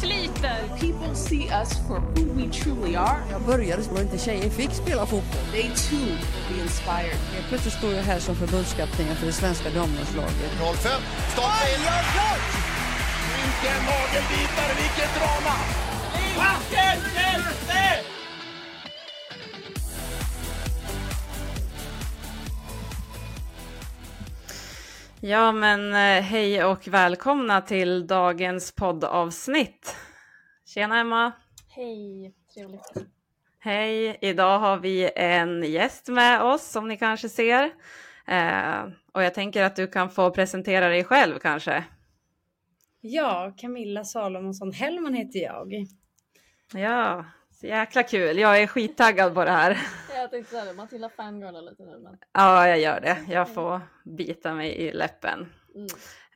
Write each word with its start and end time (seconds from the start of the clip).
Sliter. 0.00 0.78
People 0.80 1.14
see 1.14 1.48
us 1.48 1.72
for 1.88 2.00
who 2.00 2.24
we 2.36 2.50
truly 2.50 2.96
are. 2.96 3.22
Jag 3.30 3.42
började 3.42 3.82
så 3.82 4.00
inte 4.00 4.18
tjejer 4.18 4.50
fick 4.50 4.72
spela 4.72 5.06
fotboll. 5.06 5.46
They 5.52 5.62
too 5.62 5.98
will 5.98 6.18
be 6.50 6.62
inspired. 6.62 7.18
Helt 7.34 7.48
plötsligt 7.48 7.74
står 7.74 7.92
jag 7.92 8.02
här 8.02 8.18
som 8.18 8.36
förbundskapten 8.36 9.16
för 9.16 9.26
det 9.26 9.32
svenska 9.32 9.70
damlandslaget. 9.70 10.50
05, 10.58 11.02
starta 11.32 11.68
in! 11.72 11.80
Vilken 13.36 13.80
nagelbitare, 13.90 14.72
vilket 14.82 15.14
drama! 15.18 15.56
Ja, 25.20 25.52
men 25.52 25.90
eh, 25.90 26.22
hej 26.22 26.64
och 26.64 26.88
välkomna 26.88 27.60
till 27.60 28.06
dagens 28.06 28.72
poddavsnitt. 28.72 29.96
Tjena 30.66 30.98
Emma! 30.98 31.32
Hej, 31.68 32.34
trevligt. 32.54 32.92
Hej! 33.58 34.18
Idag 34.20 34.58
har 34.58 34.76
vi 34.76 35.10
en 35.16 35.62
gäst 35.62 36.08
med 36.08 36.42
oss 36.42 36.70
som 36.70 36.88
ni 36.88 36.96
kanske 36.96 37.28
ser. 37.28 37.70
Eh, 38.26 38.84
och 39.12 39.22
jag 39.22 39.34
tänker 39.34 39.62
att 39.62 39.76
du 39.76 39.86
kan 39.86 40.10
få 40.10 40.30
presentera 40.30 40.88
dig 40.88 41.04
själv 41.04 41.38
kanske. 41.38 41.84
Ja, 43.00 43.54
Camilla 43.56 44.04
Salomonsson 44.04 44.72
Hellman 44.72 45.14
heter 45.14 45.38
jag. 45.38 45.86
Ja, 46.72 47.24
så 47.56 47.66
jäkla 47.66 48.02
kul. 48.02 48.38
Jag 48.38 48.62
är 48.62 48.66
skittaggad 48.66 49.34
på 49.34 49.44
det 49.44 49.50
här. 49.50 49.78
Jag 50.14 50.30
tänkte 50.30 50.50
säga 50.50 50.64
det, 50.64 50.72
Matilda 50.72 51.08
fangirlar 51.08 51.62
lite 51.62 51.82
nu 51.82 51.98
men. 51.98 52.18
Ja, 52.32 52.68
jag 52.68 52.78
gör 52.78 53.00
det. 53.00 53.18
Jag 53.28 53.54
får 53.54 53.80
bita 54.04 54.54
mig 54.54 54.76
i 54.76 54.92
läppen. 54.92 55.52
Mm. 55.74 55.86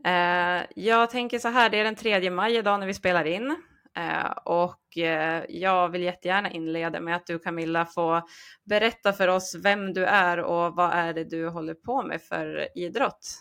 Eh, 0.05 0.67
jag 0.77 1.11
tänker 1.11 1.39
så 1.39 1.49
här, 1.49 1.71
det 1.71 1.81
är 1.81 1.85
den 1.85 1.95
3 1.95 2.31
maj 2.31 2.57
idag 2.57 2.81
när 2.81 2.87
vi 2.87 2.95
spelar 2.95 3.25
in. 3.25 3.57
Eh, 3.97 4.31
och 4.45 4.99
eh, 4.99 5.45
jag 5.49 5.89
vill 5.89 6.03
jättegärna 6.03 6.51
inleda 6.51 7.01
med 7.01 7.17
att 7.17 7.27
du 7.27 7.39
Camilla 7.39 7.87
får 7.87 8.23
berätta 8.65 9.13
för 9.13 9.29
oss 9.29 9.55
vem 9.63 9.93
du 9.93 10.05
är 10.05 10.39
och 10.39 10.77
vad 10.77 10.93
är 10.93 11.15
det 11.15 11.25
du 11.25 11.49
håller 11.49 11.75
på 11.75 12.03
med 12.03 12.23
för 12.23 12.79
idrott? 12.79 13.35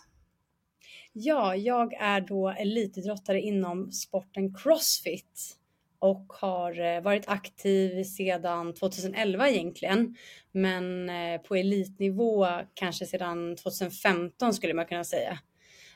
Ja, 1.13 1.55
jag 1.55 1.93
är 1.93 2.21
då 2.21 2.49
elitidrottare 2.49 3.41
inom 3.41 3.91
sporten 3.91 4.53
Crossfit 4.53 5.58
och 5.99 6.33
har 6.33 6.79
eh, 6.79 7.01
varit 7.01 7.29
aktiv 7.29 8.03
sedan 8.03 8.73
2011 8.73 9.49
egentligen. 9.49 10.15
Men 10.51 11.09
eh, 11.09 11.41
på 11.41 11.55
elitnivå 11.55 12.47
kanske 12.73 13.05
sedan 13.05 13.55
2015 13.55 14.53
skulle 14.53 14.73
man 14.73 14.85
kunna 14.85 15.03
säga. 15.03 15.39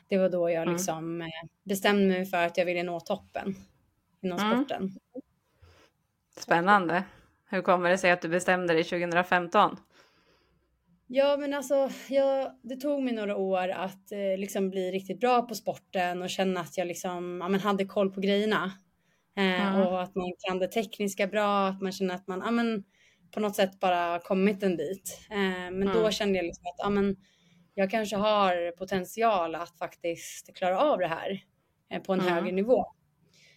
Det 0.08 0.18
var 0.18 0.28
då 0.28 0.50
jag 0.50 0.62
Mm. 0.62 0.74
liksom 0.74 1.30
bestämde 1.64 2.06
mig 2.06 2.24
för 2.26 2.36
att 2.46 2.58
jag 2.58 2.64
ville 2.64 2.82
nå 2.82 3.00
toppen 3.00 3.54
inom 4.22 4.38
Mm. 4.38 4.52
sporten. 4.64 4.92
Spännande. 6.38 7.04
Hur 7.50 7.62
kommer 7.62 7.90
det 7.90 7.98
sig 7.98 8.10
att 8.10 8.22
du 8.22 8.28
bestämde 8.28 8.74
dig 8.74 8.84
2015? 8.84 9.76
Ja, 11.06 11.36
men 11.36 11.54
alltså, 11.54 11.90
jag, 12.08 12.58
det 12.62 12.76
tog 12.76 13.02
mig 13.02 13.14
några 13.14 13.36
år 13.36 13.68
att 13.68 14.12
eh, 14.12 14.38
liksom 14.38 14.70
bli 14.70 14.90
riktigt 14.90 15.20
bra 15.20 15.42
på 15.42 15.54
sporten 15.54 16.22
och 16.22 16.30
känna 16.30 16.60
att 16.60 16.78
jag 16.78 16.86
liksom, 16.86 17.38
ja, 17.42 17.48
men 17.48 17.60
hade 17.60 17.84
koll 17.84 18.10
på 18.10 18.20
grejerna. 18.20 18.72
Eh, 19.36 19.74
Mm. 19.74 19.86
Och 19.86 20.02
att 20.02 20.14
man 20.14 20.32
kan 20.38 20.58
det 20.58 20.68
tekniska 20.68 21.26
bra, 21.26 21.66
att 21.68 21.82
man 21.82 21.92
känner 21.92 22.14
att 22.14 22.28
man 22.28 22.42
ja, 22.44 22.50
men, 22.50 22.84
på 23.34 23.40
något 23.40 23.56
sätt 23.56 23.80
bara 23.80 24.18
kommit 24.20 24.62
en 24.62 24.76
bit. 24.76 25.20
Eh, 25.30 25.36
men 25.72 25.86
då 25.86 25.98
Mm. 25.98 26.12
kände 26.12 26.38
jag 26.38 26.44
liksom 26.44 26.64
att 26.66 26.74
ja, 26.78 26.90
men, 26.90 27.16
jag 27.74 27.90
kanske 27.90 28.16
har 28.16 28.70
potential 28.76 29.54
att 29.54 29.78
faktiskt 29.78 30.54
klara 30.56 30.80
av 30.80 30.98
det 30.98 31.06
här 31.06 31.40
eh, 31.90 32.02
på 32.02 32.12
en 32.12 32.20
Mm. 32.20 32.34
högre 32.34 32.52
nivå. 32.52 32.84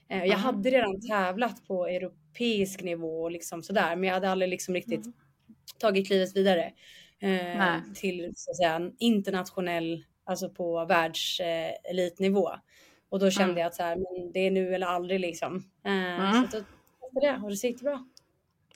Eh, 0.10 0.18
jag 0.18 0.28
Mm. 0.28 0.40
hade 0.40 0.70
redan 0.72 1.08
tävlat 1.08 1.66
på 1.68 1.88
europeisk 1.88 2.84
nivå 2.84 3.22
och 3.24 3.32
liksom 3.32 3.64
sådär, 3.64 3.96
men 3.96 4.04
jag 4.08 4.14
hade 4.14 4.30
aldrig 4.30 4.50
liksom 4.50 4.74
riktigt 4.76 5.06
tagit 5.80 6.08
klivet 6.08 6.36
vidare 6.36 6.74
eh, 7.22 7.76
till 7.96 8.34
så 8.36 8.52
att 8.52 8.58
säga 8.58 8.92
internationell, 9.00 10.04
alltså 10.26 10.50
på 10.50 10.86
världselitnivå. 10.86 12.50
Och 13.10 13.20
då 13.20 13.30
kände 13.30 13.52
Mm. 13.52 13.58
jag 13.58 13.68
att 13.68 13.76
så 13.76 13.84
här, 13.84 13.96
men 13.96 14.32
det 14.32 14.40
är 14.40 14.52
nu 14.52 14.76
eller 14.76 14.88
aldrig 14.88 15.20
liksom. 15.20 15.64
Eh, 15.86 15.92
Mm. 15.92 16.48
Så 16.48 16.58
att 16.58 16.64
då 17.12 17.20
jag 17.26 17.44
och 17.44 17.50
det 17.50 17.64
gick 17.64 17.82
bra. 17.82 18.06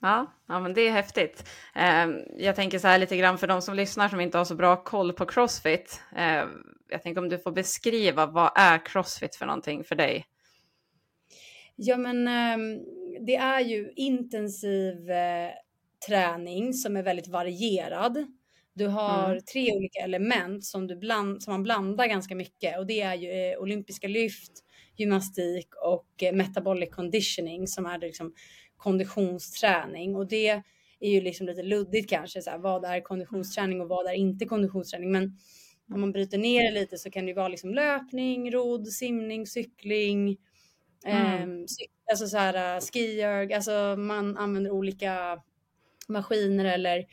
Ja, 0.04 0.26
ja, 0.48 0.60
men 0.60 0.74
det 0.74 0.82
är 0.82 0.92
häftigt. 0.92 1.50
Eh, 1.76 2.08
jag 2.38 2.56
tänker 2.56 2.80
så 2.80 2.88
här 2.88 3.00
lite 3.00 3.18
grann 3.18 3.38
för 3.38 3.48
de 3.48 3.62
som 3.62 3.76
lyssnar 3.76 4.10
som 4.10 4.22
inte 4.22 4.38
har 4.38 4.46
så 4.46 4.56
bra 4.56 4.84
koll 4.84 5.14
på 5.14 5.26
Crossfit. 5.26 6.02
Eh, 6.16 6.44
jag 6.90 7.04
tänker 7.04 7.22
om 7.22 7.30
du 7.30 7.38
får 7.40 7.52
beskriva 7.52 8.26
vad 8.26 8.52
är 8.56 8.86
Crossfit 8.86 9.36
för 9.36 9.46
någonting 9.46 9.84
för 9.84 9.96
dig? 9.96 10.26
Ja 11.76 11.98
men 11.98 12.28
ehm, 12.28 12.80
det 13.26 13.36
är 13.36 13.60
ju 13.60 13.92
intensiv 13.96 15.12
eh, 15.12 15.50
träning 16.08 16.74
som 16.74 16.98
är 16.98 17.04
väldigt 17.04 17.28
varierad. 17.28 18.26
Du 18.74 18.88
har 18.88 19.30
Mm. 19.32 19.44
tre 19.54 19.74
olika 19.74 20.00
element 20.00 20.66
som, 20.66 20.88
du 20.88 20.96
bland, 20.96 21.44
som 21.44 21.54
man 21.54 21.64
blandar 21.64 22.08
ganska 22.08 22.36
mycket 22.36 22.80
och 22.80 22.88
det 22.88 23.02
är 23.02 23.16
ju 23.16 23.32
eh, 23.32 23.60
olympiska 23.60 24.08
lyft, 24.08 24.52
gymnastik 24.98 25.68
och 25.84 26.24
eh, 26.24 26.34
metabolic 26.34 26.90
conditioning 26.90 27.68
som 27.68 27.86
är 27.86 28.00
liksom 28.00 28.34
konditionsträning 28.78 30.16
och 30.16 30.28
det 30.28 30.50
är 31.00 31.10
ju 31.10 31.22
liksom 31.22 31.48
lite 31.48 31.64
luddigt 31.64 32.10
kanske. 32.10 32.42
Så 32.42 32.50
här, 32.50 32.58
vad 32.58 32.86
är 32.86 33.02
konditionsträning 33.02 33.82
och 33.82 33.88
vad 33.90 34.08
är 34.08 34.14
inte 34.14 34.46
konditionsträning? 34.46 35.12
Men 35.12 35.38
om 35.94 36.02
man 36.02 36.12
bryter 36.12 36.38
ner 36.38 36.64
det 36.64 36.80
lite 36.80 36.98
så 36.98 37.12
kan 37.12 37.26
det 37.26 37.30
ju 37.30 37.36
vara 37.36 37.48
liksom 37.48 37.74
löpning, 37.74 38.52
rodd, 38.52 38.88
simning, 38.88 39.48
cykling, 39.48 40.38
Mm. 41.06 41.66
Cy- 41.66 41.90
alltså 42.12 42.28
så 42.28 42.38
här 42.38 42.76
uh, 42.76 42.82
skijörg, 42.82 43.54
alltså 43.54 43.96
man 43.98 44.38
använder 44.38 44.72
olika 44.72 45.42
maskiner 46.08 46.66
eller 46.66 47.06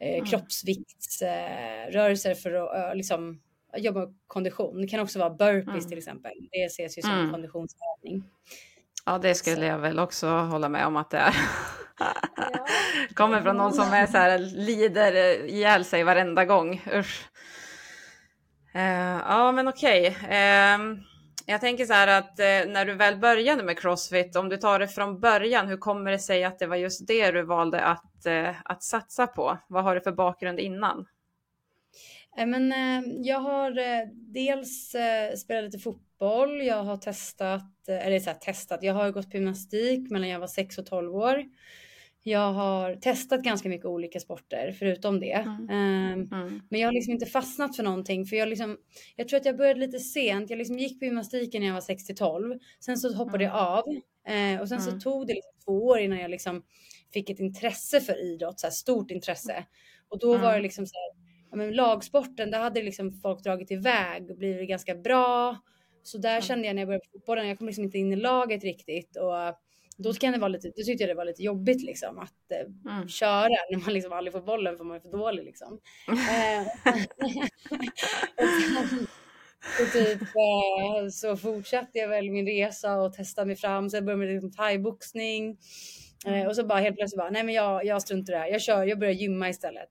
eh, 0.00 0.14
Mm. 0.14 0.24
kroppsviktsrörelser 0.26 2.34
för 2.34 2.52
att 2.54 2.90
eh, 2.90 2.94
liksom 2.96 3.40
jobba 3.76 4.00
med 4.00 4.14
kondition. 4.26 4.80
Det 4.82 4.88
kan 4.88 5.00
också 5.00 5.18
vara 5.18 5.30
burpees 5.30 5.68
Mm. 5.68 5.80
till 5.88 5.98
exempel. 5.98 6.32
Det 6.52 6.64
ses 6.64 6.98
ju 6.98 7.02
som 7.02 7.10
Mm. 7.12 7.32
konditionsövning. 7.32 8.24
Ja, 9.06 9.18
det 9.18 9.34
skulle 9.34 9.56
Så. 9.56 9.62
jag 9.62 9.78
väl 9.78 9.98
också 9.98 10.28
hålla 10.28 10.68
med 10.68 10.86
om 10.86 10.96
att 10.96 11.10
det 11.10 11.18
är. 11.18 11.34
Ja. 11.98 12.06
Kommer 13.14 13.42
från 13.42 13.56
någon 13.56 13.72
som 13.72 13.92
är 13.92 14.06
så 14.06 14.18
här, 14.18 14.38
lider 14.38 15.44
ihjäl 15.48 15.84
sig 15.84 16.04
varenda 16.04 16.44
gång. 16.44 16.82
Usch. 16.94 17.28
Eh, 18.74 19.18
ja, 19.28 19.52
men 19.52 19.68
okej. 19.68 20.16
Ehm, 20.28 20.98
jag 21.50 21.60
tänker 21.60 21.86
så 21.86 21.92
här 21.92 22.18
att 22.18 22.38
eh, 22.38 22.72
när 22.72 22.84
du 22.84 22.94
väl 22.94 23.16
började 23.16 23.62
med 23.62 23.78
Crossfit, 23.78 24.36
om 24.36 24.48
du 24.48 24.56
tar 24.56 24.78
det 24.78 24.88
från 24.88 25.20
början, 25.20 25.68
hur 25.68 25.76
kommer 25.76 26.10
det 26.10 26.18
sig 26.18 26.44
att 26.44 26.58
det 26.58 26.66
var 26.66 26.76
just 26.76 27.06
det 27.06 27.30
du 27.30 27.42
valde 27.42 27.80
att, 27.80 28.26
eh, 28.26 28.54
att 28.64 28.82
satsa 28.82 29.26
på? 29.26 29.58
Vad 29.68 29.84
har 29.84 29.94
du 29.94 30.00
för 30.00 30.12
bakgrund 30.12 30.60
innan? 30.60 31.06
Eh, 32.38 32.46
men 32.46 32.72
eh, 32.72 33.12
jag 33.16 33.38
har 33.38 33.78
eh, 33.78 34.06
dels 34.12 34.94
eh, 34.94 35.34
spelat 35.34 35.64
lite 35.64 35.78
fotboll. 35.78 36.62
Jag 36.62 36.84
har 36.84 36.96
testat, 36.96 37.88
eh, 37.88 38.06
eller 38.06 38.18
så 38.18 38.30
här, 38.30 38.38
testat, 38.38 38.82
jag 38.82 38.94
har 38.94 39.10
gått 39.10 39.30
på 39.30 39.36
gymnastik 39.36 40.10
mellan 40.10 40.28
jag 40.28 40.40
var 40.40 40.46
6 40.46 40.78
och 40.78 40.86
12 40.86 41.16
år. 41.16 41.44
Jag 42.22 42.52
har 42.52 42.94
testat 42.94 43.42
ganska 43.42 43.68
mycket 43.68 43.86
olika 43.86 44.20
sporter 44.20 44.72
förutom 44.78 45.20
det. 45.20 45.32
Mm. 45.32 45.68
Ehm, 45.70 46.28
Mm. 46.32 46.60
Men 46.70 46.80
jag 46.80 46.88
har 46.88 46.92
liksom 46.92 47.12
inte 47.12 47.26
fastnat 47.26 47.76
för 47.76 47.82
någonting 47.82 48.26
för 48.26 48.36
jag 48.36 48.48
liksom, 48.48 48.78
jag 49.16 49.28
tror 49.28 49.40
att 49.40 49.46
jag 49.46 49.56
började 49.56 49.80
lite 49.80 49.98
sent. 49.98 50.50
Jag 50.50 50.56
liksom 50.56 50.78
gick 50.78 50.98
på 50.98 51.04
gymnastiken 51.04 51.60
när 51.60 51.66
jag 51.68 51.74
var 51.74 51.80
6 51.80 52.04
till 52.06 52.16
12. 52.16 52.58
Sen 52.80 52.96
så 52.96 53.14
hoppade 53.14 53.44
jag 53.44 53.54
av 53.54 53.84
eh, 54.26 54.60
och 54.60 54.68
sen 54.68 54.78
Mm. 54.78 54.90
så 54.90 55.00
tog 55.00 55.26
det 55.26 55.34
liksom 55.34 55.52
två 55.64 55.86
år 55.86 55.98
innan 55.98 56.18
jag 56.18 56.30
liksom 56.30 56.62
fick 57.12 57.30
ett 57.30 57.40
intresse 57.40 58.00
för 58.00 58.22
idrott, 58.32 58.60
så 58.60 58.66
här 58.66 58.72
stort 58.72 59.10
intresse. 59.10 59.64
Och 60.08 60.18
då 60.18 60.32
var 60.32 60.40
det 60.48 60.48
Mm. 60.50 60.62
liksom 60.62 60.86
så 60.86 60.92
här, 60.94 61.24
ja, 61.50 61.56
men 61.56 61.72
lagsporten, 61.72 62.50
där 62.50 62.58
hade 62.60 62.82
liksom 62.82 63.12
folk 63.12 63.42
dragit 63.44 63.70
iväg 63.70 64.30
och 64.30 64.36
blivit 64.36 64.68
ganska 64.68 64.94
bra. 64.94 65.56
Så 66.02 66.18
där 66.18 66.30
Mm. 66.30 66.42
kände 66.42 66.66
jag 66.66 66.74
när 66.74 66.82
jag 66.82 66.88
började 66.88 67.04
på 67.04 67.18
fotbollen, 67.18 67.48
jag 67.48 67.58
kom 67.58 67.66
liksom 67.66 67.84
inte 67.84 67.98
in 67.98 68.12
i 68.12 68.16
laget 68.16 68.64
riktigt 68.64 69.16
och 69.16 69.34
då 70.02 70.12
kan 70.12 70.32
det 70.32 70.38
vara 70.38 70.48
lite, 70.48 70.68
då 70.76 70.82
tyckte 70.82 71.02
jag 71.02 71.10
det 71.10 71.14
var 71.14 71.24
lite 71.24 71.42
jobbigt 71.42 71.82
liksom 71.82 72.18
att 72.18 72.32
eh, 72.52 72.92
Mm. 72.92 73.08
köra 73.08 73.48
när 73.70 73.84
man 73.84 73.94
liksom 73.94 74.12
aldrig 74.12 74.32
får 74.32 74.40
bollen 74.40 74.76
för 74.76 74.84
man 74.84 74.96
är 74.96 75.00
för 75.00 75.10
dålig 75.10 75.44
liksom. 75.44 75.80
Eh, 76.08 76.94
och 79.80 79.92
typ 79.92 80.22
eh, 80.22 81.08
så 81.12 81.36
fortsatte 81.36 81.98
jag 81.98 82.08
väl 82.08 82.30
min 82.30 82.46
resa 82.46 82.96
och 82.96 83.12
testade 83.12 83.46
mig 83.46 83.56
fram. 83.56 83.90
Sen 83.90 84.04
började 84.04 84.22
jag 84.22 84.26
med 84.28 84.34
liksom 84.34 84.52
thaiboxning. 84.52 85.58
Eh, 86.26 86.46
och 86.46 86.56
så 86.56 86.66
bara 86.66 86.78
helt 86.80 86.96
plötsligt 86.96 87.18
bara, 87.18 87.30
nej 87.30 87.42
men 87.44 87.54
jag, 87.54 87.84
jag 87.84 88.02
struntar 88.02 88.32
i 88.32 88.36
det 88.36 88.40
här. 88.42 88.48
Jag 88.48 88.62
kör, 88.62 88.84
jag 88.84 88.98
börjar 88.98 89.14
gymma 89.14 89.48
istället. 89.48 89.88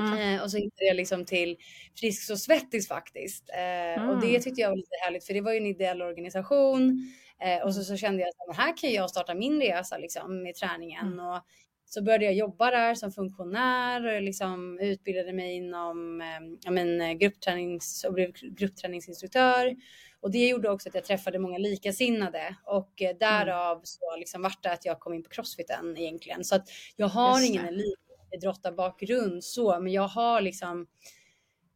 Mm. 0.00 0.42
Och 0.42 0.50
så 0.50 0.56
hittade 0.56 0.84
jag 0.86 0.96
liksom 0.96 1.24
till 1.24 1.56
Frisk 2.00 2.30
och 2.30 2.38
Svettis 2.38 2.88
faktiskt. 2.88 3.50
Eh, 3.50 4.08
Och 4.10 4.20
det 4.20 4.26
Mm. 4.28 4.40
tyckte 4.42 4.60
jag 4.60 4.68
var 4.68 4.76
lite 4.76 4.96
härligt 5.04 5.24
för 5.26 5.34
det 5.34 5.40
var 5.40 5.52
ju 5.52 5.58
en 5.58 5.66
ideell 5.66 6.02
organisation. 6.02 7.12
Eh, 7.42 7.64
och 7.64 7.74
så, 7.74 7.82
så 7.82 7.96
kände 7.96 8.22
jag 8.22 8.28
att 8.28 8.56
här 8.56 8.76
kan 8.76 8.92
jag 8.92 9.10
starta 9.10 9.34
min 9.34 9.60
resa 9.60 9.98
liksom, 9.98 10.42
med 10.42 10.54
träningen. 10.54 11.06
Mm. 11.06 11.26
Och 11.26 11.40
så 11.84 12.02
började 12.02 12.24
jag 12.24 12.34
jobba 12.34 12.70
där 12.70 12.94
som 12.94 13.12
funktionär 13.12 14.16
och 14.16 14.22
liksom 14.22 14.78
utbildade 14.80 15.32
mig 15.32 15.56
inom 15.56 16.20
eh, 16.20 16.58
ja, 16.64 16.70
men, 16.70 17.00
eh, 17.00 17.12
grupptränings 17.12 18.04
och 18.04 18.14
blev 18.14 18.32
gruppträningsinstruktör. 18.32 19.76
Och 20.20 20.30
det 20.30 20.48
gjorde 20.48 20.70
också 20.70 20.88
att 20.88 20.94
jag 20.94 21.04
träffade 21.04 21.38
många 21.38 21.58
likasinnade 21.58 22.56
och 22.64 23.02
eh, 23.02 23.16
därav 23.16 23.80
så 23.84 24.16
liksom 24.16 24.42
vart 24.42 24.62
det 24.62 24.72
att 24.72 24.84
jag 24.84 25.00
kom 25.00 25.14
in 25.14 25.22
på 25.22 25.30
crossfiten 25.30 25.96
egentligen. 25.96 26.44
Så 26.44 26.54
att 26.56 26.68
jag 26.96 27.08
har 27.08 27.40
Just 27.40 27.50
ingen 27.50 27.66
elitidrottarbakgrund 27.66 29.44
så, 29.44 29.80
men 29.80 29.92
jag 29.92 30.08
har 30.08 30.40
liksom 30.40 30.86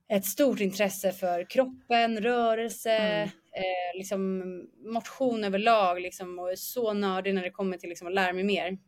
ett 0.09 0.25
stort 0.25 0.61
intresse 0.61 1.13
för 1.13 1.51
kroppen, 1.51 2.21
rörelse, 2.21 2.97
Mm. 2.97 3.29
Eh, 3.57 3.99
liksom 3.99 4.43
motion 4.85 5.45
överlag 5.45 6.01
liksom, 6.01 6.39
och 6.39 6.53
är 6.53 6.57
så 6.57 6.93
nördig 6.93 7.35
när 7.35 7.43
det 7.43 7.51
kommer 7.51 7.77
till 7.77 7.89
liksom, 7.89 8.07
att 8.09 8.15
lära 8.15 8.33
mig 8.33 8.45
mer. 8.45 8.79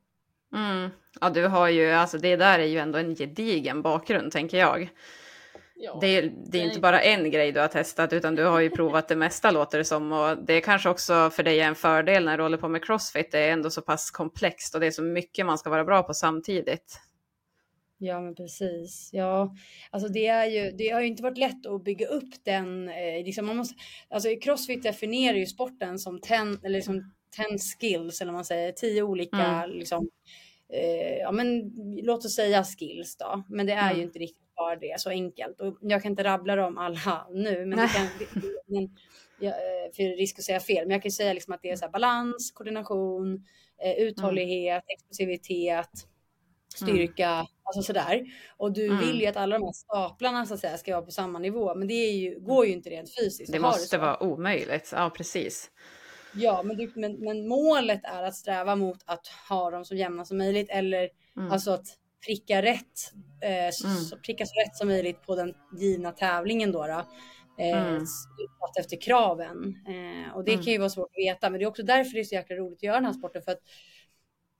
Mm. 0.54 0.90
Ja, 1.20 1.30
du 1.30 1.46
har 1.46 1.68
ju, 1.68 1.90
alltså 1.90 2.18
det 2.18 2.36
där 2.36 2.58
är 2.58 2.64
ju 2.64 2.78
ändå 2.78 2.98
en 2.98 3.16
gedigen 3.16 3.82
bakgrund 3.82 4.32
tänker 4.32 4.58
jag. 4.58 4.90
Ja. 5.76 5.98
Det 6.00 6.06
är, 6.06 6.32
det 6.46 6.58
är 6.58 6.64
inte 6.64 6.80
bara 6.80 7.00
en 7.00 7.30
grej 7.30 7.52
du 7.52 7.60
har 7.60 7.68
testat 7.68 8.12
utan 8.12 8.34
du 8.34 8.44
har 8.44 8.60
ju 8.60 8.70
provat 8.70 9.08
det 9.08 9.16
mesta 9.16 9.50
låter 9.50 9.78
det 9.78 9.84
som 9.84 10.12
och 10.12 10.38
det 10.38 10.54
är 10.54 10.60
kanske 10.60 10.88
också 10.88 11.30
för 11.30 11.42
dig 11.42 11.60
en 11.60 11.74
fördel 11.74 12.24
när 12.24 12.36
du 12.36 12.42
håller 12.42 12.58
på 12.58 12.68
med 12.68 12.84
crossfit. 12.84 13.32
Det 13.32 13.38
är 13.38 13.52
ändå 13.52 13.70
så 13.70 13.82
pass 13.82 14.10
komplext 14.10 14.74
och 14.74 14.80
det 14.80 14.86
är 14.86 14.90
så 14.90 15.02
mycket 15.02 15.46
man 15.46 15.58
ska 15.58 15.70
vara 15.70 15.84
bra 15.84 16.02
på 16.02 16.14
samtidigt. 16.14 17.00
Ja, 17.98 18.20
men 18.20 18.34
precis. 18.34 19.10
Ja, 19.12 19.54
alltså 19.90 20.08
det 20.08 20.26
är 20.26 20.46
ju, 20.46 20.70
det 20.70 20.88
har 20.88 21.00
ju 21.00 21.06
inte 21.06 21.22
varit 21.22 21.38
lätt 21.38 21.66
att 21.66 21.84
bygga 21.84 22.06
upp 22.06 22.44
den, 22.44 22.88
eh, 22.88 23.24
liksom 23.24 23.46
man 23.46 23.56
måste, 23.56 23.74
alltså 24.08 24.28
crossfit 24.40 24.82
definierar 24.82 25.36
ju 25.36 25.46
sporten 25.46 25.98
som 25.98 26.20
ten, 26.20 26.58
eller 26.62 26.76
liksom 26.76 27.12
ten 27.36 27.58
skills, 27.58 28.20
eller 28.20 28.32
vad 28.32 28.38
man 28.38 28.44
säger, 28.44 28.72
tio 28.72 29.02
olika, 29.02 29.36
Mm. 29.64 29.70
liksom, 29.70 30.08
eh, 30.72 31.16
ja 31.18 31.32
men 31.32 31.72
låt 32.02 32.24
oss 32.24 32.34
säga 32.34 32.64
skills 32.64 33.16
då, 33.16 33.42
men 33.48 33.66
det 33.66 33.72
är 33.72 33.86
Mm. 33.86 33.96
ju 33.96 34.02
inte 34.02 34.18
riktigt 34.18 34.54
bara 34.56 34.76
det, 34.76 35.00
så 35.00 35.10
enkelt. 35.10 35.60
Och 35.60 35.78
jag 35.80 36.02
kan 36.02 36.10
inte 36.12 36.24
rabbla 36.24 36.56
dem 36.56 36.78
alla 36.78 37.26
nu, 37.30 37.66
men 37.66 37.78
kan, 37.88 38.08
men, 38.66 38.96
ja, 39.40 39.48
eh, 39.50 39.92
för 39.96 40.16
risk 40.16 40.38
att 40.38 40.44
säga 40.44 40.60
fel, 40.60 40.84
men 40.86 40.90
jag 40.90 41.02
kan 41.02 41.10
säga 41.12 41.32
liksom 41.32 41.54
att 41.54 41.62
det 41.62 41.70
är 41.70 41.76
så 41.76 41.88
balans, 41.88 42.50
koordination, 42.54 43.44
eh, 43.84 43.92
uthållighet, 44.02 44.84
explosivitet, 44.88 45.90
styrka, 46.74 47.46
alltså 47.62 47.82
sådär. 47.82 48.24
Och 48.56 48.72
du 48.72 48.86
Mm. 48.86 48.98
vill 48.98 49.20
ju 49.20 49.26
att 49.26 49.36
alla 49.36 49.58
de 49.58 49.64
här 49.64 49.72
staplarna 49.72 50.46
så 50.46 50.54
att 50.54 50.60
säga 50.60 50.76
ska 50.78 50.92
vara 50.94 51.04
på 51.04 51.10
samma 51.10 51.38
nivå, 51.38 51.74
men 51.74 51.88
det 51.88 51.94
ju, 51.94 52.40
går 52.40 52.66
ju 52.66 52.72
inte 52.72 52.90
rent 52.90 53.14
fysiskt. 53.18 53.52
Det 53.52 53.58
måste 53.60 53.86
så? 53.86 53.98
vara 53.98 54.22
omöjligt. 54.22 54.90
Ja, 54.96 55.10
precis. 55.16 55.70
Ja, 56.34 56.62
men, 56.62 56.76
du, 56.76 56.92
men, 56.94 57.20
men 57.20 57.48
målet 57.48 58.00
är 58.04 58.22
att 58.22 58.34
sträva 58.34 58.76
mot 58.76 58.98
att 59.04 59.26
ha 59.48 59.70
dem 59.70 59.84
så 59.84 59.94
jämna 59.94 60.24
som 60.24 60.38
möjligt 60.38 60.70
eller 60.70 61.08
Mm. 61.36 61.52
alltså 61.52 61.70
att 61.70 61.86
pricka 62.26 62.62
rätt, 62.62 63.12
eh, 63.42 63.70
så, 63.72 63.86
Mm. 63.88 64.22
pricka 64.26 64.46
så 64.46 64.52
rätt 64.60 64.76
som 64.76 64.88
möjligt 64.88 65.22
på 65.22 65.36
den 65.36 65.54
givna 65.78 66.12
tävlingen 66.12 66.72
då. 66.72 66.86
då 66.86 67.04
eh, 67.58 67.86
Mm. 67.86 68.04
efter 68.80 69.00
kraven. 69.00 69.74
Eh, 69.88 70.36
och 70.36 70.44
det 70.44 70.52
Mm. 70.52 70.64
kan 70.64 70.72
ju 70.72 70.78
vara 70.78 70.90
svårt 70.90 71.08
att 71.10 71.18
veta, 71.34 71.50
men 71.50 71.58
det 71.58 71.64
är 71.64 71.68
också 71.68 71.82
därför 71.82 72.12
det 72.14 72.20
är 72.20 72.24
så 72.24 72.34
jäkla 72.34 72.56
roligt 72.56 72.78
att 72.78 72.82
göra 72.82 72.94
den 72.96 73.04
här 73.04 73.12
sporten 73.12 73.42
för 73.42 73.52
att 73.52 73.60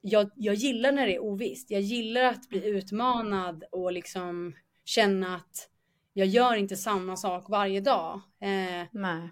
jag, 0.05 0.29
jag 0.35 0.55
gillar 0.55 0.91
när 0.91 1.07
det 1.07 1.15
är 1.15 1.23
ovisst. 1.23 1.71
Jag 1.71 1.81
gillar 1.81 2.23
att 2.23 2.49
bli 2.49 2.67
utmanad 2.67 3.63
och 3.71 3.91
liksom 3.91 4.53
känna 4.85 5.35
att 5.35 5.69
jag 6.13 6.27
gör 6.27 6.55
inte 6.55 6.75
samma 6.75 7.15
sak 7.15 7.45
varje 7.49 7.81
dag. 7.81 8.21
Eh, 8.41 8.87
Nej. 8.91 9.29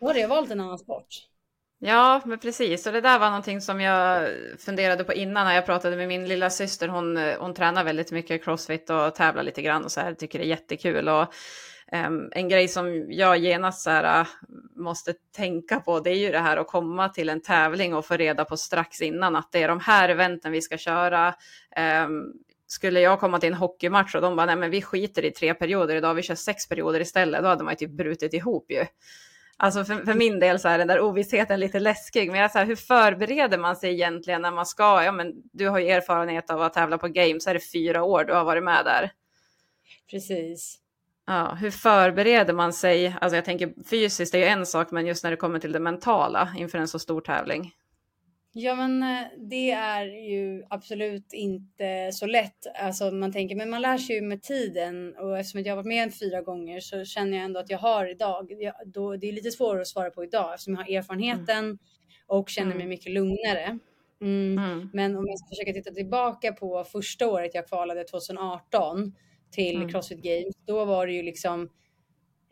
då 0.00 0.06
hade 0.06 0.20
jag 0.20 0.28
valt 0.28 0.50
en 0.50 0.60
annan 0.60 0.78
sport. 0.78 1.06
Ja, 1.78 2.20
men 2.24 2.38
precis. 2.38 2.86
Och 2.86 2.92
det 2.92 3.00
där 3.00 3.18
var 3.18 3.26
någonting 3.26 3.60
som 3.60 3.80
jag 3.80 4.30
funderade 4.58 5.04
på 5.04 5.12
innan 5.12 5.46
när 5.46 5.54
jag 5.54 5.66
pratade 5.66 5.96
med 5.96 6.08
min 6.08 6.28
lilla 6.28 6.50
syster. 6.50 6.88
Hon, 6.88 7.16
hon 7.16 7.54
tränar 7.54 7.84
väldigt 7.84 8.12
mycket 8.12 8.44
crossfit 8.44 8.90
och 8.90 9.14
tävlar 9.14 9.42
lite 9.42 9.62
grann 9.62 9.84
och 9.84 9.92
så 9.92 10.00
här. 10.00 10.14
Tycker 10.14 10.38
det 10.38 10.44
är 10.44 10.48
jättekul. 10.48 11.08
Och, 11.08 11.26
ehm, 11.92 12.28
en 12.32 12.48
grej 12.48 12.68
som 12.68 13.06
jag 13.12 13.38
genast 13.38 13.82
så 13.82 13.90
här, 13.90 14.26
måste 14.78 15.14
tänka 15.36 15.80
på 15.80 16.00
det 16.00 16.10
är 16.10 16.18
ju 16.18 16.30
det 16.30 16.38
här 16.38 16.56
att 16.56 16.66
komma 16.66 17.08
till 17.08 17.28
en 17.28 17.42
tävling 17.42 17.94
och 17.94 18.06
få 18.06 18.16
reda 18.16 18.44
på 18.44 18.56
strax 18.56 19.00
innan 19.00 19.36
att 19.36 19.52
det 19.52 19.62
är 19.62 19.68
de 19.68 19.80
här 19.80 20.08
eventen 20.08 20.52
vi 20.52 20.62
ska 20.62 20.78
köra. 20.78 21.34
Um, 22.04 22.32
skulle 22.66 23.00
jag 23.00 23.20
komma 23.20 23.38
till 23.38 23.48
en 23.48 23.54
hockeymatch 23.54 24.14
och 24.14 24.20
de 24.20 24.36
bara, 24.36 24.46
nej 24.46 24.56
men 24.56 24.70
vi 24.70 24.82
skiter 24.82 25.24
i 25.24 25.30
tre 25.30 25.54
perioder 25.54 25.96
idag, 25.96 26.14
vi 26.14 26.22
kör 26.22 26.34
sex 26.34 26.68
perioder 26.68 27.00
istället, 27.00 27.42
då 27.42 27.48
hade 27.48 27.64
man 27.64 27.72
ju 27.72 27.76
typ 27.76 27.90
brutit 27.90 28.34
ihop 28.34 28.70
ju. 28.70 28.84
Alltså 29.56 29.84
för, 29.84 30.04
för 30.04 30.14
min 30.14 30.40
del 30.40 30.60
så 30.60 30.68
är 30.68 30.78
den 30.78 30.88
där 30.88 31.00
ovissheten 31.00 31.60
lite 31.60 31.80
läskig, 31.80 32.30
men 32.30 32.40
jag 32.40 32.50
så 32.50 32.58
här, 32.58 32.66
hur 32.66 32.76
förbereder 32.76 33.58
man 33.58 33.76
sig 33.76 33.92
egentligen 33.92 34.42
när 34.42 34.50
man 34.50 34.66
ska, 34.66 35.04
ja 35.04 35.12
men 35.12 35.32
du 35.52 35.68
har 35.68 35.78
ju 35.78 35.88
erfarenhet 35.88 36.50
av 36.50 36.62
att 36.62 36.72
tävla 36.72 36.98
på 36.98 37.08
games, 37.08 37.46
är 37.46 37.54
det 37.54 37.72
fyra 37.72 38.02
år 38.02 38.24
du 38.24 38.32
har 38.32 38.44
varit 38.44 38.64
med 38.64 38.84
där? 38.84 39.12
Precis. 40.10 40.78
Ja, 41.28 41.54
hur 41.60 41.70
förbereder 41.70 42.54
man 42.54 42.72
sig? 42.72 43.16
Alltså 43.20 43.36
jag 43.36 43.44
tänker 43.44 43.74
fysiskt 43.90 44.34
är 44.34 44.38
ju 44.38 44.44
en 44.44 44.66
sak, 44.66 44.90
men 44.90 45.06
just 45.06 45.24
när 45.24 45.30
det 45.30 45.36
kommer 45.36 45.58
till 45.58 45.72
det 45.72 45.80
mentala 45.80 46.48
inför 46.58 46.78
en 46.78 46.88
så 46.88 46.98
stor 46.98 47.20
tävling. 47.20 47.72
Ja, 48.52 48.74
men 48.74 49.02
eh, 49.02 49.26
det 49.38 49.70
är 49.70 50.04
ju 50.04 50.64
absolut 50.70 51.32
inte 51.32 52.10
så 52.12 52.26
lätt. 52.26 52.66
Alltså 52.82 53.10
man 53.10 53.32
tänker, 53.32 53.56
men 53.56 53.70
man 53.70 53.82
lär 53.82 53.98
sig 53.98 54.16
ju 54.16 54.22
med 54.22 54.42
tiden 54.42 55.14
och 55.18 55.38
eftersom 55.38 55.62
jag 55.62 55.72
har 55.72 55.76
varit 55.76 55.86
med 55.86 56.14
fyra 56.14 56.42
gånger 56.42 56.80
så 56.80 57.04
känner 57.04 57.36
jag 57.36 57.44
ändå 57.44 57.60
att 57.60 57.70
jag 57.70 57.78
har 57.78 58.06
idag. 58.10 58.52
Jag, 58.60 58.74
då, 58.86 59.16
det 59.16 59.28
är 59.28 59.32
lite 59.32 59.50
svårare 59.50 59.80
att 59.80 59.88
svara 59.88 60.10
på 60.10 60.24
idag 60.24 60.54
eftersom 60.54 60.74
jag 60.74 60.80
har 60.82 60.98
erfarenheten 60.98 61.78
och 62.26 62.48
känner 62.48 62.68
mig 62.74 62.76
Mm. 62.76 62.88
mycket 62.88 63.12
lugnare. 63.12 63.78
Mm. 64.20 64.58
Mm. 64.58 64.90
Men 64.92 65.16
om 65.16 65.26
jag 65.28 65.38
ska 65.38 65.48
försöka 65.48 65.72
titta 65.72 65.90
tillbaka 65.90 66.52
på 66.52 66.84
första 66.84 67.26
året 67.28 67.54
jag 67.54 67.68
kvalade 67.68 68.04
2018 68.04 69.12
till 69.50 69.76
Mm. 69.76 69.88
Crossfit 69.88 70.22
Games, 70.22 70.54
då 70.66 70.84
var 70.84 71.06
det 71.06 71.12
ju 71.12 71.22
liksom 71.22 71.68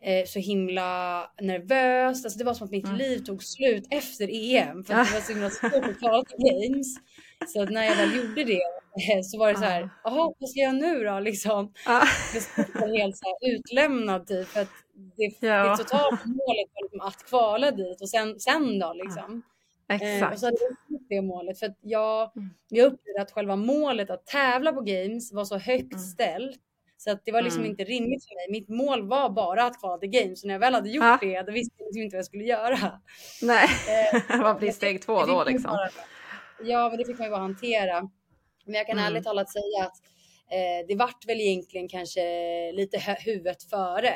eh, 0.01 0.25
så 0.25 0.39
himla 0.39 1.21
nervöst. 1.41 2.25
Alltså 2.25 2.39
det 2.39 2.45
var 2.45 2.53
som 2.53 2.65
att 2.65 2.71
mitt 2.71 2.85
Mm. 2.85 2.97
liv 2.97 3.19
tog 3.19 3.43
slut 3.43 3.87
efter 3.89 4.29
EM 4.55 4.83
för 4.83 4.93
att 4.93 5.07
det 5.07 5.13
var 5.13 5.21
så 5.21 5.33
himla 5.33 5.49
svårt 6.01 6.31
att 6.31 6.37
Games. 6.37 6.95
Så 7.47 7.65
när 7.65 7.83
jag 7.83 7.95
väl 7.95 8.15
gjorde 8.17 8.43
det 8.43 8.61
eh, 9.13 9.21
så 9.23 9.37
var 9.39 9.53
det 9.53 9.59
så 9.59 9.65
här, 9.65 9.81
Ja. 9.81 9.89
jaha, 10.03 10.33
vad 10.39 10.49
ska 10.49 10.59
jag 10.59 10.75
nu 10.75 11.03
då 11.03 11.19
liksom? 11.19 11.73
Ja. 11.85 12.01
Jag 12.57 12.81
var 12.81 12.97
helt 12.97 13.17
så 13.17 13.25
här 13.25 13.55
utlämnad 13.55 14.27
typ 14.27 14.47
för 14.47 14.61
att 14.61 14.69
det, 15.17 15.47
Ja. 15.47 15.63
det 15.71 15.77
totala 15.77 16.09
målet 16.25 16.67
var 16.73 16.83
liksom 16.83 17.01
att 17.01 17.23
kvala 17.29 17.71
dit 17.71 18.01
och 18.01 18.09
sen, 18.09 18.39
sen 18.39 18.79
då 18.79 18.93
liksom. 18.93 19.41
Eh, 19.89 19.95
och 19.95 20.01
Exakt. 20.01 20.39
så 20.39 20.45
hade 20.45 20.57
jag 20.89 20.99
det 21.09 21.21
målet. 21.21 21.59
För 21.59 21.65
att 21.65 21.77
jag, 21.81 22.37
Mm. 22.37 22.49
jag 22.69 22.85
upplevde 22.85 23.21
att 23.21 23.31
själva 23.31 23.55
målet 23.55 24.09
att 24.09 24.25
tävla 24.27 24.73
på 24.73 24.81
games 24.81 25.33
var 25.33 25.45
så 25.45 25.57
högt 25.57 25.93
Mm. 25.93 25.99
ställt. 25.99 26.59
Så 27.07 27.11
att 27.13 27.25
det 27.25 27.31
var 27.31 27.41
liksom 27.41 27.59
Mm. 27.61 27.71
inte 27.71 27.83
rimligt 27.83 28.25
för 28.27 28.35
mig. 28.35 28.59
Mitt 28.59 28.69
mål 28.69 29.07
var 29.07 29.29
bara 29.29 29.63
att 29.63 29.79
kvala 29.79 29.97
till 29.97 30.09
games. 30.09 30.41
Så 30.41 30.47
när 30.47 30.53
jag 30.53 30.59
väl 30.59 30.73
hade 30.73 30.89
gjort 30.89 31.03
Ja. 31.05 31.17
det, 31.21 31.41
då 31.41 31.51
visste 31.51 31.75
jag 31.77 31.85
liksom 31.85 32.01
inte 32.01 32.15
vad 32.15 32.19
jag 32.19 32.25
skulle 32.25 32.43
göra. 32.43 33.01
Nej, 33.41 33.67
Eh, 33.89 34.41
vad 34.41 34.57
blir 34.59 34.71
steg 34.71 35.01
två 35.01 35.25
då 35.25 35.43
liksom? 35.43 35.71
Bara, 35.71 35.89
ja, 36.63 36.89
men 36.89 36.97
det 36.97 37.05
fick 37.05 37.17
man 37.17 37.27
ju 37.27 37.31
bara 37.31 37.41
hantera. 37.41 38.01
Men 38.65 38.73
jag 38.75 38.85
kan 38.87 38.97
Mm. 38.97 39.11
ärligt 39.11 39.23
talat 39.23 39.49
säga 39.51 39.83
att 39.83 39.97
eh, 40.51 40.87
det 40.87 40.95
vart 40.95 41.25
väl 41.27 41.41
egentligen 41.41 41.87
kanske 41.89 42.21
lite 42.71 42.97
huvudet 43.25 43.63
före. 43.63 44.13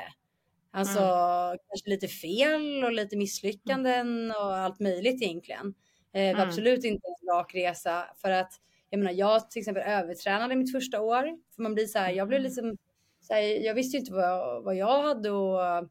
Alltså 0.73 0.99
Mm. 0.99 1.57
kanske 1.69 1.89
lite 1.89 2.07
fel 2.07 2.83
och 2.83 2.91
lite 2.91 3.17
misslyckanden 3.17 4.31
och 4.31 4.57
allt 4.57 4.79
möjligt 4.79 5.21
egentligen. 5.21 5.73
Eh, 6.13 6.21
var 6.21 6.29
Mm. 6.29 6.47
absolut 6.49 6.83
inte 6.83 7.07
en 7.07 7.35
rak 7.35 7.55
resa 7.55 8.05
för 8.21 8.31
att 8.31 8.51
jag 8.93 8.97
menar, 8.99 9.11
jag 9.11 9.49
till 9.51 9.59
exempel 9.59 9.83
övertränade 9.83 10.55
mitt 10.55 10.71
första 10.71 11.01
år. 11.01 11.23
För 11.55 11.61
man 11.63 11.73
blir 11.73 11.85
så 11.85 11.99
här, 11.99 12.11
jag 12.11 12.27
blev 12.27 12.41
liksom, 12.41 12.77
så 13.21 13.33
här, 13.33 13.41
jag 13.41 13.73
visste 13.73 13.97
ju 13.97 13.99
inte 13.99 14.13
vad, 14.13 14.63
vad 14.63 14.75
jag 14.75 15.01
hade 15.03 15.29
att 15.29 15.83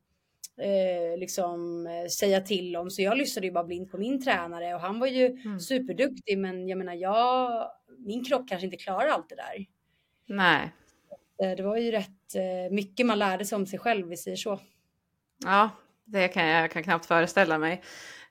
eh, 0.61 1.19
liksom 1.19 1.87
eh, 1.87 2.07
säga 2.09 2.41
till 2.41 2.77
om. 2.77 2.91
Så 2.91 3.03
jag 3.03 3.19
lyssnade 3.19 3.47
ju 3.47 3.53
bara 3.53 3.65
blint 3.65 3.91
på 3.91 3.99
min 3.99 4.23
tränare 4.25 4.75
och 4.75 4.81
han 4.81 4.99
var 5.01 5.07
ju 5.07 5.27
Mm. 5.27 5.61
superduktig. 5.61 6.39
Men 6.39 6.69
jag 6.69 6.79
menar, 6.79 6.95
jag, 6.95 7.51
min 7.99 8.25
kropp 8.25 8.49
kanske 8.49 8.65
inte 8.65 8.77
klarar 8.77 9.09
allt 9.09 9.29
det 9.29 9.37
där. 9.37 9.67
Nej, 10.27 10.73
Eh, 11.43 11.57
Det 11.57 11.63
var 11.63 11.77
ju 11.77 11.91
rätt 11.91 12.35
eh, 12.35 12.73
mycket 12.75 13.07
man 13.07 13.19
lärde 13.19 13.45
sig 13.45 13.57
om 13.57 13.67
sig 13.67 13.79
själv, 13.79 14.09
vi 14.09 14.17
säger 14.17 14.37
så. 14.37 14.61
ja, 15.45 15.71
det 16.05 16.29
kan 16.29 16.47
jag 16.47 16.71
kan 16.71 16.83
knappt 16.83 17.07
föreställa 17.07 17.59
mig. 17.59 17.83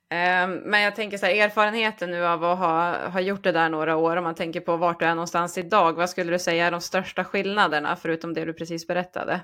Ehm, 0.09 0.51
Men 0.55 0.81
jag 0.81 0.95
tänker 0.95 1.17
så 1.17 1.25
här, 1.25 1.33
erfarenheten 1.35 2.11
nu 2.11 2.25
av 2.25 2.43
att 2.43 2.57
ha, 2.59 3.07
ha 3.09 3.19
gjort 3.21 3.43
det 3.43 3.51
där 3.51 3.69
några 3.69 3.95
år, 3.97 4.15
om 4.17 4.23
man 4.23 4.35
tänker 4.35 4.59
på 4.61 4.77
vart 4.77 4.99
du 4.99 5.05
är 5.05 5.15
någonstans 5.15 5.57
idag, 5.57 5.93
vad 5.93 6.09
skulle 6.09 6.31
du 6.31 6.39
säga 6.39 6.67
är 6.67 6.71
de 6.71 6.81
största 6.81 7.23
skillnaderna 7.23 7.95
förutom 7.95 8.33
det 8.33 8.45
du 8.45 8.53
precis 8.53 8.87
berättade? 8.87 9.41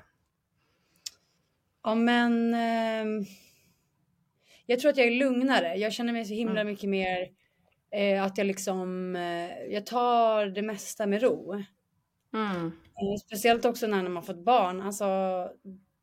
Ja, 1.82 1.94
men 1.94 2.54
ehm, 2.54 3.24
jag 4.66 4.80
tror 4.80 4.90
att 4.90 4.96
jag 4.96 5.06
är 5.06 5.10
lugnare. 5.10 5.74
Jag 5.76 5.92
känner 5.92 6.12
mig 6.12 6.24
så 6.24 6.34
himla 6.34 6.60
Mm. 6.60 6.66
mycket 6.72 6.90
mer 6.90 7.28
eh, 7.90 8.24
att 8.24 8.38
jag 8.38 8.46
liksom, 8.46 9.16
eh, 9.16 9.72
jag 9.74 9.86
tar 9.86 10.46
det 10.46 10.62
mesta 10.62 11.06
med 11.06 11.22
ro. 11.22 11.52
Mm. 12.34 12.66
Eh, 12.66 13.16
Speciellt 13.26 13.64
också 13.64 13.86
när 13.86 14.08
man 14.08 14.22
fått 14.22 14.44
barn. 14.44 14.82
Alltså, 14.82 15.06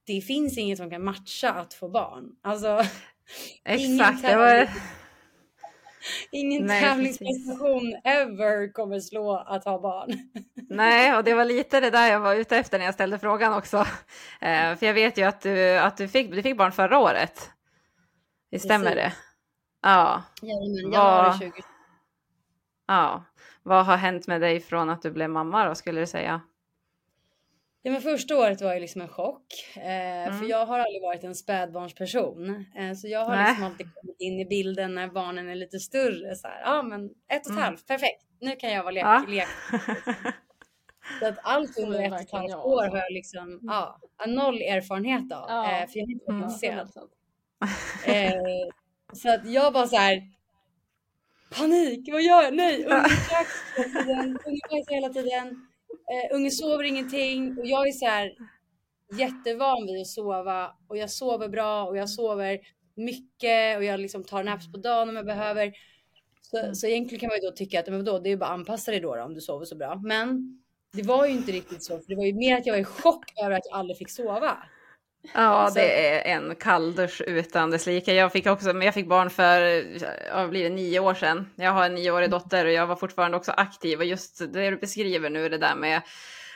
det 0.08 0.22
finns 0.22 0.58
inget 0.58 0.78
som 0.78 0.90
kan 0.90 1.04
matcha 1.04 1.50
att 1.50 1.74
få 1.74 1.90
barn. 1.90 2.36
Alltså, 2.42 2.82
Exakt, 3.64 4.22
tävling, 4.22 4.38
var... 4.38 4.70
ingen 6.32 6.66
Nej, 6.66 6.82
tävlingsprestation 6.82 7.96
ever 8.04 8.74
kommer 8.74 9.00
slå 9.00 9.36
att 9.36 9.66
ha 9.66 9.82
barn. 9.82 10.12
Nej, 10.70 11.18
och 11.18 11.24
det 11.24 11.34
var 11.34 11.46
lite 11.46 11.80
det 11.80 11.90
där 11.90 12.12
jag 12.12 12.20
var 12.20 12.36
ute 12.36 12.58
efter 12.58 12.78
när 12.80 12.86
jag 12.86 12.94
ställde 12.94 13.20
frågan 13.20 13.54
också. 13.54 13.78
Eh, 14.42 14.76
för 14.76 14.86
jag 14.86 14.94
vet 14.94 15.18
ju 15.18 15.24
att 15.24 15.42
du, 15.42 15.78
att 15.78 15.98
du, 15.98 16.08
fick, 16.08 16.32
du 16.32 16.44
fick 16.44 16.58
barn 16.58 16.72
förra 16.72 17.00
året. 17.00 17.50
Det 18.52 18.60
stämmer 18.60 18.92
Precis. 18.92 19.04
det? 19.04 19.14
Ja. 19.82 20.24
Jajamän, 20.42 20.92
januari 20.92 21.40
20. 21.40 21.52
ja. 22.88 23.24
Vad 23.64 23.86
har 23.86 23.98
hänt 23.98 24.28
med 24.28 24.42
dig 24.42 24.60
från 24.60 24.90
att 24.90 25.02
du 25.02 25.12
blev 25.12 25.30
mamma 25.30 25.66
då, 25.66 25.76
skulle 25.76 26.00
du 26.00 26.08
säga? 26.08 26.42
Ja, 27.86 27.92
men 27.92 28.02
första 28.02 28.38
året 28.38 28.62
var 28.62 28.74
ju 28.74 28.80
liksom 28.80 29.02
en 29.02 29.08
chock. 29.08 29.46
Eh, 29.76 29.84
Mm. 30.28 30.40
För 30.40 30.46
jag 30.46 30.66
har 30.66 30.80
aldrig 30.80 31.02
varit 31.02 31.24
en 31.24 31.36
spädbarnsperson. 31.36 32.66
Eh, 32.76 32.94
så 32.96 33.08
jag 33.08 33.26
har 33.26 33.36
Nej. 33.36 33.46
liksom 33.50 33.64
alltid 33.66 33.88
kommit 33.96 34.16
in 34.20 34.40
i 34.40 34.46
bilden 34.46 34.96
när 34.96 35.08
barnen 35.08 35.50
är 35.50 35.56
lite 35.56 35.80
större. 35.80 36.36
Så 36.36 36.48
ja 36.66 36.82
men 36.84 37.06
ett 37.06 37.12
och 37.30 37.34
ett 37.36 37.48
Mm. 37.48 37.64
halvt, 37.64 37.88
perfekt. 37.88 38.24
Nu 38.42 38.56
kan 38.56 38.72
jag 38.72 38.84
vara 38.84 38.92
lek. 38.92 39.04
Ja. 39.04 39.26
lek. 39.28 39.48
Så 41.20 41.28
att 41.28 41.38
allt 41.44 41.78
är 41.78 41.84
under 41.84 42.04
ett 42.04 42.12
och 42.14 42.20
ett 42.22 42.32
halvt 42.32 42.56
år 42.56 42.84
har 42.88 42.98
jag 42.98 43.12
liksom, 43.14 43.60
ja, 43.62 44.00
noll 44.28 44.62
erfarenhet 44.62 45.32
av. 45.32 45.46
Ja. 45.50 45.72
Eh, 45.72 45.88
för 45.90 46.00
jag 46.00 46.06
har 46.06 46.12
inte 46.12 46.32
Mm. 46.32 46.44
intresserad. 46.44 46.88
100%. 46.88 47.10
Eh, 48.06 48.34
så 49.14 49.30
att 49.34 49.46
jag 49.50 49.74
bara 49.74 49.88
så 49.88 49.96
här. 49.96 50.22
Panik, 51.58 52.10
vad 52.12 52.22
gör 52.22 52.44
jag? 52.44 52.54
Nej, 52.54 52.84
kräks 52.84 53.64
hela 53.78 54.04
tiden, 54.04 54.86
hela 54.90 55.10
tiden. 55.10 55.68
Eh, 56.12 56.36
ungen 56.36 56.52
sover 56.52 56.84
ingenting 56.84 57.58
och 57.58 57.66
jag 57.66 57.88
är 57.88 57.92
så 57.92 58.06
här 58.06 58.32
jättevan 59.20 59.86
vid 59.86 60.02
att 60.02 60.08
sova 60.08 60.72
och 60.88 60.98
jag 60.98 61.10
sover 61.10 61.50
bra 61.50 61.86
och 61.86 61.98
jag 61.98 62.10
sover 62.10 62.60
mycket 62.96 63.78
och 63.78 63.84
jag 63.84 64.00
liksom 64.00 64.24
tar 64.24 64.44
naps 64.44 64.72
på 64.72 64.78
dagen 64.78 65.10
om 65.10 65.16
jag 65.16 65.26
behöver. 65.26 65.74
Så, 66.42 66.76
så 66.76 66.88
egentligen 66.88 67.20
kan 67.20 67.28
man 67.28 67.38
ju 67.42 67.50
då 67.50 67.56
tycka 67.56 67.80
att 67.80 67.88
men 67.88 68.06
vadå, 68.06 68.20
det 68.20 68.30
är 68.30 68.32
ju 68.32 68.38
bara 68.38 68.50
att 68.50 68.60
anpassa 68.60 68.92
dig 68.92 69.00
då, 69.00 69.16
då 69.16 69.24
om 69.24 69.34
du 69.34 69.42
sover 69.42 69.66
så 69.66 69.76
bra. 69.76 70.02
Men 70.04 70.60
det 70.94 71.04
var 71.04 71.26
ju 71.26 71.32
inte 71.32 71.52
riktigt 71.52 71.84
så, 71.84 72.00
för 72.00 72.08
det 72.08 72.16
var 72.16 72.26
ju 72.26 72.34
mer 72.34 72.58
att 72.58 72.66
jag 72.66 72.74
var 72.74 72.82
i 72.82 72.84
chock 72.84 73.26
över 73.44 73.52
att 73.52 73.66
jag 73.70 73.80
aldrig 73.80 73.98
fick 73.98 74.10
sova. 74.10 74.58
Ja, 75.34 75.68
Så- 75.72 75.76
det 75.80 76.08
är 76.10 76.36
en 76.36 76.56
kalldusch 76.56 77.22
utan 77.28 77.72
dess 77.72 77.86
like. 77.86 78.14
Jag 78.14 78.32
fick 78.32 78.48
också, 78.48 78.72
jag 78.72 78.94
fick 78.94 79.08
barn 79.08 79.30
för, 79.30 79.86
ja, 80.30 80.48
blir 80.48 80.64
det, 80.64 80.70
nio 80.70 81.00
år 81.00 81.14
sedan. 81.14 81.50
Jag 81.56 81.72
har 81.72 81.86
en 81.86 81.96
nioårig 81.96 82.30
dotter 82.30 82.66
och 82.66 82.72
jag 82.72 82.88
var 82.88 82.96
fortfarande 82.96 83.38
också 83.38 83.52
aktiv 83.52 84.00
och 84.00 84.06
just 84.06 84.40
det 84.54 84.70
du 84.70 84.78
beskriver 84.78 85.30
nu, 85.30 85.50
det 85.50 85.58
där 85.58 85.76
med 85.76 86.02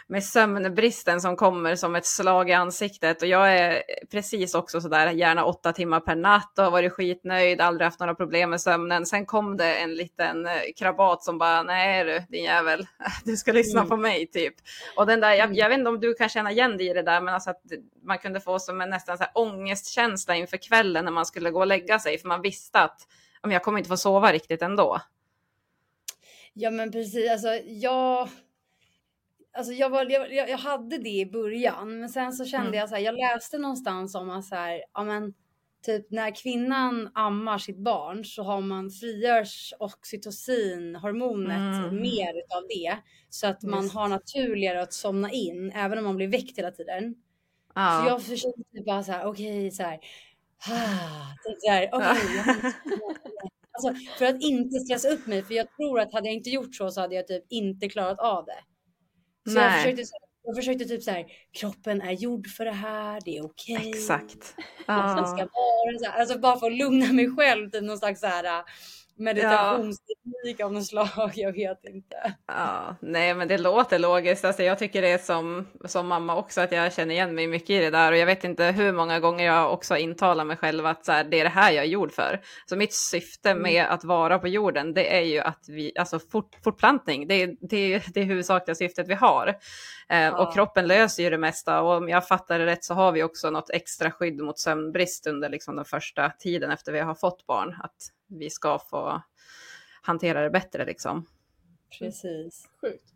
med 0.09 0.23
sömnbristen 0.23 1.21
som 1.21 1.35
kommer 1.35 1.75
som 1.75 1.95
ett 1.95 2.05
slag 2.05 2.49
i 2.49 2.53
ansiktet 2.53 3.21
och 3.21 3.27
jag 3.27 3.53
är 3.57 3.83
precis 4.11 4.55
också 4.55 4.81
sådär 4.81 5.11
gärna 5.11 5.45
åtta 5.45 5.73
timmar 5.73 5.99
per 5.99 6.15
natt 6.15 6.57
och 6.57 6.63
har 6.63 6.71
varit 6.71 6.93
skitnöjd, 6.93 7.61
aldrig 7.61 7.85
haft 7.85 7.99
några 7.99 8.15
problem 8.15 8.49
med 8.49 8.61
sömnen. 8.61 9.05
Sen 9.05 9.25
kom 9.25 9.57
det 9.57 9.75
en 9.75 9.95
liten 9.95 10.45
eh, 10.45 10.51
krabat 10.77 11.23
som 11.23 11.37
bara, 11.37 11.63
nej 11.63 12.03
du 12.03 12.19
din 12.29 12.43
jävel, 12.43 12.87
du 13.25 13.37
ska 13.37 13.51
lyssna 13.51 13.79
Mm. 13.79 13.89
på 13.89 13.97
mig 13.97 14.27
typ. 14.27 14.53
Och 14.95 15.05
den 15.05 15.19
där, 15.19 15.31
jag, 15.33 15.45
Mm. 15.45 15.55
jag 15.57 15.69
vet 15.69 15.77
inte 15.77 15.89
om 15.89 15.99
du 15.99 16.13
kan 16.13 16.29
känna 16.29 16.51
igen 16.51 16.77
dig 16.77 16.89
i 16.89 16.93
det 16.93 17.01
där, 17.03 17.21
men 17.21 17.33
alltså 17.33 17.49
att 17.49 17.61
man 18.03 18.17
kunde 18.17 18.39
få 18.39 18.59
som 18.59 18.81
en 18.81 18.89
nästan 18.89 19.17
så 19.17 19.23
här 19.23 19.31
ångestkänsla 19.35 20.35
inför 20.35 20.57
kvällen 20.57 21.05
när 21.05 21.11
man 21.11 21.25
skulle 21.25 21.51
gå 21.51 21.59
och 21.59 21.67
lägga 21.67 21.99
sig, 21.99 22.17
för 22.17 22.27
man 22.27 22.41
visste 22.41 22.79
att 22.79 22.97
"Ja, 23.41 23.47
men 23.47 23.51
jag 23.51 23.63
kommer 23.63 23.77
inte 23.77 23.89
få 23.89 23.97
sova 23.97 24.31
riktigt 24.33 24.61
ändå. 24.61 25.01
Ja 26.53 26.71
men 26.71 26.91
precis, 26.91 27.31
alltså 27.31 27.49
jag... 27.65 28.29
Alltså 29.53 29.73
jag, 29.73 29.89
var, 29.89 30.05
jag, 30.11 30.49
jag 30.49 30.57
hade 30.57 30.97
det 30.97 31.09
i 31.09 31.25
början, 31.25 31.99
men 31.99 32.09
sen 32.09 32.33
så 32.33 32.45
kände 32.45 32.67
Mm. 32.67 32.79
jag 32.79 32.89
så 32.89 32.95
här, 32.95 33.01
jag 33.01 33.15
läste 33.15 33.57
någonstans 33.57 34.15
om 34.15 34.29
att 34.29 34.45
så 34.45 34.55
här, 34.55 34.83
ja 34.93 35.03
men 35.03 35.33
typ 35.85 36.11
när 36.11 36.35
kvinnan 36.35 37.09
ammar 37.13 37.57
sitt 37.57 37.77
barn 37.77 38.25
så 38.25 38.43
har 38.43 38.61
man 38.61 38.89
frigörs 38.91 39.73
oxytocin-hormonet 39.79 41.85
Mm. 41.87 42.01
mer 42.01 42.37
utav 42.39 42.63
det. 42.69 42.97
Så 43.29 43.47
att 43.47 43.63
man 43.63 43.83
Just. 43.83 43.95
har 43.95 44.07
naturligare 44.07 44.81
att 44.81 44.93
somna 44.93 45.31
in, 45.31 45.71
även 45.71 45.97
om 45.97 46.03
man 46.03 46.15
blir 46.15 46.27
väckt 46.27 46.57
hela 46.57 46.71
tiden. 46.71 47.15
Ja. 47.75 48.01
Så 48.03 48.09
jag 48.09 48.21
försökte 48.23 48.63
typ 48.73 48.85
bara 48.85 49.03
så 49.03 49.11
här, 49.11 49.25
okej 49.25 49.71
så 49.71 49.83
här. 49.83 49.99
Ah, 50.69 51.35
så 51.61 51.71
här, 51.71 51.81
jag 51.91 51.99
måste- 51.99 52.11
alltså, 53.71 53.93
för 54.17 54.25
att 54.25 54.41
inte 54.41 54.79
stressa 54.79 55.09
upp 55.09 55.27
mig, 55.27 55.43
för 55.43 55.53
jag 55.53 55.67
tror 55.75 55.99
att 55.99 56.13
hade 56.13 56.27
jag 56.27 56.35
inte 56.35 56.49
gjort 56.49 56.75
så 56.75 56.91
så 56.91 57.01
hade 57.01 57.15
jag 57.15 57.27
typ 57.27 57.43
inte 57.49 57.89
klarat 57.89 58.19
av 58.19 58.45
det. 58.45 58.59
Så 59.51 59.57
jag 59.57 59.65
Nej. 59.65 59.81
försökte, 59.83 60.05
så- 60.05 60.17
jag 60.43 60.55
försökte 60.55 60.85
typ 60.85 61.03
så 61.03 61.11
här, 61.11 61.25
kroppen 61.59 62.01
är 62.01 62.11
gjord 62.11 62.47
för 62.47 62.65
det 62.65 62.71
här, 62.71 63.21
det 63.25 63.37
är 63.37 63.45
okej. 63.45 63.89
Exakt. 63.89 64.55
Alltså, 64.85 65.25
ska 65.35 65.37
vara 65.37 65.99
så 65.99 66.05
här, 66.05 66.19
alltså 66.19 66.39
bara 66.39 66.59
för 66.59 66.67
att 66.71 66.77
lugna 66.77 67.13
mig 67.13 67.35
själv, 67.35 67.69
typ 67.69 67.83
någon 67.83 67.97
slags 67.97 68.19
så 68.19 68.27
här 68.27 68.63
meditationsteknik 69.17 70.59
av 70.59 70.73
något 70.73 70.85
slag, 70.85 71.31
jag 71.35 71.51
vet 71.53 71.85
inte. 71.85 72.33
Ja, 72.47 72.95
nej 73.01 73.33
men 73.33 73.47
det 73.47 73.57
låter 73.57 73.99
logiskt. 73.99 74.45
Alltså, 74.45 74.63
jag 74.63 74.79
tycker 74.79 75.01
det 75.01 75.07
är 75.11 75.17
som, 75.17 75.67
som 75.85 76.07
mamma 76.07 76.35
också 76.35 76.61
att 76.61 76.71
jag 76.71 76.93
känner 76.93 77.13
igen 77.15 77.35
mig 77.35 77.47
mycket 77.47 77.69
i 77.69 77.79
det 77.79 77.89
där 77.89 78.11
och 78.11 78.17
jag 78.17 78.25
vet 78.25 78.43
inte 78.43 78.63
hur 78.63 78.91
många 78.91 79.19
gånger 79.19 79.45
jag 79.45 79.73
också 79.73 79.97
intalar 79.97 80.43
mig 80.45 80.57
själv 80.57 80.85
att 80.85 81.05
så 81.05 81.11
här, 81.11 81.23
det 81.23 81.39
är 81.39 81.43
det 81.43 81.49
här 81.49 81.71
jag 81.71 81.85
är 81.85 81.89
gjord 81.89 82.11
för. 82.11 82.41
Så 82.65 82.75
mitt 82.75 82.93
syfte 82.93 83.49
Mm. 83.49 83.63
med 83.63 83.85
att 83.85 84.03
vara 84.03 84.39
på 84.39 84.47
jorden 84.47 84.93
det 84.93 85.17
är 85.17 85.21
ju 85.21 85.39
att 85.39 85.65
vi, 85.67 85.91
alltså 85.99 86.19
fort, 86.19 86.55
fortplantning, 86.63 87.27
det 87.27 87.33
är 87.33 87.55
det, 87.61 87.93
är 87.93 88.03
det 88.13 88.23
huvudsakliga 88.23 88.75
syftet 88.75 89.07
vi 89.07 89.13
har. 89.13 89.47
Eh, 89.47 90.17
Ja. 90.17 90.37
Och 90.47 90.53
kroppen 90.53 90.87
löser 90.87 91.23
ju 91.23 91.29
det 91.29 91.37
mesta 91.37 91.81
och 91.81 91.93
om 91.97 92.09
jag 92.09 92.27
fattar 92.27 92.59
det 92.59 92.65
rätt 92.65 92.83
så 92.83 92.93
har 92.93 93.11
vi 93.11 93.23
också 93.23 93.49
något 93.49 93.69
extra 93.69 94.11
skydd 94.11 94.39
mot 94.41 94.59
sömnbrist 94.59 95.27
under 95.27 95.49
liksom 95.49 95.75
den 95.75 95.85
första 95.85 96.29
tiden 96.39 96.71
efter 96.71 96.91
vi 96.91 96.99
har 96.99 97.15
fått 97.15 97.45
barn. 97.47 97.75
Att 97.83 97.95
vi 98.27 98.49
ska 98.49 98.79
få 98.79 99.21
hantera 100.01 100.41
det 100.41 100.49
bättre 100.49 100.85
liksom. 100.85 101.25
Precis. 101.99 102.69
Sjukt. 102.81 103.13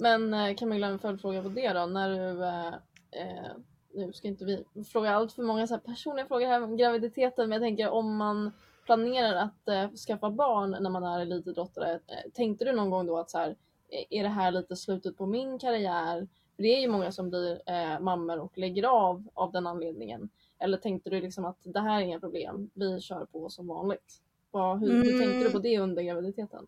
Men 0.00 0.34
eh, 0.34 0.56
Camilla, 0.56 0.86
en 0.86 0.98
följdfråga 0.98 1.42
på 1.42 1.48
det 1.48 1.72
då. 1.72 1.86
När 1.86 2.10
du, 2.10 2.44
eh, 2.44 2.74
eh, 3.10 3.52
nu 3.94 4.12
ska 4.12 4.28
inte 4.28 4.44
vi 4.44 4.64
fråga 4.84 5.10
allt 5.10 5.32
för 5.32 5.42
många 5.42 5.66
så 5.66 5.74
här 5.74 5.80
personliga 5.80 6.26
frågor 6.26 6.46
här 6.46 6.62
om 6.62 6.76
graviditeten, 6.76 7.48
men 7.48 7.62
jag 7.62 7.66
tänker 7.66 7.90
om 7.90 8.16
man 8.16 8.52
planerar 8.84 9.34
att 9.34 9.68
eh, 9.68 9.90
skaffa 9.90 10.30
barn 10.30 10.76
när 10.80 10.90
man 10.90 11.04
är 11.04 11.20
elitidrottare, 11.20 11.92
eh, 11.92 12.30
tänkte 12.34 12.64
du 12.64 12.72
någon 12.72 12.90
gång 12.90 13.06
då 13.06 13.18
att 13.18 13.30
så 13.30 13.38
här, 13.38 13.48
eh, 13.88 14.18
är 14.18 14.22
det 14.22 14.28
här 14.28 14.50
lite 14.50 14.76
slutet 14.76 15.16
på 15.16 15.26
min 15.26 15.58
karriär? 15.58 16.28
För 16.56 16.62
det 16.62 16.68
är 16.68 16.80
ju 16.80 16.88
många 16.88 17.12
som 17.12 17.30
blir 17.30 17.60
eh, 17.66 18.00
mammor 18.00 18.38
och 18.38 18.58
lägger 18.58 18.84
av 18.84 19.28
av 19.34 19.52
den 19.52 19.66
anledningen. 19.66 20.28
Eller 20.58 20.76
tänkte 20.76 21.10
du 21.10 21.20
liksom 21.20 21.44
att 21.44 21.58
det 21.62 21.80
här 21.80 22.00
är 22.00 22.04
inga 22.04 22.20
problem, 22.20 22.70
vi 22.74 23.00
kör 23.00 23.24
på 23.24 23.48
som 23.48 23.66
vanligt? 23.66 24.22
Vad, 24.50 24.80
hur, 24.80 24.88
hur 24.88 25.04
Mm. 25.14 25.18
tänkte 25.18 25.44
du 25.44 25.50
på 25.50 25.58
det 25.58 25.78
under 25.78 26.02
graviditeten? 26.02 26.66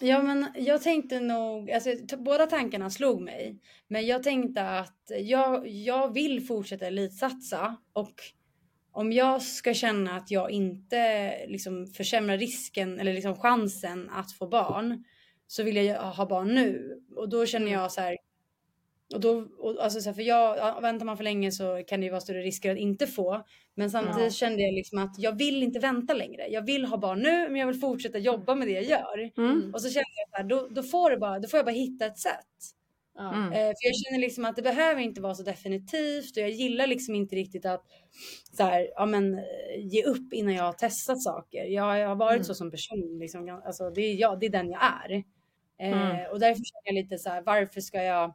Ja, 0.00 0.22
men 0.22 0.46
jag 0.56 0.82
tänkte 0.82 1.20
nog, 1.20 1.70
alltså 1.70 1.90
båda 2.18 2.46
tankarna 2.46 2.90
slog 2.90 3.20
mig. 3.20 3.58
Men 3.88 4.06
jag 4.06 4.22
tänkte 4.22 4.62
att 4.62 5.10
jag, 5.20 5.68
jag 5.68 6.14
vill 6.14 6.46
fortsätta 6.46 6.86
elitsatsa 6.86 7.76
och 7.92 8.14
om 8.92 9.12
jag 9.12 9.42
ska 9.42 9.74
känna 9.74 10.16
att 10.16 10.30
jag 10.30 10.50
inte 10.50 11.32
liksom 11.46 11.86
försämrar 11.86 12.38
risken 12.38 13.00
eller 13.00 13.12
liksom 13.14 13.36
chansen 13.36 14.10
att 14.10 14.32
få 14.32 14.46
barn 14.48 15.04
så 15.46 15.62
vill 15.62 15.76
jag 15.76 16.02
ha 16.02 16.26
barn 16.26 16.54
nu. 16.54 17.00
Och 17.16 17.28
då 17.28 17.46
känner 17.46 17.72
jag 17.72 17.92
så 17.92 18.00
här. 18.00 18.16
Och 19.14 19.20
då, 19.20 19.46
och, 19.58 19.84
alltså 19.84 20.00
så 20.00 20.08
här, 20.08 20.14
för 20.14 20.22
jag, 20.22 20.58
ja, 20.58 20.80
väntar 20.80 21.06
man 21.06 21.16
för 21.16 21.24
länge 21.24 21.52
så 21.52 21.82
kan 21.86 22.00
det 22.00 22.04
ju 22.04 22.10
vara 22.10 22.20
större 22.20 22.42
risker 22.42 22.72
att 22.72 22.78
inte 22.78 23.06
få. 23.06 23.44
Men 23.74 23.90
samtidigt 23.90 24.22
Ja. 24.22 24.30
kände 24.30 24.62
jag 24.62 24.74
liksom 24.74 24.98
att 24.98 25.14
jag 25.18 25.38
vill 25.38 25.62
inte 25.62 25.78
vänta 25.78 26.14
längre. 26.14 26.46
Jag 26.48 26.62
vill 26.66 26.84
ha 26.84 26.96
barn 26.98 27.22
nu 27.22 27.48
men 27.48 27.56
jag 27.56 27.66
vill 27.66 27.80
fortsätta 27.80 28.18
jobba 28.18 28.54
med 28.54 28.68
det 28.68 28.72
jag 28.72 28.84
gör. 28.84 29.30
Mm. 29.38 29.74
Och 29.74 29.82
så 29.82 29.88
kände 29.90 30.08
jag 30.30 30.38
här, 30.38 30.44
då, 30.48 30.68
då, 30.70 30.82
får 30.82 31.10
det 31.10 31.16
bara, 31.16 31.38
då 31.38 31.48
får 31.48 31.58
jag 31.58 31.66
bara 31.66 31.72
hitta 31.72 32.06
ett 32.06 32.18
sätt. 32.18 32.46
Mm. 33.18 33.44
Eh, 33.52 33.58
för 33.58 33.86
jag 33.88 33.96
känner 33.96 34.18
liksom 34.20 34.44
att 34.44 34.56
det 34.56 34.62
behöver 34.62 35.00
inte 35.00 35.20
vara 35.20 35.34
så 35.34 35.42
definitivt 35.42 36.36
och 36.36 36.42
jag 36.42 36.50
gillar 36.50 36.86
liksom 36.86 37.14
inte 37.14 37.36
riktigt 37.36 37.66
att 37.66 37.82
så 38.56 38.62
här, 38.62 38.88
ja, 38.94 39.06
men, 39.06 39.34
eh, 39.34 39.42
ge 39.78 40.04
upp 40.04 40.32
innan 40.32 40.54
jag 40.54 40.64
har 40.64 40.72
testat 40.72 41.22
saker. 41.22 41.64
Jag, 41.64 41.98
jag 41.98 42.08
har 42.08 42.16
varit 42.16 42.34
Mm. 42.34 42.44
så 42.44 42.54
som 42.54 42.70
person, 42.70 43.18
liksom, 43.20 43.62
alltså, 43.66 43.90
det, 43.90 44.00
är 44.00 44.14
jag, 44.14 44.40
det 44.40 44.46
är 44.46 44.50
den 44.50 44.70
jag 44.70 44.80
är. 44.82 45.12
Eh, 45.14 45.22
Mm. 45.80 46.30
Och 46.32 46.40
därför 46.40 46.62
känner 46.64 46.82
jag 46.84 46.94
lite 46.94 47.18
så 47.18 47.30
här, 47.30 47.42
varför 47.42 47.80
ska 47.80 48.02
jag, 48.02 48.34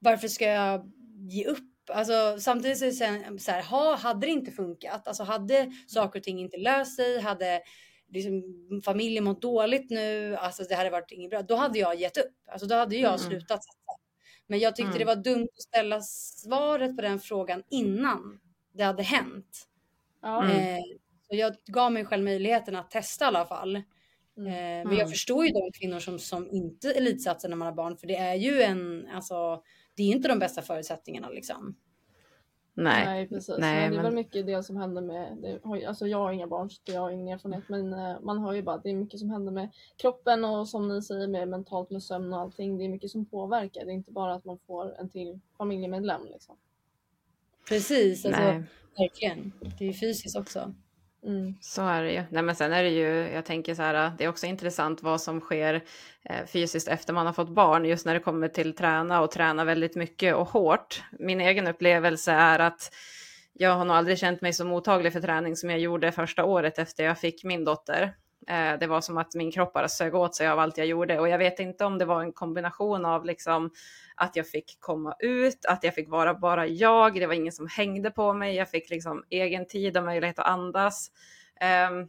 varför 0.00 0.28
ska 0.28 0.44
jag 0.46 0.92
ge 1.28 1.44
upp? 1.46 1.58
Alltså, 1.92 2.36
samtidigt 2.40 2.78
så 2.78 2.84
är 2.84 2.88
det 2.88 2.94
sen 2.94 3.38
så 3.38 3.50
här, 3.50 3.62
ha, 3.62 3.96
hade 3.96 4.26
det 4.26 4.30
inte 4.30 4.50
funkat, 4.52 5.08
alltså 5.08 5.22
hade 5.22 5.70
saker 5.86 6.18
och 6.20 6.24
ting 6.24 6.40
inte 6.40 6.56
löst 6.56 6.96
sig, 6.96 7.20
hade 7.20 7.62
liksom, 8.08 8.42
familjen 8.84 9.24
mått 9.24 9.42
dåligt 9.42 9.90
nu, 9.90 10.36
alltså 10.36 10.62
det 10.64 10.74
hade 10.74 10.90
varit 10.90 11.10
inget 11.12 11.30
bra, 11.30 11.42
då 11.42 11.54
hade 11.56 11.78
jag 11.78 11.94
gett 12.00 12.16
upp. 12.18 12.34
Alltså 12.52 12.66
då 12.66 12.74
hade 12.74 12.96
jag 12.96 13.08
Mm. 13.14 13.18
slutat 13.18 13.64
satsa. 13.64 13.92
Men 14.46 14.58
jag 14.58 14.76
tyckte 14.76 14.88
Mm. 14.88 14.98
det 14.98 15.04
var 15.04 15.16
dumt 15.16 15.48
att 15.56 15.62
ställa 15.62 16.00
svaret 16.00 16.96
på 16.96 17.02
den 17.02 17.20
frågan 17.20 17.62
innan 17.70 18.40
det 18.74 18.82
hade 18.84 19.02
hänt. 19.02 19.66
Mm. 20.24 20.50
Eh, 20.76 20.80
så 21.28 21.36
jag 21.36 21.54
gav 21.66 21.92
mig 21.92 22.04
själv 22.04 22.24
möjligheten 22.24 22.76
att 22.76 22.90
testa 22.90 23.24
i 23.24 23.28
alla 23.28 23.46
fall. 23.46 23.76
Eh, 23.76 23.82
men 24.36 24.80
Mm. 24.80 24.98
jag 24.98 25.10
förstår 25.10 25.44
ju 25.46 25.52
de 25.52 25.72
kvinnor 25.72 25.98
som, 25.98 26.18
som 26.18 26.48
inte 26.50 26.92
elitsatsar 26.92 27.48
när 27.48 27.56
man 27.56 27.66
har 27.66 27.74
barn, 27.74 27.96
för 27.96 28.06
det 28.06 28.16
är 28.16 28.34
ju 28.34 28.62
en, 28.62 29.08
alltså, 29.14 29.62
det 30.00 30.04
är 30.04 30.16
inte 30.16 30.28
de 30.28 30.38
bästa 30.38 30.62
förutsättningarna 30.62 31.28
liksom. 31.28 31.74
Nej. 32.74 33.04
Nej 33.04 33.28
precis. 33.28 33.56
Nej, 33.58 33.80
men 33.80 33.90
det 33.90 33.96
är 33.96 34.02
men- 34.02 34.04
väl 34.04 34.14
mycket 34.14 34.46
det 34.46 34.62
som 34.62 34.76
händer 34.76 35.02
med, 35.02 35.36
det, 35.42 35.86
alltså 35.86 36.06
jag 36.06 36.18
har 36.18 36.32
inga 36.32 36.46
barn 36.46 36.70
så 36.70 36.80
jag 36.84 37.00
har 37.00 37.10
ingen 37.10 37.28
erfarenhet 37.28 37.68
men 37.68 37.92
eh, 37.92 38.20
man 38.20 38.38
hör 38.38 38.52
ju 38.52 38.62
bara 38.62 38.76
att 38.76 38.82
det 38.82 38.90
är 38.90 38.94
mycket 38.94 39.20
som 39.20 39.30
händer 39.30 39.52
med 39.52 39.68
kroppen 39.96 40.44
och 40.44 40.68
som 40.68 40.88
ni 40.88 41.02
säger 41.02 41.28
med 41.28 41.48
mentalt 41.48 41.90
med 41.90 42.02
sömn 42.02 42.32
och 42.32 42.40
allting. 42.40 42.78
Det 42.78 42.84
är 42.84 42.88
mycket 42.88 43.10
som 43.10 43.26
påverkar. 43.26 43.84
Det 43.84 43.90
är 43.90 43.94
inte 43.94 44.12
bara 44.12 44.34
att 44.34 44.44
man 44.44 44.58
får 44.66 45.00
en 45.00 45.08
till 45.08 45.40
familjemedlem 45.58 46.20
liksom. 46.32 46.56
Precis, 47.68 48.26
alltså, 48.26 48.62
verkligen. 48.98 49.52
Det 49.78 49.84
är 49.84 49.88
ju 49.88 49.94
fysiskt 49.94 50.36
också. 50.36 50.74
Mm. 51.26 51.54
Så 51.60 51.82
är 51.82 52.02
det 52.02 52.12
ju. 52.12 52.22
Nej, 52.30 52.42
men 52.42 52.56
sen 52.56 52.72
är 52.72 52.82
det 52.82 52.90
ju, 52.90 53.30
jag 53.34 53.44
tänker 53.44 53.74
så 53.74 53.82
här, 53.82 54.06
äh, 54.06 54.12
det 54.18 54.24
är 54.24 54.28
också 54.28 54.46
intressant 54.46 55.02
vad 55.02 55.20
som 55.20 55.40
sker 55.40 55.84
eh, 56.24 56.46
fysiskt 56.46 56.88
efter 56.88 57.12
man 57.12 57.26
har 57.26 57.32
fått 57.32 57.48
barn, 57.48 57.84
just 57.84 58.06
när 58.06 58.14
det 58.14 58.20
kommer 58.20 58.48
till 58.48 58.76
träna 58.76 59.20
och 59.20 59.30
träna 59.30 59.64
väldigt 59.64 59.96
mycket 59.96 60.34
och 60.34 60.48
hårt. 60.48 61.02
Min 61.18 61.40
egen 61.40 61.66
upplevelse 61.66 62.32
är 62.32 62.58
att 62.58 62.92
jag 63.52 63.74
har 63.74 63.84
nog 63.84 63.96
aldrig 63.96 64.18
känt 64.18 64.40
mig 64.40 64.52
så 64.52 64.64
mottaglig 64.64 65.12
för 65.12 65.20
träning 65.20 65.56
som 65.56 65.70
jag 65.70 65.78
gjorde 65.78 66.12
första 66.12 66.44
året 66.44 66.78
efter 66.78 67.04
jag 67.04 67.18
fick 67.18 67.44
min 67.44 67.64
dotter. 67.64 68.14
Eh, 68.48 68.78
det 68.78 68.86
var 68.86 69.00
som 69.00 69.18
att 69.18 69.34
min 69.34 69.52
kropp 69.52 69.72
bara 69.72 69.88
sög 69.88 70.14
åt 70.14 70.34
sig 70.34 70.48
av 70.48 70.58
allt 70.58 70.78
jag 70.78 70.86
gjorde. 70.86 71.20
Och 71.20 71.28
jag 71.28 71.38
vet 71.38 71.60
inte 71.60 71.84
om 71.84 71.98
det 71.98 72.04
var 72.04 72.22
en 72.22 72.32
kombination 72.32 73.04
av 73.04 73.24
liksom 73.24 73.70
att 74.14 74.36
jag 74.36 74.48
fick 74.48 74.76
komma 74.80 75.14
ut, 75.18 75.64
att 75.68 75.84
jag 75.84 75.94
fick 75.94 76.10
vara 76.10 76.34
bara 76.34 76.66
jag, 76.66 77.14
det 77.14 77.26
var 77.26 77.34
ingen 77.34 77.52
som 77.52 77.68
hängde 77.68 78.10
på 78.10 78.32
mig, 78.32 78.56
jag 78.56 78.70
fick 78.70 78.90
liksom 78.90 79.24
egen 79.30 79.66
tid 79.66 79.96
och 79.96 80.04
möjlighet 80.04 80.38
att 80.38 80.46
andas. 80.46 81.10
Ehm, 81.60 82.08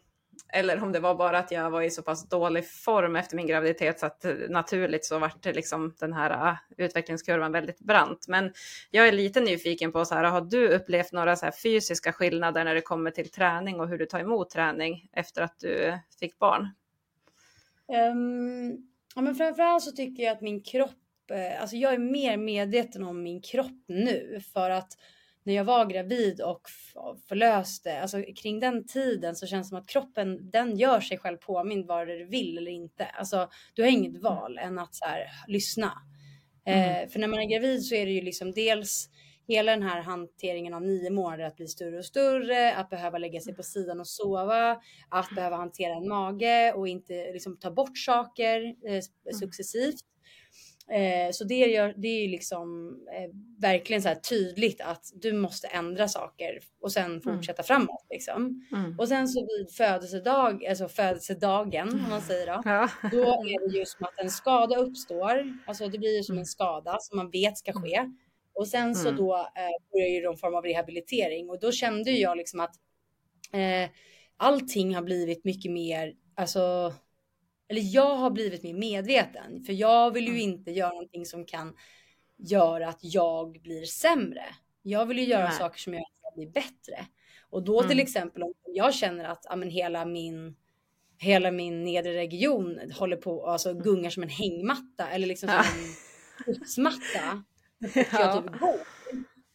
eller 0.52 0.84
om 0.84 0.92
det 0.92 1.00
var 1.00 1.16
bara 1.16 1.38
att 1.38 1.52
jag 1.52 1.70
var 1.70 1.82
i 1.82 1.90
så 1.90 2.02
pass 2.02 2.30
dålig 2.30 2.70
form 2.70 3.16
efter 3.16 3.36
min 3.36 3.48
graviditet 3.48 4.00
så 4.00 4.06
att 4.06 4.26
eh, 4.26 4.34
naturligt 4.50 5.06
så 5.06 5.20
vart 5.20 5.44
det 5.44 5.54
liksom 5.54 5.94
den 6.00 6.14
här 6.14 6.30
ah, 6.30 6.58
utvecklingskurvan 6.78 7.52
väldigt 7.52 7.80
brant. 7.80 8.28
Men 8.28 8.54
jag 8.92 9.08
är 9.08 9.12
lite 9.12 9.42
nyfiken 9.42 9.92
på 9.92 10.06
så 10.06 10.16
här, 10.16 10.24
har 10.24 10.42
du 10.42 10.68
upplevt 10.68 11.12
några 11.12 11.36
så 11.36 11.46
här 11.46 11.54
fysiska 11.64 12.14
skillnader 12.14 12.64
när 12.64 12.76
det 12.76 12.82
kommer 12.82 13.12
till 13.12 13.30
träning 13.30 13.80
och 13.80 13.88
hur 13.88 13.98
du 13.98 14.06
tar 14.06 14.20
emot 14.20 14.50
träning 14.50 15.10
efter 15.14 15.42
att 15.42 15.60
du 15.60 16.00
fick 16.20 16.40
barn? 16.40 16.70
Um, 17.88 18.90
ja, 19.16 19.22
men 19.22 19.36
framförallt 19.36 19.84
så 19.84 19.92
tycker 19.92 20.24
jag 20.24 20.32
att 20.32 20.42
min 20.42 20.64
kropp, 20.64 21.32
eh, 21.32 21.62
alltså 21.62 21.76
jag 21.76 21.94
är 21.94 21.98
mer 21.98 22.38
medveten 22.38 23.04
om 23.04 23.24
min 23.24 23.42
kropp 23.42 23.84
nu 23.88 24.42
för 24.54 24.70
att 24.70 24.98
när 25.44 25.54
jag 25.54 25.64
var 25.64 25.86
gravid 25.86 26.42
och 26.42 26.62
förlöste, 27.28 28.02
alltså 28.02 28.24
kring 28.36 28.60
den 28.60 28.88
tiden 28.88 29.36
så 29.36 29.48
känns 29.48 29.68
det 29.68 29.70
som 29.70 29.78
att 29.78 29.88
kroppen, 29.88 30.52
den 30.52 30.78
gör 30.78 31.00
sig 31.00 31.18
själv 31.18 31.38
påmind 31.38 31.86
vare 31.86 32.18
du 32.18 32.26
vill 32.26 32.58
eller 32.58 32.72
inte. 32.72 33.06
Alltså 33.06 33.50
du 33.74 33.82
har 33.82 33.90
inget 33.90 34.22
val 34.22 34.58
än 34.58 34.80
att 34.80 34.96
så 34.96 35.06
här, 35.06 35.28
lyssna. 35.48 35.94
Eh, 36.66 37.10
för 37.10 37.20
när 37.20 37.28
man 37.28 37.40
är 37.40 37.50
gravid 37.50 37.86
så 37.86 37.96
är 37.96 38.06
det 38.06 38.12
ju 38.12 38.22
liksom 38.22 38.52
dels 38.52 39.10
hela 39.48 39.72
den 39.72 39.84
här 39.84 40.02
hanteringen 40.02 40.74
av 40.74 40.82
nio 40.82 41.10
månader 41.10 41.44
att 41.44 41.56
bli 41.56 41.68
större 41.68 41.98
och 41.98 42.06
större, 42.06 42.76
att 42.76 42.90
behöva 42.90 43.18
lägga 43.18 43.40
sig 43.40 43.56
på 43.56 43.64
sidan 43.64 44.00
och 44.00 44.08
sova, 44.08 44.82
att 45.10 45.30
behöva 45.36 45.56
hantera 45.56 45.94
en 45.96 46.08
mage 46.08 46.74
och 46.74 46.88
inte 46.88 47.34
liksom 47.34 47.58
ta 47.58 47.72
bort 47.72 47.98
saker 47.98 48.76
eh, 48.88 49.02
successivt. 49.40 50.11
Eh, 50.92 51.32
så 51.32 51.44
det, 51.44 51.56
gör, 51.56 51.94
det 51.98 52.08
är 52.08 52.22
ju 52.22 52.28
liksom 52.28 52.90
eh, 53.08 53.30
verkligen 53.62 54.02
så 54.02 54.08
här 54.08 54.16
tydligt 54.16 54.82
att 54.82 55.06
du 55.14 55.34
måste 55.34 55.68
ändra 55.68 56.08
saker 56.08 56.60
och 56.82 56.92
sen 56.92 57.22
fortsätta 57.22 57.64
framåt 57.64 58.06
liksom. 58.10 58.68
Mm. 58.72 59.00
Och 59.00 59.08
sen 59.08 59.28
så 59.28 59.40
vid 59.46 59.76
födelsedag, 59.76 60.66
alltså 60.66 60.88
födelsedagen 60.88 61.90
om 61.90 62.10
man 62.10 62.22
säger 62.22 62.48
då, 62.48 62.62
Ja. 62.66 62.90
då 63.12 63.22
är 63.24 63.70
det 63.72 63.78
ju 63.78 63.86
som 63.86 64.06
att 64.06 64.20
en 64.20 64.30
skada 64.32 64.76
uppstår. 64.76 65.54
Alltså 65.66 65.88
det 65.88 65.98
blir 65.98 66.18
ju 66.18 66.24
som 66.24 66.38
en 66.38 66.46
skada 66.46 66.98
som 67.00 67.18
man 67.18 67.32
vet 67.32 67.58
ska 67.58 67.74
ske. 67.74 68.06
Och 68.54 68.68
sen 68.68 68.96
så 68.96 69.08
Mm. 69.08 69.22
då 69.22 69.36
eh, 69.36 69.92
börjar 69.92 70.08
ju 70.08 70.22
någon 70.24 70.38
form 70.38 70.56
av 70.56 70.64
rehabilitering 70.64 71.50
och 71.50 71.60
då 71.60 71.72
kände 71.72 72.12
ju 72.12 72.18
jag 72.18 72.38
liksom 72.38 72.60
att 72.60 72.76
eh, 73.54 73.90
allting 74.38 74.96
har 74.96 75.02
blivit 75.02 75.46
mycket 75.46 75.72
mer, 75.72 76.14
alltså, 76.36 76.94
eller 77.72 77.82
jag 77.96 78.16
har 78.16 78.30
blivit 78.32 78.64
mer 78.64 78.74
medveten 78.74 79.64
för 79.64 79.74
jag 79.74 80.12
vill 80.12 80.24
ju 80.24 80.30
Mm. 80.34 80.42
inte 80.42 80.72
göra 80.72 80.90
någonting 80.90 81.26
som 81.26 81.46
kan 81.46 81.76
göra 82.38 82.88
att 82.90 83.00
jag 83.02 83.62
blir 83.62 83.86
sämre. 83.86 84.46
Jag 84.82 85.06
vill 85.06 85.20
ju 85.20 85.26
göra 85.26 85.44
Nej. 85.50 85.58
saker 85.58 85.80
som 85.80 85.94
gör 85.94 86.02
att 86.02 86.20
jag 86.24 86.34
blir 86.34 86.48
bättre. 86.50 87.06
Och 87.50 87.64
då 87.64 87.82
till 87.82 87.92
Mm. 87.92 88.04
exempel 88.04 88.44
om 88.44 88.54
jag 88.66 88.94
känner 88.94 89.26
att 89.26 89.46
ja, 89.50 89.56
men 89.56 89.70
hela 89.70 90.06
min 90.06 90.56
hela 91.18 91.52
min 91.52 91.84
nedre 91.84 92.14
region 92.14 92.80
håller 93.00 93.18
på 93.18 93.48
alltså 93.48 93.74
gungar 93.74 94.10
som 94.10 94.24
en 94.24 94.30
hängmatta 94.30 95.10
eller 95.10 95.28
liksom 95.28 95.50
som 95.50 95.56
Ja. 95.58 95.64
en 96.48 96.54
putsmatta. 96.54 97.44
Och 97.80 98.20
jag 98.22 98.44
typ 98.44 98.60
går. 98.60 98.80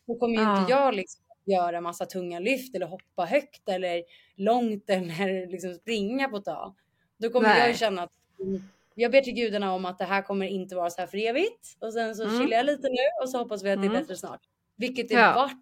Då 0.06 0.14
kommer 0.18 0.34
ju 0.34 0.40
Ja. 0.42 0.60
inte 0.60 0.72
jag 0.72 0.94
liksom 0.94 1.22
göra 1.46 1.80
massa 1.80 2.06
tunga 2.06 2.38
lyft 2.38 2.74
eller 2.74 2.86
hoppa 2.86 3.24
högt 3.24 3.68
eller 3.68 4.02
långt 4.36 4.90
eller 4.90 5.46
liksom 5.52 5.74
springa 5.74 6.28
på 6.28 6.36
ett 6.36 6.44
tag. 6.44 6.74
Då 7.18 7.30
kommer 7.30 7.48
Nej. 7.48 7.68
jag 7.68 7.78
känna 7.78 8.02
att 8.02 8.12
mm, 8.40 8.62
jag 8.94 9.12
ber 9.12 9.20
till 9.20 9.34
gudarna 9.34 9.72
om 9.72 9.84
att 9.84 9.98
det 9.98 10.04
här 10.04 10.22
kommer 10.22 10.46
inte 10.46 10.76
vara 10.76 10.90
så 10.90 11.00
här 11.00 11.06
för 11.06 11.18
evigt 11.18 11.76
och 11.80 11.92
sen 11.92 12.14
så 12.16 12.22
Mm. 12.24 12.40
chillar 12.40 12.56
jag 12.56 12.66
lite 12.66 12.88
nu 12.88 13.22
och 13.22 13.28
så 13.30 13.38
hoppas 13.38 13.62
vi 13.62 13.70
att 13.70 13.78
det 13.80 13.86
är 13.86 13.90
Mm. 13.90 14.00
bättre 14.02 14.16
snart. 14.16 14.40
Vilket 14.76 15.08
det 15.08 15.14
Ja. 15.14 15.32
vart. 15.34 15.52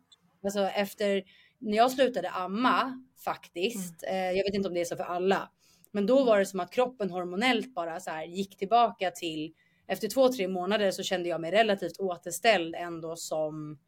Alltså 0.44 0.60
efter 0.60 1.22
när 1.58 1.76
jag 1.76 1.90
slutade 1.90 2.30
amma 2.30 3.04
faktiskt. 3.24 4.02
Eh, 4.08 4.14
jag 4.30 4.44
vet 4.44 4.54
inte 4.54 4.68
om 4.68 4.74
det 4.74 4.80
är 4.80 4.84
så 4.84 4.96
för 4.96 5.04
alla, 5.04 5.50
men 5.90 6.06
då 6.06 6.24
var 6.24 6.38
det 6.38 6.46
som 6.46 6.60
att 6.60 6.70
kroppen 6.72 7.10
hormonellt 7.10 7.74
bara 7.74 8.00
så 8.00 8.10
här 8.10 8.24
gick 8.24 8.56
tillbaka 8.58 9.10
till 9.10 9.54
efter 9.86 10.08
två, 10.08 10.28
tre 10.32 10.48
månader 10.48 10.90
så 10.90 11.02
kände 11.02 11.28
jag 11.28 11.40
mig 11.40 11.50
relativt 11.50 12.00
återställd 12.00 12.74
ändå 12.74 13.16
som 13.16 13.78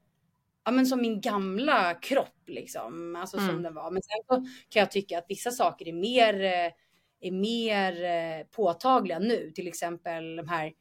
ja, 0.65 0.71
men 0.71 0.87
som 0.87 1.01
min 1.01 1.21
gamla 1.21 1.95
kropp 1.95 2.43
liksom, 2.49 3.17
alltså 3.17 3.37
som 3.37 3.49
Mm. 3.51 3.63
den 3.63 3.75
var. 3.75 3.91
Men 3.91 4.03
sen 4.03 4.19
så 4.29 4.35
kan 4.69 4.81
jag 4.81 4.91
tycka 4.91 5.19
att 5.19 5.25
vissa 5.29 5.51
saker 5.51 5.89
är 5.89 5.93
mer, 5.93 6.45
eh, 6.45 6.73
är 7.21 7.33
mer 7.33 8.05
eh, 8.05 8.45
påtagliga 8.51 9.19
nu, 9.19 9.51
till 9.55 9.69
exempel 9.69 10.37
de 10.37 10.49
här, 10.49 10.73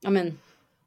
ja 0.00 0.10
men, 0.10 0.26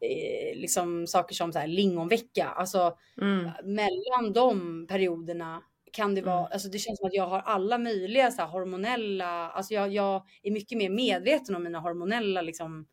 eh, 0.02 0.56
liksom 0.60 1.08
saker 1.08 1.36
som 1.36 1.54
så 1.54 1.60
här 1.60 1.67
lingonvecka, 1.67 2.46
alltså 2.48 2.98
Mm. 3.22 3.50
mellan 3.63 4.34
de 4.34 4.86
perioderna 4.88 5.63
kan 5.93 6.15
det 6.15 6.22
vara, 6.22 6.39
Mm. 6.39 6.50
alltså 6.54 6.70
det 6.70 6.80
känns 6.80 7.00
som 7.00 7.08
att 7.08 7.13
jag 7.13 7.28
har 7.28 7.39
alla 7.39 7.78
möjliga 7.78 8.32
så 8.32 8.41
här 8.41 8.50
hormonella, 8.50 9.50
alltså 9.50 9.74
jag, 9.74 9.93
jag 9.93 10.26
är 10.43 10.52
mycket 10.52 10.78
mer 10.78 10.89
medveten 10.89 11.56
om 11.56 11.63
mina 11.63 11.80
hormonella 11.80 12.41
liksom 12.41 12.88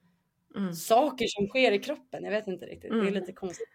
Mm. 0.57 0.73
saker 0.75 1.27
som 1.29 1.47
sker 1.49 1.73
i 1.73 1.79
kroppen. 1.79 2.25
Jag 2.25 2.31
vet 2.31 2.47
inte 2.47 2.67
riktigt, 2.67 2.91
det 3.01 3.07
är 3.07 3.11
Mm. 3.11 3.15
lite 3.15 3.33
konstigt. 3.33 3.69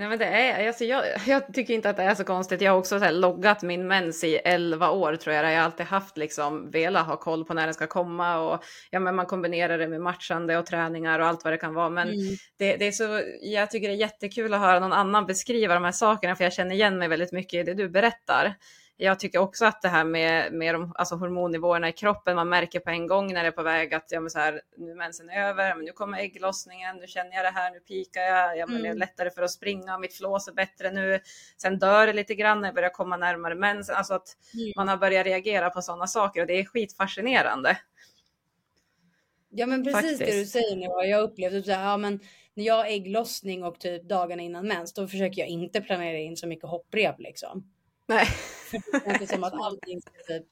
Nej, 0.00 0.08
men 0.08 0.18
det 0.18 0.24
är, 0.24 0.68
alltså 0.68 0.84
jag, 0.84 1.04
jag 1.26 1.54
tycker 1.54 1.74
inte 1.74 1.90
att 1.90 1.96
det 1.96 2.02
är 2.02 2.14
så 2.14 2.24
konstigt. 2.24 2.60
Jag 2.60 2.72
har 2.72 2.78
också 2.78 3.00
så 3.00 3.10
loggat 3.10 3.62
min 3.62 3.86
mens 3.86 4.24
i 4.24 4.36
11 4.36 4.90
år 4.90 5.16
tror 5.16 5.34
jag. 5.34 5.52
Jag 5.52 5.58
har 5.58 5.64
alltid 5.64 5.86
haft 5.86 6.16
liksom, 6.16 6.70
velat 6.70 7.06
ha 7.06 7.16
koll 7.16 7.44
på 7.44 7.54
när 7.54 7.64
den 7.64 7.74
ska 7.74 7.86
komma 7.86 8.38
och 8.38 8.64
ja, 8.90 9.00
men 9.00 9.16
man 9.16 9.26
kombinerar 9.26 9.78
det 9.78 9.88
med 9.88 10.00
matchande 10.00 10.58
och 10.58 10.66
träningar 10.66 11.18
och 11.18 11.26
allt 11.26 11.44
vad 11.44 11.52
det 11.52 11.56
kan 11.56 11.74
vara. 11.74 11.90
Men 11.90 12.08
Mm. 12.08 12.36
det, 12.58 12.76
det 12.76 12.86
är 12.86 12.92
så, 12.92 13.22
jag 13.40 13.70
tycker 13.70 13.88
det 13.88 13.94
är 13.94 13.98
jättekul 13.98 14.54
att 14.54 14.60
höra 14.60 14.80
någon 14.80 14.92
annan 14.92 15.26
beskriva 15.26 15.74
de 15.74 15.84
här 15.84 15.92
sakerna 15.92 16.36
för 16.36 16.44
jag 16.44 16.52
känner 16.52 16.74
igen 16.74 16.98
mig 16.98 17.08
väldigt 17.08 17.32
mycket 17.32 17.54
i 17.54 17.62
det 17.62 17.74
du 17.74 17.88
berättar. 17.88 18.54
Jag 19.02 19.18
tycker 19.20 19.38
också 19.38 19.64
att 19.64 19.82
det 19.82 19.88
här 19.88 20.04
med, 20.04 20.52
med 20.52 20.74
de, 20.74 20.92
alltså 20.94 21.14
hormonnivåerna 21.14 21.88
i 21.88 21.92
kroppen, 21.92 22.36
man 22.36 22.48
märker 22.48 22.80
på 22.80 22.90
en 22.90 23.06
gång 23.06 23.32
när 23.32 23.42
det 23.42 23.46
är 23.48 23.52
på 23.52 23.62
väg 23.62 23.94
att 23.94 24.04
ja, 24.12 24.20
men 24.20 24.30
så 24.30 24.38
här, 24.38 24.60
nu 24.76 24.90
är 24.90 24.94
mensen 24.94 25.30
över, 25.30 25.74
men 25.74 25.84
nu 25.84 25.92
kommer 25.92 26.18
ägglossningen, 26.18 26.96
nu 26.96 27.06
känner 27.06 27.32
jag 27.36 27.44
det 27.44 27.50
här, 27.50 27.70
nu 27.70 27.80
pikar 27.80 28.20
jag, 28.22 28.58
ja, 28.58 28.66
men 28.66 28.76
det 28.82 28.88
är 28.88 28.90
Mm. 28.90 28.98
lättare 28.98 29.30
för 29.30 29.42
att 29.42 29.50
springa, 29.50 29.98
mitt 29.98 30.14
flås 30.14 30.48
är 30.48 30.52
bättre 30.52 30.90
nu, 30.90 31.20
sen 31.56 31.78
dör 31.78 32.06
det 32.06 32.12
lite 32.12 32.34
grann 32.34 32.60
när 32.60 32.68
jag 32.68 32.74
börjar 32.74 32.90
komma 32.90 33.16
närmare 33.16 33.54
mensen, 33.54 33.94
alltså 33.94 34.14
att 34.14 34.36
Mm. 34.54 34.72
man 34.76 34.88
har 34.88 34.96
börjat 34.96 35.26
reagera 35.26 35.70
på 35.70 35.82
sådana 35.82 36.06
saker 36.06 36.40
och 36.40 36.46
det 36.46 36.58
är 36.60 36.64
skitfascinerande. 36.64 37.78
Ja 39.50 39.66
men 39.66 39.84
precis 39.84 40.18
det 40.18 40.24
du 40.24 40.30
Faktiskt. 40.30 40.52
säger 40.52 40.76
nu 40.76 41.08
jag 41.08 41.22
upplevt. 41.22 41.52
Typ 41.52 41.64
så 41.64 41.72
här, 41.72 41.84
ja, 41.90 41.96
men 41.96 42.20
när 42.54 42.64
jag 42.64 42.74
har 42.74 42.84
ägglossning 42.84 43.64
och 43.64 43.80
typ 43.80 44.02
dagarna 44.08 44.42
innan 44.42 44.66
mens 44.68 44.92
då 44.94 45.08
försöker 45.08 45.40
jag 45.42 45.48
inte 45.48 45.80
planera 45.80 46.18
in 46.18 46.36
så 46.36 46.46
mycket 46.46 46.68
hopprep 46.68 47.14
liksom. 47.18 47.72
Nej, 48.10 48.26
Det 49.04 49.18
känns 49.18 49.30
som 49.30 49.44
att 49.44 49.52
allting 49.54 50.00
typ... 50.00 50.46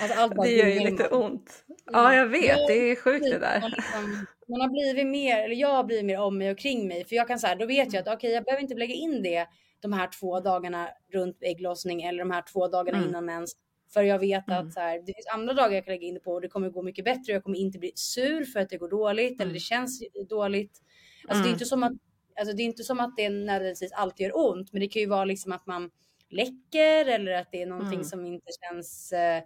Alltså 0.00 0.18
allt 0.20 0.34
det 0.42 0.50
gör 0.50 0.66
ju 0.66 0.80
lite 0.90 1.08
man. 1.10 1.22
ont. 1.22 1.64
Ja, 1.92 2.14
jag 2.14 2.26
vet, 2.26 2.44
Ja, 2.58 2.66
det 2.68 2.74
är 2.74 2.96
sjukt 2.96 3.24
det 3.24 3.30
Man, 3.30 3.40
där. 3.40 3.74
liksom, 3.76 4.26
man 4.48 4.60
har 4.60 4.68
blivit 4.68 5.06
mer, 5.06 5.42
eller 5.44 5.54
jag 5.54 5.68
har 5.68 5.84
blivit 5.84 6.04
mer 6.04 6.20
om 6.20 6.38
mig 6.38 6.50
och 6.50 6.58
kring 6.58 6.88
mig. 6.88 7.04
För 7.04 7.16
jag 7.16 7.28
kan 7.28 7.38
säga, 7.38 7.54
då 7.54 7.66
vet 7.66 7.92
jag 7.92 8.08
att 8.08 8.14
okej, 8.16 8.30
jag 8.30 8.44
behöver 8.44 8.62
inte 8.62 8.74
lägga 8.74 8.94
in 8.94 9.22
det 9.22 9.46
de 9.80 9.92
här 9.92 10.08
två 10.20 10.40
dagarna 10.40 10.88
runt 11.12 11.36
ägglossning 11.40 12.02
eller 12.02 12.18
de 12.18 12.30
här 12.30 12.42
två 12.52 12.68
dagarna 12.68 12.98
Mm. 12.98 13.08
innan 13.10 13.24
mens. 13.24 13.56
För 13.94 14.02
jag 14.02 14.18
vet 14.18 14.48
Mm. 14.48 14.66
att 14.66 14.72
så 14.74 14.80
här, 14.80 14.98
det 14.98 15.14
finns 15.14 15.26
andra 15.34 15.52
dagar 15.54 15.70
jag 15.74 15.84
kan 15.84 15.92
lägga 15.94 16.06
in 16.06 16.14
det 16.14 16.20
på 16.20 16.32
och 16.32 16.40
det 16.40 16.48
kommer 16.48 16.70
gå 16.70 16.82
mycket 16.82 17.04
bättre. 17.04 17.32
Jag 17.32 17.42
kommer 17.44 17.58
inte 17.58 17.78
bli 17.78 17.92
sur 17.94 18.44
för 18.44 18.60
att 18.60 18.68
det 18.68 18.76
går 18.76 18.88
dåligt 18.88 19.32
eller 19.34 19.42
Mm. 19.44 19.54
det 19.54 19.60
känns 19.60 20.02
dåligt. 20.28 20.80
Alltså 21.28 21.42
det 21.42 21.48
är 21.48 21.50
Mm. 21.50 21.52
inte 21.52 21.64
som 21.64 21.82
att, 21.82 21.92
alltså 22.40 22.56
det 22.56 22.62
är 22.62 22.64
inte 22.64 22.84
som 22.84 23.00
att 23.00 23.16
det 23.16 23.28
nödvändigtvis 23.28 23.92
alltid 23.92 24.24
gör 24.26 24.36
ont, 24.50 24.72
men 24.72 24.80
det 24.80 24.88
kan 24.88 25.02
ju 25.02 25.08
vara 25.08 25.24
liksom 25.24 25.52
att 25.52 25.66
man 25.66 25.90
läcker 26.30 27.06
eller 27.06 27.32
att 27.32 27.48
det 27.52 27.62
är 27.62 27.66
någonting 27.66 27.94
Mm. 27.98 28.04
som 28.04 28.26
inte 28.26 28.46
känns 28.60 29.12
eh, 29.12 29.42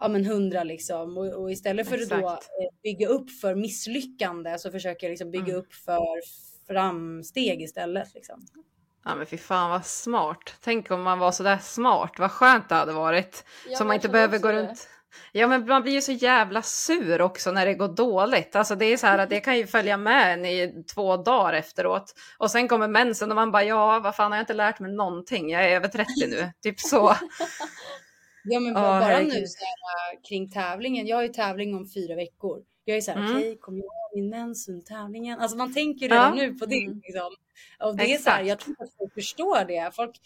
ja 0.00 0.08
men 0.08 0.24
hundra 0.24 0.64
liksom 0.64 1.18
och, 1.18 1.32
och 1.42 1.50
istället 1.52 1.88
för 1.88 1.94
att 2.02 2.08
då 2.08 2.16
Exakt. 2.16 2.42
eh, 2.44 2.78
bygga 2.82 3.08
upp 3.08 3.30
för 3.30 3.54
misslyckande 3.54 4.58
så 4.58 4.70
försöker 4.70 5.06
jag 5.06 5.10
liksom 5.10 5.30
bygga 5.30 5.44
Mm. 5.52 5.56
upp 5.56 5.72
för 5.74 6.20
framsteg 6.66 7.62
istället 7.62 8.14
liksom. 8.14 8.46
Ja 9.04 9.14
men 9.14 9.26
fy 9.26 9.38
fan 9.38 9.70
vad 9.70 9.86
smart. 9.86 10.54
Tänk 10.60 10.90
om 10.90 11.02
man 11.02 11.18
var 11.18 11.32
sådär 11.32 11.58
smart, 11.58 12.18
vad 12.18 12.30
skönt 12.30 12.68
det 12.68 12.74
hade 12.74 12.92
varit. 12.92 13.44
Ja, 13.68 13.76
så 13.78 13.84
man 13.84 13.94
inte 13.94 14.08
behöver 14.08 14.38
gå 14.38 14.48
det. 14.48 14.54
runt. 14.54 14.88
Ja 15.32 15.46
men 15.46 15.66
man 15.66 15.82
blir 15.82 15.92
ju 15.92 16.00
så 16.00 16.12
jävla 16.12 16.62
sur 16.62 17.20
också 17.22 17.50
när 17.52 17.66
det 17.66 17.74
går 17.74 17.88
dåligt. 17.88 18.56
Alltså 18.56 18.74
det 18.74 18.84
är 18.86 18.96
så 18.96 19.06
här 19.06 19.18
att 19.18 19.30
det 19.30 19.40
kan 19.40 19.56
ju 19.58 19.66
följa 19.66 19.96
med 19.96 20.32
en 20.34 20.44
i 20.46 20.84
två 20.94 21.16
dagar 21.16 21.52
efteråt. 21.52 22.14
Och 22.38 22.50
sen 22.50 22.68
kommer 22.68 22.88
mensen 22.88 23.30
och 23.30 23.34
man 23.36 23.50
bara 23.52 23.64
ja 23.64 24.00
vad 24.00 24.16
fan 24.16 24.32
har 24.32 24.38
jag 24.38 24.42
inte 24.42 24.54
lärt 24.54 24.80
mig 24.80 24.92
någonting. 24.92 25.50
Jag 25.50 25.64
är 25.64 25.76
över 25.76 25.88
30 25.88 26.06
nu. 26.28 26.52
typ 26.62 26.80
så. 26.80 27.16
Ja 28.44 28.60
men 28.60 28.72
Ja, 28.72 28.80
bara 28.80 29.18
nu 29.18 29.30
så 29.46 29.64
här, 29.64 30.14
äh, 30.14 30.20
kring 30.28 30.50
tävlingen. 30.50 31.06
Jag 31.06 31.16
har 31.16 31.22
ju 31.22 31.28
tävling 31.28 31.74
om 31.74 31.88
fyra 31.88 32.14
veckor. 32.16 32.62
Jag 32.84 32.96
är 32.96 33.00
så 33.00 33.10
här, 33.12 33.18
Mm. 33.18 33.36
okej, 33.36 33.58
kommer 33.60 33.78
jag 33.78 33.84
ha 33.88 34.10
min 34.14 34.28
mens 34.30 34.68
under 34.68 34.82
tävlingen? 34.82 35.40
Alltså 35.40 35.56
man 35.56 35.74
tänker 35.74 36.08
redan 36.08 36.38
Ja. 36.38 36.44
nu 36.44 36.54
på 36.54 36.66
det. 36.66 36.84
Mm. 36.84 37.00
Liksom. 37.04 37.34
Och 37.80 37.96
det 37.96 38.02
är 38.14 38.18
så 38.18 38.30
här, 38.30 38.40
Exakt. 38.40 38.46
jag 38.48 38.58
tror 38.58 38.74
att 38.84 38.94
folk 38.98 39.14
förstår 39.14 39.64
det. 39.64 39.90
Folk, 39.94 40.16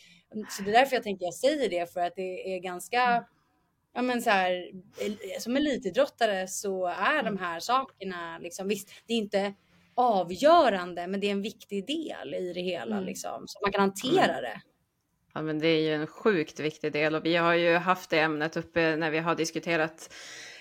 så 0.50 0.62
det 0.62 0.70
är 0.70 0.72
därför 0.72 0.96
jag 0.96 1.02
tänker 1.02 1.24
jag 1.24 1.34
säger 1.34 1.68
det 1.70 1.92
för 1.92 2.00
att 2.00 2.12
det 2.16 2.54
är 2.56 2.58
ganska, 2.58 3.24
ja 3.96 4.02
men 4.02 4.22
så 4.22 4.30
här, 4.30 4.70
el- 5.00 5.18
som 5.40 5.56
elitidrottare 5.56 6.48
så 6.48 6.86
är 6.86 7.22
de 7.22 7.38
här 7.38 7.60
sakerna 7.60 8.38
liksom, 8.38 8.68
visst, 8.68 8.90
det 9.06 9.12
är 9.14 9.18
inte 9.18 9.54
avgörande, 9.94 11.06
men 11.06 11.20
det 11.20 11.26
är 11.26 11.32
en 11.32 11.42
viktig 11.42 11.86
del 11.86 12.34
i 12.34 12.52
det 12.52 12.60
hela 12.60 12.94
Mm. 12.96 13.06
liksom, 13.06 13.44
så 13.46 13.58
man 13.62 13.72
kan 13.72 13.80
hantera 13.80 14.40
det. 14.40 14.60
Ja, 15.34 15.42
men 15.42 15.58
det 15.58 15.68
är 15.68 15.80
ju 15.80 15.94
en 15.94 16.06
sjukt 16.06 16.60
viktig 16.60 16.92
del 16.92 17.14
och 17.14 17.24
vi 17.26 17.36
har 17.36 17.54
ju 17.54 17.76
haft 17.76 18.10
det 18.10 18.18
ämnet 18.20 18.56
uppe 18.56 18.96
när 18.96 19.10
vi 19.10 19.18
har 19.18 19.34
diskuterat 19.34 20.12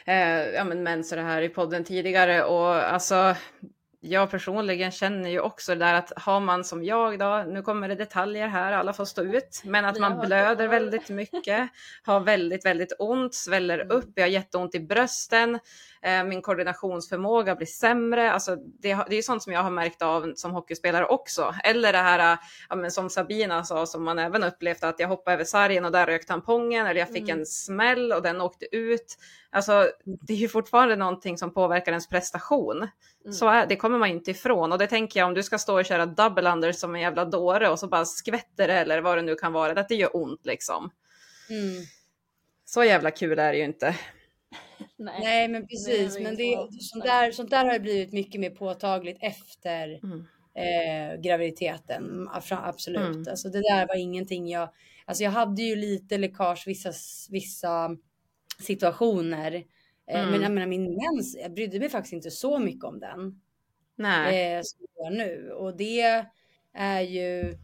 eh, 0.06 0.40
ja, 0.40 0.64
men 0.64 0.84
mens 0.84 1.12
och 1.12 1.16
det 1.18 1.24
här 1.24 1.42
i 1.42 1.50
podden 1.50 1.84
tidigare 1.84 2.44
och 2.44 2.74
alltså 2.74 3.36
jag 4.06 4.32
personligen 4.32 4.92
känner 4.92 5.30
ju 5.30 5.40
också 5.40 5.76
det 5.76 5.86
där 5.86 5.94
att 5.94 6.14
har 6.16 6.40
man 6.40 6.64
som 6.64 6.84
jag 6.84 7.20
då, 7.20 7.44
nu 7.48 7.62
kommer 7.62 7.88
det 7.88 7.96
detaljer 7.96 8.48
här, 8.48 8.72
alla 8.72 8.94
får 8.94 9.06
stå 9.06 9.22
ut, 9.24 9.62
men 9.66 9.86
att 9.86 10.00
man 10.00 10.20
blöder 10.20 10.68
väldigt 10.68 11.10
mycket, 11.10 11.70
har 12.04 12.20
väldigt, 12.20 12.66
väldigt 12.66 12.94
ont, 13.00 13.34
sväller 13.34 13.80
Mm. 13.80 13.98
upp, 13.98 14.12
jag 14.16 14.24
har 14.24 14.30
jätteont 14.30 14.76
i 14.76 14.80
brösten, 14.80 15.60
min 16.26 16.42
koordinationsförmåga 16.42 17.56
blir 17.56 17.68
sämre, 17.68 18.32
alltså 18.32 18.56
det, 18.56 18.98
det 19.10 19.16
är 19.16 19.22
sånt 19.22 19.44
som 19.44 19.54
jag 19.54 19.64
har 19.64 19.70
märkt 19.70 20.02
av 20.02 20.34
som 20.36 20.52
hockeyspelare 20.52 21.06
också. 21.06 21.56
Eller 21.64 21.92
det 21.94 21.98
här, 21.98 22.34
eh, 22.34 22.40
ja, 22.70 22.90
som 22.90 23.10
Sabina 23.10 23.64
sa, 23.64 23.86
som 23.86 24.04
man 24.04 24.20
även 24.20 24.44
upplevt 24.44 24.84
att 24.84 25.00
jag 25.00 25.08
hoppade 25.08 25.34
över 25.36 25.44
sargen 25.44 25.86
och 25.86 25.92
där 25.92 26.06
rök 26.06 26.26
tampongen, 26.26 26.86
eller 26.86 27.00
jag 27.00 27.10
fick 27.10 27.30
Mm. 27.30 27.40
en 27.40 27.46
smäll 27.46 28.12
och 28.12 28.22
den 28.22 28.42
åkte 28.42 28.76
ut. 28.76 29.18
Alltså 29.50 29.90
det 30.04 30.34
är 30.34 30.38
ju 30.38 30.48
fortfarande 30.48 30.96
någonting 30.96 31.38
som 31.38 31.54
påverkar 31.54 31.92
ens 31.92 32.10
prestation. 32.10 32.78
Mm. 32.78 33.34
Så 33.34 33.50
är, 33.50 33.66
det 33.66 33.76
kommer 33.76 34.00
man 34.00 34.10
inte 34.10 34.32
ifrån. 34.32 34.72
Och 34.72 34.78
det 34.78 34.88
tänker 34.88 35.20
jag 35.20 35.28
om 35.28 35.34
du 35.34 35.44
ska 35.44 35.58
stå 35.58 35.80
och 35.80 35.86
köra 35.86 36.06
double 36.06 36.52
under 36.52 36.72
som 36.72 36.96
en 36.96 37.02
jävla 37.02 37.26
dåre 37.26 37.70
och 37.70 37.80
så 37.80 37.88
bara 37.88 38.06
skvätter 38.06 38.68
det 38.68 38.74
eller 38.74 39.02
vad 39.02 39.18
det 39.18 39.22
nu 39.22 39.36
kan 39.36 39.54
vara, 39.54 39.80
att 39.80 39.90
det 39.90 39.96
gör 39.96 40.16
ont 40.16 40.46
liksom. 40.46 40.90
Mm. 41.50 41.84
Så 42.66 42.84
jävla 42.84 43.12
kul 43.12 43.40
är 43.40 43.52
det 43.52 43.58
ju 43.58 43.64
inte. 43.64 43.96
Nej. 44.98 45.20
Nej 45.24 45.48
men 45.48 45.68
precis, 45.68 46.20
men 46.20 46.36
det, 46.36 46.54
så. 46.56 46.70
sånt, 46.80 47.04
där, 47.04 47.32
sånt 47.32 47.50
där 47.50 47.66
har 47.66 47.74
ju 47.74 47.80
blivit 47.80 48.14
mycket 48.14 48.42
mer 48.42 48.50
påtagligt 48.50 49.18
efter 49.22 50.00
Mm. 50.04 50.26
eh, 50.56 51.22
graviditeten. 51.22 52.30
Absolut. 52.50 53.16
Mm. 53.16 53.26
Alltså 53.30 53.50
det 53.50 53.62
där 53.62 53.88
var 53.88 53.96
ingenting 53.96 54.48
jag, 54.48 54.70
alltså 55.06 55.24
jag 55.24 55.32
hade 55.32 55.62
ju 55.62 55.76
lite 55.76 56.18
läckage 56.18 56.64
vissa, 56.68 56.92
vissa 57.30 57.98
situationer. 58.60 59.52
Eh, 60.08 60.20
Mm. 60.20 60.32
Men 60.32 60.42
jag 60.42 60.52
menar 60.52 60.68
min 60.68 60.96
mens, 60.96 61.36
jag 61.42 61.54
brydde 61.54 61.80
mig 61.80 61.90
faktiskt 61.90 62.14
inte 62.14 62.32
så 62.32 62.60
mycket 62.60 62.84
om 62.84 63.00
den. 63.00 63.42
Nej. 63.96 64.54
Eh, 64.56 64.62
som 64.64 64.86
jag 64.96 65.06
gör 65.14 65.18
nu. 65.18 65.52
Och 65.52 65.78
det 65.78 66.26
är 66.74 67.02
ju 67.02 67.58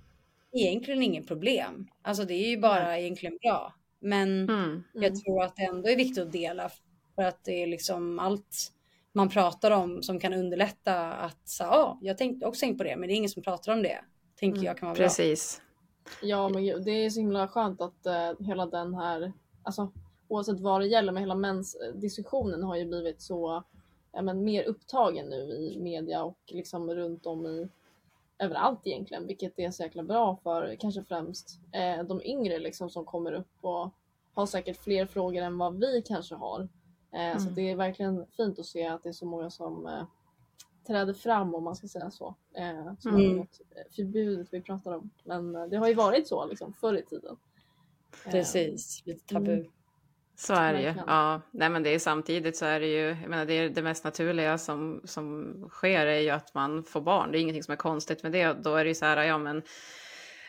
egentligen 0.54 1.04
inget 1.04 1.28
problem. 1.28 1.88
Alltså 2.02 2.24
det 2.26 2.34
är 2.34 2.50
ju 2.50 2.58
bara 2.58 3.00
egentligen 3.00 3.38
bra. 3.42 3.74
Men 4.00 4.50
Mm. 4.50 4.84
jag 4.94 5.16
tror 5.24 5.44
att 5.44 5.56
det 5.56 5.64
ändå 5.64 5.90
är 5.90 5.96
viktigt 5.96 6.24
att 6.24 6.32
dela 6.32 6.70
för 7.16 7.24
att 7.24 7.44
det 7.44 7.64
är 7.64 7.68
liksom 7.68 8.20
allt 8.20 8.72
man 9.14 9.30
pratar 9.30 9.72
om 9.72 10.04
som 10.04 10.20
kan 10.20 10.34
underlätta 10.34 11.14
att 11.14 11.48
så, 11.50 11.64
ja, 11.64 11.98
jag 12.02 12.18
tänkte 12.18 12.46
också 12.46 12.60
tänkt 12.60 12.78
på 12.78 12.84
det, 12.84 12.96
men 12.96 13.08
det 13.08 13.14
är 13.14 13.16
ingen 13.16 13.30
som 13.30 13.44
pratar 13.44 13.74
om 13.74 13.84
det. 13.84 14.00
Tänker 14.40 14.58
Mm, 14.58 14.66
jag 14.66 14.78
kan 14.78 14.88
vara 14.88 14.96
bra. 14.96 15.04
Precis. 15.04 15.62
Ja, 16.22 16.50
men 16.50 16.64
gud, 16.64 16.84
det 16.84 16.92
är 16.92 17.10
så 17.10 17.20
himla 17.20 17.48
skönt 17.48 17.82
att 17.82 18.06
eh, 18.06 18.32
hela 18.40 18.66
den 18.66 18.94
här, 18.94 19.34
alltså 19.64 19.92
oavsett 20.28 20.60
vad 20.60 20.82
det 20.82 20.88
gäller, 20.88 21.12
men 21.12 21.24
hela 21.24 21.36
mensdiskussionen 21.36 22.64
har 22.64 22.76
ju 22.76 22.86
blivit 22.86 23.22
så 23.22 23.64
ja, 24.12 24.22
men, 24.22 24.44
mer 24.44 24.64
upptagen 24.64 25.26
nu 25.26 25.38
i 25.38 25.80
media 25.80 26.24
och 26.24 26.38
liksom 26.48 26.96
runt 26.96 27.26
om 27.26 27.46
i 27.46 27.70
överallt 28.40 28.80
egentligen, 28.84 29.28
vilket 29.28 29.60
är 29.60 29.72
så 29.72 29.84
jäkla 29.84 30.04
bra 30.04 30.38
för 30.44 30.76
kanske 30.80 31.04
främst 31.04 31.60
eh, 31.72 32.04
de 32.04 32.22
yngre 32.24 32.60
liksom 32.60 32.90
som 32.90 33.06
kommer 33.06 33.34
upp 33.34 33.58
och 33.62 33.90
har 34.34 34.46
säkert 34.46 34.84
fler 34.84 35.06
frågor 35.06 35.42
än 35.42 35.58
vad 35.58 35.80
vi 35.80 36.02
kanske 36.08 36.36
har. 36.36 36.70
Eh, 37.14 37.38
Så 37.38 37.44
Mm. 37.44 37.56
det 37.56 37.62
är 37.72 37.76
verkligen 37.76 38.26
fint 38.38 38.60
att 38.60 38.66
se 38.66 38.88
att 38.88 39.04
det 39.04 39.10
är 39.10 39.14
så 39.14 39.26
många 39.26 39.50
som 39.50 39.86
eh, 39.88 40.06
träder 40.88 41.14
fram 41.14 41.56
om 41.56 41.64
man 41.64 41.76
ska 41.76 41.88
säga 41.88 42.12
så. 42.12 42.36
Eh, 42.58 42.94
som 43.00 43.16
Mm. 43.16 43.36
något 43.38 43.62
förbjudet 43.96 44.48
vi 44.52 44.62
pratar 44.62 44.92
om. 44.92 45.10
Men 45.24 45.54
det 45.70 45.78
har 45.78 45.88
ju 45.88 45.94
varit 45.94 46.28
så 46.28 46.46
liksom 46.46 46.74
förr 46.74 46.94
i 46.98 47.06
tiden. 47.06 47.38
Precis, 48.32 49.02
lite 49.06 49.34
tabu. 49.34 49.54
Mm. 49.54 49.72
Så 50.36 50.54
är 50.54 50.74
det 50.74 50.82
ju. 50.82 50.94
Ja, 51.08 51.42
nej 51.52 51.70
men 51.70 51.84
det 51.84 51.90
är 51.96 52.00
samtidigt 52.00 52.58
så 52.58 52.66
är 52.66 52.80
det 52.80 52.88
ju, 52.88 53.08
jag 53.22 53.30
menar 53.30 53.46
det 53.46 53.54
är 53.54 53.70
det 53.70 53.82
mest 53.82 54.04
naturliga 54.04 54.58
som, 54.58 55.02
som 55.04 55.54
sker 55.70 56.06
är 56.06 56.20
ju 56.20 56.30
att 56.30 56.54
man 56.54 56.84
får 56.84 57.02
barn. 57.02 57.32
Det 57.32 57.38
är 57.38 57.42
ingenting 57.42 57.64
som 57.64 57.72
är 57.72 57.76
konstigt 57.76 58.24
med 58.24 58.32
det. 58.32 58.54
Då 58.54 58.76
är 58.76 58.84
det 58.84 58.88
ju 58.88 58.96
så 58.96 59.06
här, 59.06 59.24
ja 59.24 59.38
men 59.38 59.62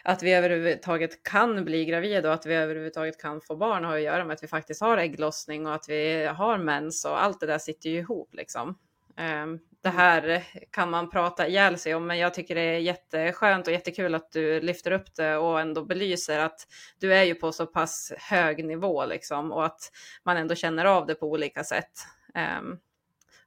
att 0.05 0.23
vi 0.23 0.33
överhuvudtaget 0.33 1.23
kan 1.23 1.65
bli 1.65 1.85
gravida 1.85 2.29
och 2.29 2.35
att 2.35 2.47
vi 2.47 2.55
överhuvudtaget 2.55 3.21
kan 3.21 3.41
få 3.41 3.57
barn 3.57 3.85
har 3.85 3.97
att 3.97 4.03
göra 4.03 4.25
med 4.25 4.35
att 4.35 4.43
vi 4.43 4.49
faktiskt 4.49 4.81
har 4.81 4.99
ägglossning 4.99 5.67
och 5.67 5.75
att 5.75 5.89
vi 5.89 6.25
har 6.27 6.59
mens 6.59 7.05
och 7.05 7.23
allt 7.23 7.41
det 7.41 7.47
där 7.47 7.59
sitter 7.59 7.91
ju 7.91 7.99
ihop 7.99 8.35
liksom. 8.35 8.79
Ehm, 9.17 9.59
Det 9.83 9.89
här 9.89 10.45
kan 10.71 10.91
man 10.91 11.11
prata 11.11 11.49
ihjäl 11.49 11.79
sig 11.79 11.95
om, 11.95 12.07
men 12.07 12.19
jag 12.19 12.35
tycker 12.35 12.55
det 12.55 12.61
är 12.61 12.79
jätteskönt 12.79 13.67
och 13.67 13.73
jättekul 13.73 14.15
att 14.15 14.33
du 14.33 14.61
lyfter 14.61 14.91
upp 14.93 15.15
det 15.17 15.37
och 15.37 15.61
ändå 15.61 15.85
belyser 15.85 16.39
att 16.39 16.61
du 16.99 17.15
är 17.15 17.23
ju 17.25 17.35
på 17.35 17.53
så 17.53 17.67
pass 17.67 18.13
hög 18.19 18.65
nivå 18.65 19.07
liksom 19.07 19.53
och 19.53 19.65
att 19.67 19.81
man 20.25 20.37
ändå 20.37 20.55
känner 20.55 20.85
av 20.85 21.07
det 21.07 21.15
på 21.15 21.31
olika 21.31 21.65
sätt. 21.65 21.91
Ehm, 22.35 22.79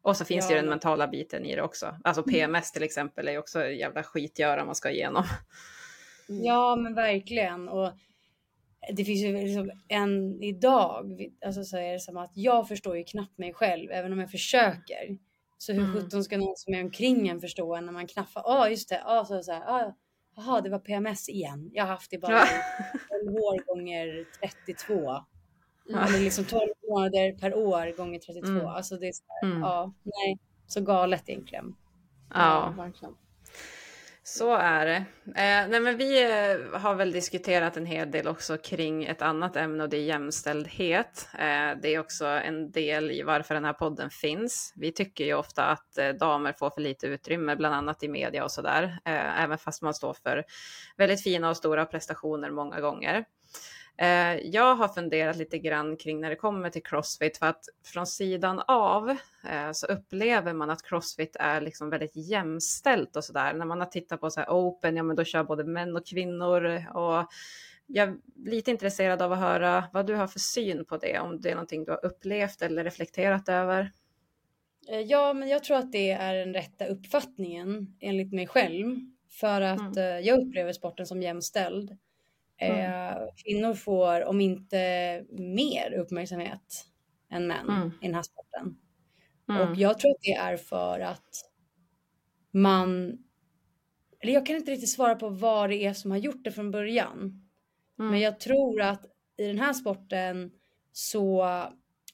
och 0.02 0.18
så 0.18 0.26
finns 0.26 0.48
det 0.48 0.54
ju 0.54 0.58
Ja. 0.58 0.62
den 0.62 0.70
mentala 0.70 1.08
biten 1.08 1.46
i 1.46 1.56
det 1.56 1.62
också. 1.62 1.96
Alltså 2.04 2.24
PMS 2.24 2.72
till 2.72 2.84
exempel 2.84 3.28
är 3.28 3.32
ju 3.32 3.38
också 3.38 3.64
en 3.64 3.78
jävla 3.78 4.04
skitgöra 4.04 4.66
man 4.66 4.76
ska 4.76 4.90
igenom. 4.90 5.24
Mm. 6.30 6.44
Ja, 6.44 6.76
men 6.76 6.94
verkligen. 6.96 7.70
Och 7.70 7.92
det 8.96 9.06
finns 9.06 9.22
ju 9.24 9.34
liksom 9.34 9.72
en 9.88 10.44
idag, 10.44 11.26
alltså 11.46 11.64
så 11.64 11.78
är 11.78 11.94
det 11.94 12.00
som 12.00 12.18
att 12.18 12.32
jag 12.34 12.68
förstår 12.68 12.98
ju 12.98 13.04
knappt 13.04 13.38
mig 13.38 13.54
själv, 13.54 13.92
även 13.92 14.14
om 14.14 14.20
jag 14.20 14.32
försöker. 14.32 15.18
Så 15.58 15.74
hur 15.74 15.82
Mm. 15.84 15.94
sjutton 15.94 16.24
ska 16.24 16.38
någon 16.38 16.56
som 16.58 16.74
är 16.74 16.84
omkring 16.84 17.28
en 17.28 17.40
förstå 17.42 17.76
en 17.76 17.86
när 17.86 17.94
man 17.94 18.08
knaffar? 18.08 18.42
Ja, 18.46 18.70
just 18.70 18.90
det. 18.90 19.02
Ja, 19.06 19.26
så 19.26 19.44
så 19.44 19.52
här. 19.52 19.62
Ja, 19.66 19.96
jaha, 20.36 20.62
det 20.62 20.70
var 20.70 20.80
PMS 20.80 21.30
igen. 21.30 21.70
Jag 21.74 21.84
har 21.84 21.90
haft 21.92 22.12
det 22.12 22.18
bara 22.18 22.32
Ja. 22.32 22.46
i 22.46 23.24
12 23.26 23.36
år 23.36 23.66
gånger 23.76 24.26
32. 24.42 24.94
Mm. 25.90 26.04
Eller 26.04 26.20
liksom 26.20 26.46
12 26.46 26.62
månader 26.90 27.32
per 27.40 27.56
år 27.56 27.98
gånger 27.98 28.20
32. 28.20 28.48
Mm. 28.52 28.68
Alltså 28.68 28.98
det 28.98 29.08
är 29.08 29.12
så 29.14 29.24
här, 29.28 29.50
Mm. 29.52 29.62
ja, 29.62 29.94
nej, 30.04 30.38
så 30.68 30.82
galet 30.82 31.30
egentligen. 31.30 31.76
Ja, 32.34 32.74
verkligen 32.78 33.16
så 34.28 34.56
är 34.56 34.86
det. 34.86 34.96
Eh, 35.26 35.68
nej, 35.70 35.80
men 35.80 35.98
vi 35.98 36.24
eh, 36.24 36.80
har 36.80 36.96
väl 36.96 37.12
diskuterat 37.12 37.78
en 37.78 37.86
hel 37.86 38.12
del 38.12 38.28
också 38.28 38.58
kring 38.58 39.04
ett 39.04 39.22
annat 39.22 39.56
ämne 39.56 39.84
och 39.84 39.90
det 39.90 39.98
är 39.98 40.02
jämställdhet. 40.02 41.28
Eh, 41.34 41.82
det 41.82 41.96
är 41.96 42.00
också 42.00 42.26
en 42.26 42.72
del 42.72 43.12
i 43.12 43.22
varför 43.22 43.54
den 43.56 43.66
här 43.66 43.74
podden 43.74 44.10
finns. 44.10 44.74
Vi 44.76 44.92
tycker 44.92 45.26
ju 45.26 45.34
ofta 45.34 45.66
att 45.66 45.98
eh, 45.98 46.10
damer 46.10 46.54
får 46.54 46.70
för 46.70 46.82
lite 46.82 47.08
utrymme, 47.08 47.56
bland 47.56 47.76
annat 47.76 48.04
i 48.04 48.08
media 48.08 48.44
och 48.44 48.52
sådär, 48.52 48.84
eh, 49.06 49.44
även 49.44 49.58
fast 49.58 49.82
man 49.82 49.94
står 49.94 50.14
för 50.14 50.44
väldigt 50.98 51.24
fina 51.24 51.50
och 51.50 51.58
stora 51.58 51.86
prestationer 51.86 52.52
många 52.52 52.80
gånger. 52.82 53.26
Eh, 53.98 54.36
jag 54.48 54.76
har 54.76 54.88
funderat 54.88 55.38
lite 55.38 55.58
grann 55.58 55.98
kring 55.98 56.22
när 56.22 56.30
det 56.30 56.36
kommer 56.36 56.70
till 56.70 56.84
Crossfit 56.84 57.38
för 57.38 57.46
att 57.46 57.66
från 57.86 58.08
sidan 58.08 58.62
av 58.68 59.10
eh, 59.50 59.72
så 59.74 59.86
upplever 59.86 60.54
man 60.54 60.70
att 60.70 60.84
Crossfit 60.84 61.36
är 61.40 61.62
liksom 61.62 61.90
väldigt 61.90 62.16
jämställt 62.16 63.16
och 63.16 63.24
sådär. 63.24 63.54
När 63.54 63.66
man 63.66 63.80
har 63.80 63.88
tittat 63.88 64.22
på 64.22 64.30
så 64.30 64.40
här 64.40 64.50
Open, 64.50 64.98
ja 64.98 65.04
men 65.04 65.16
då 65.16 65.24
kör 65.24 65.44
både 65.44 65.64
män 65.64 65.96
och 65.96 66.06
kvinnor 66.06 66.84
och 66.94 67.28
jag 67.88 68.10
är 68.10 68.16
lite 68.46 68.72
intresserad 68.72 69.22
av 69.22 69.32
att 69.32 69.40
höra 69.40 69.84
vad 69.94 70.08
du 70.08 70.16
har 70.16 70.28
för 70.28 70.40
syn 70.40 70.86
på 70.86 70.98
det, 70.98 71.20
om 71.20 71.42
det 71.42 71.50
är 71.50 71.56
någonting 71.56 71.84
du 71.86 71.92
har 71.92 72.06
upplevt 72.06 72.62
eller 72.62 72.84
reflekterat 72.84 73.50
över. 73.50 73.92
Eh, 74.90 75.00
Ja, 75.00 75.34
men 75.34 75.50
jag 75.50 75.64
tror 75.64 75.78
att 75.78 75.92
det 75.92 76.12
är 76.12 76.34
den 76.34 76.54
rätta 76.54 76.86
uppfattningen 76.86 77.98
enligt 78.00 78.34
mig 78.34 78.48
själv. 78.48 78.96
För 79.30 79.62
att 79.62 79.98
eh, 79.98 80.04
jag 80.04 80.40
upplever 80.40 80.74
sporten 80.74 81.06
som 81.06 81.22
jämställd. 81.22 81.98
Eh, 82.58 83.18
Kvinnor 83.44 83.74
får, 83.74 84.26
om 84.26 84.42
inte 84.42 84.78
mer 85.30 85.92
uppmärksamhet 85.94 86.86
än 87.32 87.48
män 87.48 87.70
Mm. 87.70 87.92
i 88.02 88.06
den 88.06 88.16
här 88.16 88.24
sporten. 88.24 88.78
Mm. 89.50 89.62
Och 89.70 89.76
jag 89.76 90.00
tror 90.00 90.12
att 90.12 90.22
det 90.22 90.34
är 90.34 90.58
för 90.58 91.00
att 91.00 91.30
man, 92.52 93.18
eller 94.20 94.34
jag 94.34 94.46
kan 94.46 94.56
inte 94.56 94.72
riktigt 94.72 94.90
svara 94.90 95.16
på 95.16 95.30
vad 95.30 95.70
det 95.70 95.86
är 95.86 95.94
som 95.94 96.12
har 96.12 96.18
gjort 96.18 96.44
det 96.44 96.52
från 96.52 96.72
början. 96.72 97.18
Mm. 98.00 98.12
Men 98.12 98.20
jag 98.20 98.40
tror 98.40 98.82
att 98.82 99.06
i 99.38 99.48
den 99.48 99.60
här 99.60 99.74
sporten 99.74 100.52
så 100.92 101.46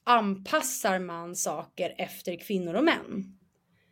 anpassar 0.04 0.98
man 0.98 1.36
saker 1.36 1.94
efter 1.98 2.36
kvinnor 2.36 2.74
och 2.74 2.84
män. 2.84 3.38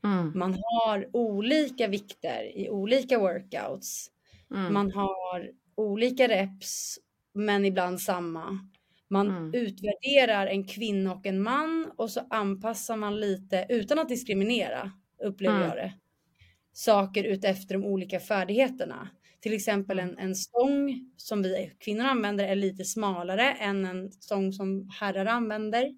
Mm. 0.05 0.33
Man 0.35 0.57
har 0.63 1.09
olika 1.13 1.89
vikter 1.89 2.57
i 2.57 2.71
olika 2.71 3.19
workouts. 3.19 4.11
Mm. 4.51 4.75
Man 4.75 4.93
har 4.93 5.51
olika 5.81 6.29
reps, 6.29 6.99
men 7.35 7.64
ibland 7.64 8.01
samma. 8.01 8.59
Man 9.11 9.29
Mm. 9.29 9.55
utvärderar 9.55 10.47
en 10.47 10.64
kvinna 10.64 11.14
och 11.14 11.27
en 11.27 11.43
man 11.43 11.93
och 11.97 12.11
så 12.11 12.21
anpassar 12.31 12.97
man 12.97 13.21
lite 13.21 13.66
utan 13.69 13.99
att 13.99 14.09
diskriminera, 14.09 14.93
upplever 15.25 15.57
Mm. 15.57 15.69
jag 15.69 15.77
det. 15.77 15.95
Saker 16.73 17.25
utefter 17.25 17.75
de 17.75 17.85
olika 17.85 18.21
färdigheterna. 18.21 19.09
Till 19.40 19.53
exempel 19.55 19.99
en, 19.99 20.19
en 20.19 20.35
stång 20.35 21.11
som 21.16 21.43
vi 21.43 21.73
kvinnor 21.81 22.05
använder 22.05 22.45
är 22.49 22.55
lite 22.57 22.85
smalare 22.85 23.53
än 23.53 23.85
en 23.85 24.12
stång 24.12 24.53
som 24.53 24.88
herrar 25.01 25.27
använder. 25.27 25.90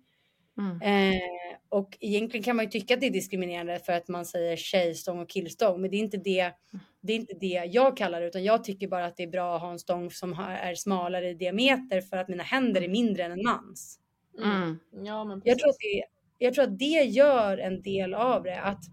Mm. 0.59 0.83
Eh, 0.83 1.21
och 1.69 1.97
egentligen 2.01 2.45
kan 2.45 2.57
man 2.57 2.65
ju 2.65 2.71
tycka 2.71 2.95
att 2.95 3.01
det 3.01 3.07
är 3.07 3.11
diskriminerande 3.11 3.79
för 3.79 3.93
att 3.93 4.09
man 4.09 4.27
säger 4.27 4.57
tjejstång 4.57 5.21
och 5.21 5.29
killstång. 5.31 5.81
Men 5.81 5.91
det 5.91 5.97
är 5.97 5.99
inte 5.99 6.17
det, 6.17 6.53
det, 7.01 7.13
är 7.13 7.17
inte 7.17 7.35
det 7.41 7.71
jag 7.73 7.97
kallar 7.97 8.21
det. 8.21 8.27
Utan 8.27 8.45
jag 8.45 8.65
tycker 8.65 8.89
bara 8.89 9.07
att 9.07 9.17
det 9.17 9.23
är 9.23 9.29
bra 9.29 9.57
att 9.57 9.63
ha 9.63 9.73
en 9.73 9.79
stång 9.79 10.11
som 10.11 10.33
har- 10.33 10.53
är 10.53 10.75
smalare 10.75 11.31
i 11.31 11.35
diameter 11.35 12.01
för 12.01 12.17
att 12.17 12.29
mina 12.29 12.43
händer 12.43 12.83
är 12.83 12.89
mindre 12.89 13.25
än 13.25 13.33
en 13.33 13.43
mans. 13.43 13.99
Mm. 14.39 14.79
Ja, 15.07 15.25
men 15.25 15.43
Jag 15.45 15.59
tror, 15.59 15.69
att 15.71 15.77
det, 15.79 16.05
jag 16.39 16.55
tror 16.55 16.65
att 16.65 16.79
det 16.79 17.03
gör 17.03 17.59
en 17.59 17.83
del 17.83 18.15
av 18.15 18.43
det. 18.43 18.61
Att 18.61 18.85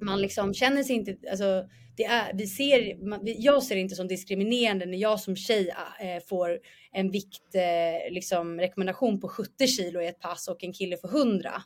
man 0.00 0.20
liksom 0.20 0.54
känner 0.54 0.82
sig 0.82 0.96
inte, 0.96 1.16
alltså 1.30 1.68
det 1.96 2.04
är, 2.04 2.34
vi 2.34 2.46
ser, 2.46 3.06
man, 3.08 3.24
vi- 3.24 3.36
jag 3.40 3.62
ser 3.62 3.74
det 3.74 3.80
inte 3.80 3.94
som 3.94 4.08
diskriminerande 4.08 4.86
när 4.86 4.98
jag 4.98 5.20
som 5.20 5.36
tjej 5.36 5.74
eh, 6.00 6.22
får 6.28 6.58
en 6.92 7.10
vikt, 7.10 7.54
eh, 7.54 8.12
liksom 8.12 8.60
rekommendation 8.60 9.20
på 9.20 9.28
70 9.28 9.66
kilo 9.66 10.00
i 10.00 10.06
ett 10.06 10.20
pass 10.20 10.48
och 10.48 10.64
en 10.64 10.72
kille 10.72 10.96
får 10.96 11.08
100. 11.08 11.62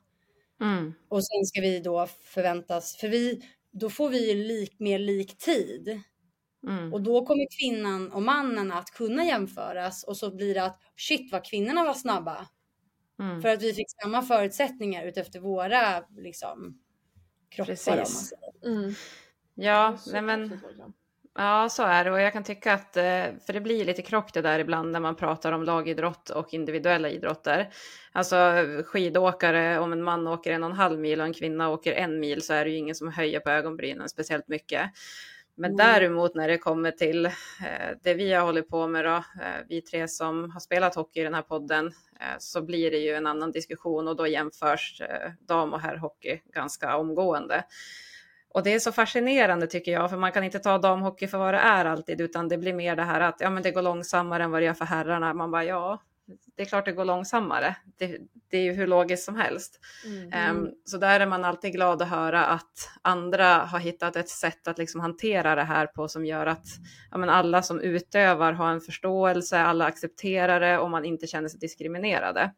Mm. 0.61 0.95
Och 1.09 1.25
sen 1.25 1.45
ska 1.45 1.61
vi 1.61 1.81
då 1.81 2.07
förväntas, 2.07 2.97
för 2.97 3.09
vi, 3.09 3.43
då 3.73 3.91
får 3.91 4.09
vi 4.09 4.29
ju 4.33 4.45
lik, 4.45 4.79
mer 4.79 4.99
lik 4.99 5.38
tid. 5.38 6.01
Mm. 6.69 6.93
Och 6.95 7.03
då 7.03 7.27
kommer 7.27 7.47
kvinnan 7.61 8.12
och 8.12 8.23
mannen 8.23 8.73
att 8.73 8.91
kunna 8.91 9.25
jämföras 9.25 10.05
och 10.05 10.17
så 10.17 10.35
blir 10.35 10.55
det 10.55 10.64
att 10.64 10.81
shit 10.97 11.33
vad 11.33 11.45
kvinnorna 11.45 11.85
var 11.85 11.95
snabba. 11.95 12.49
Mm. 13.21 13.43
För 13.43 13.49
att 13.49 13.62
vi 13.62 13.73
fick 13.73 13.87
samma 14.03 14.23
förutsättningar 14.23 15.05
utefter 15.07 15.41
våra 15.41 16.05
liksom, 16.17 16.83
kroppar. 17.51 17.73
Om 17.83 17.87
man 17.88 17.99
Precis. 17.99 18.33
Ja, 19.61 19.97
nej 20.12 20.23
men. 20.23 20.61
Ja, 21.35 21.68
så 21.68 21.83
är 21.83 22.05
det. 22.05 22.11
Och 22.11 22.21
jag 22.21 22.33
kan 22.33 22.44
tycka 22.44 22.73
att, 22.73 22.97
eh, 22.97 23.25
för 23.47 23.53
det 23.53 23.61
blir 23.61 23.85
lite 23.85 24.03
krock 24.03 24.33
det 24.35 24.42
där 24.42 24.59
ibland 24.59 24.92
när 24.92 25.01
man 25.01 25.16
pratar 25.16 25.53
om 25.53 25.62
lagidrott 25.62 26.31
och 26.31 26.55
individuella 26.55 27.09
idrotter. 27.09 27.71
Alltså 28.12 28.37
skidåkare, 28.85 29.79
om 29.79 29.92
en 29.92 30.03
man 30.03 30.27
åker 30.27 30.53
en 30.53 30.64
och 30.64 30.71
en 30.71 30.77
halv 30.77 31.01
mil 31.01 31.21
och 31.21 31.27
en 31.27 31.35
kvinna 31.35 31.68
åker 31.68 31.92
en 31.92 32.21
mil 32.21 32.42
så 32.42 32.55
är 32.55 32.64
det 32.64 32.71
ju 32.71 32.77
ingen 32.77 32.94
som 32.94 33.12
höjer 33.12 33.40
på 33.40 33.51
ögonbrynen 33.51 34.09
speciellt 34.09 34.49
mycket. 34.49 34.90
Men 35.57 35.77
däremot 35.77 36.35
när 36.35 36.49
det 36.49 36.59
kommer 36.59 36.90
till 36.90 37.27
eh, 37.27 37.33
det 38.03 38.14
vi 38.14 38.33
har 38.33 38.47
hållit 38.47 38.68
på 38.68 38.87
med 38.87 39.05
då, 39.05 39.16
eh, 39.16 39.64
vi 39.68 39.83
tre 39.83 40.09
som 40.09 40.51
har 40.51 40.61
spelat 40.61 40.94
hockey 40.94 41.21
i 41.21 41.25
den 41.25 41.35
här 41.35 41.42
podden, 41.42 41.87
eh, 41.87 42.37
så 42.38 42.62
blir 42.62 42.90
det 42.90 42.99
ju 42.99 43.14
en 43.14 43.27
annan 43.27 43.53
diskussion 43.53 44.09
och 44.09 44.16
då 44.16 44.27
jämförs 44.27 45.03
dam 45.40 45.73
och 45.73 45.81
herrhockey 45.81 46.40
ganska 46.55 46.97
omgående. 46.97 47.64
Och 48.59 48.64
det 48.64 48.75
är 48.75 48.79
så 48.79 48.92
fascinerande 48.92 49.66
tycker 49.66 49.92
jag, 49.92 50.11
för 50.11 50.16
man 50.16 50.33
kan 50.33 50.44
inte 50.44 50.59
ta 50.59 50.79
damhockey 50.79 51.27
för 51.27 51.38
vad 51.38 51.55
det 51.55 51.59
är 51.59 51.85
alltid, 51.85 52.21
utan 52.21 52.49
det 52.49 52.59
blir 52.59 52.73
mer 52.73 52.97
det 52.97 53.03
här 53.03 53.21
att 53.21 53.40
ja, 53.40 53.51
men 53.51 53.62
det 53.62 53.71
går 53.71 53.83
långsammare 53.83 54.44
än 54.44 54.51
vad 54.51 54.61
det 54.61 54.66
gör 54.66 54.75
för 54.75 54.85
herrarna. 54.85 55.35
Man 55.35 55.51
bara 55.51 55.64
ja, 55.64 56.03
det 56.57 56.62
är 56.62 56.66
klart 56.66 56.85
det 56.85 56.92
går 56.92 57.05
långsammare. 57.05 57.77
Det, 57.99 58.18
det 58.51 58.59
är 58.59 58.62
ju 58.62 58.73
hur 58.73 58.87
logiskt 58.87 59.25
som 59.25 59.37
helst. 59.37 59.81
Mm. 60.05 60.33
Ehm, 60.33 60.68
så 60.85 60.99
där 60.99 61.21
är 61.21 61.27
man 61.27 61.44
alltid 61.44 61.73
glad 61.73 62.03
att 62.03 62.09
höra 62.09 62.47
att 62.47 62.90
andra 63.03 63.57
har 63.57 63.79
hittat 63.79 64.16
ett 64.16 64.29
sätt 64.29 64.68
att 64.68 64.79
liksom 64.79 65.01
hantera 65.01 65.55
det 65.55 65.64
här 65.64 65.87
på 65.87 66.09
som 66.09 66.27
gör 66.27 66.47
att 66.47 66.66
ja, 67.11 67.18
men 67.18 67.31
alla 67.31 67.62
som 67.62 67.81
utövar 67.81 68.53
har 68.53 68.71
en 68.71 68.81
förståelse, 68.81 69.59
alla 69.59 69.85
accepterar 69.85 70.61
det 70.61 70.79
och 70.79 70.90
man 70.90 71.05
inte 71.05 71.27
känner 71.27 71.49
sig 71.49 71.61
diskriminerade. 71.61 72.53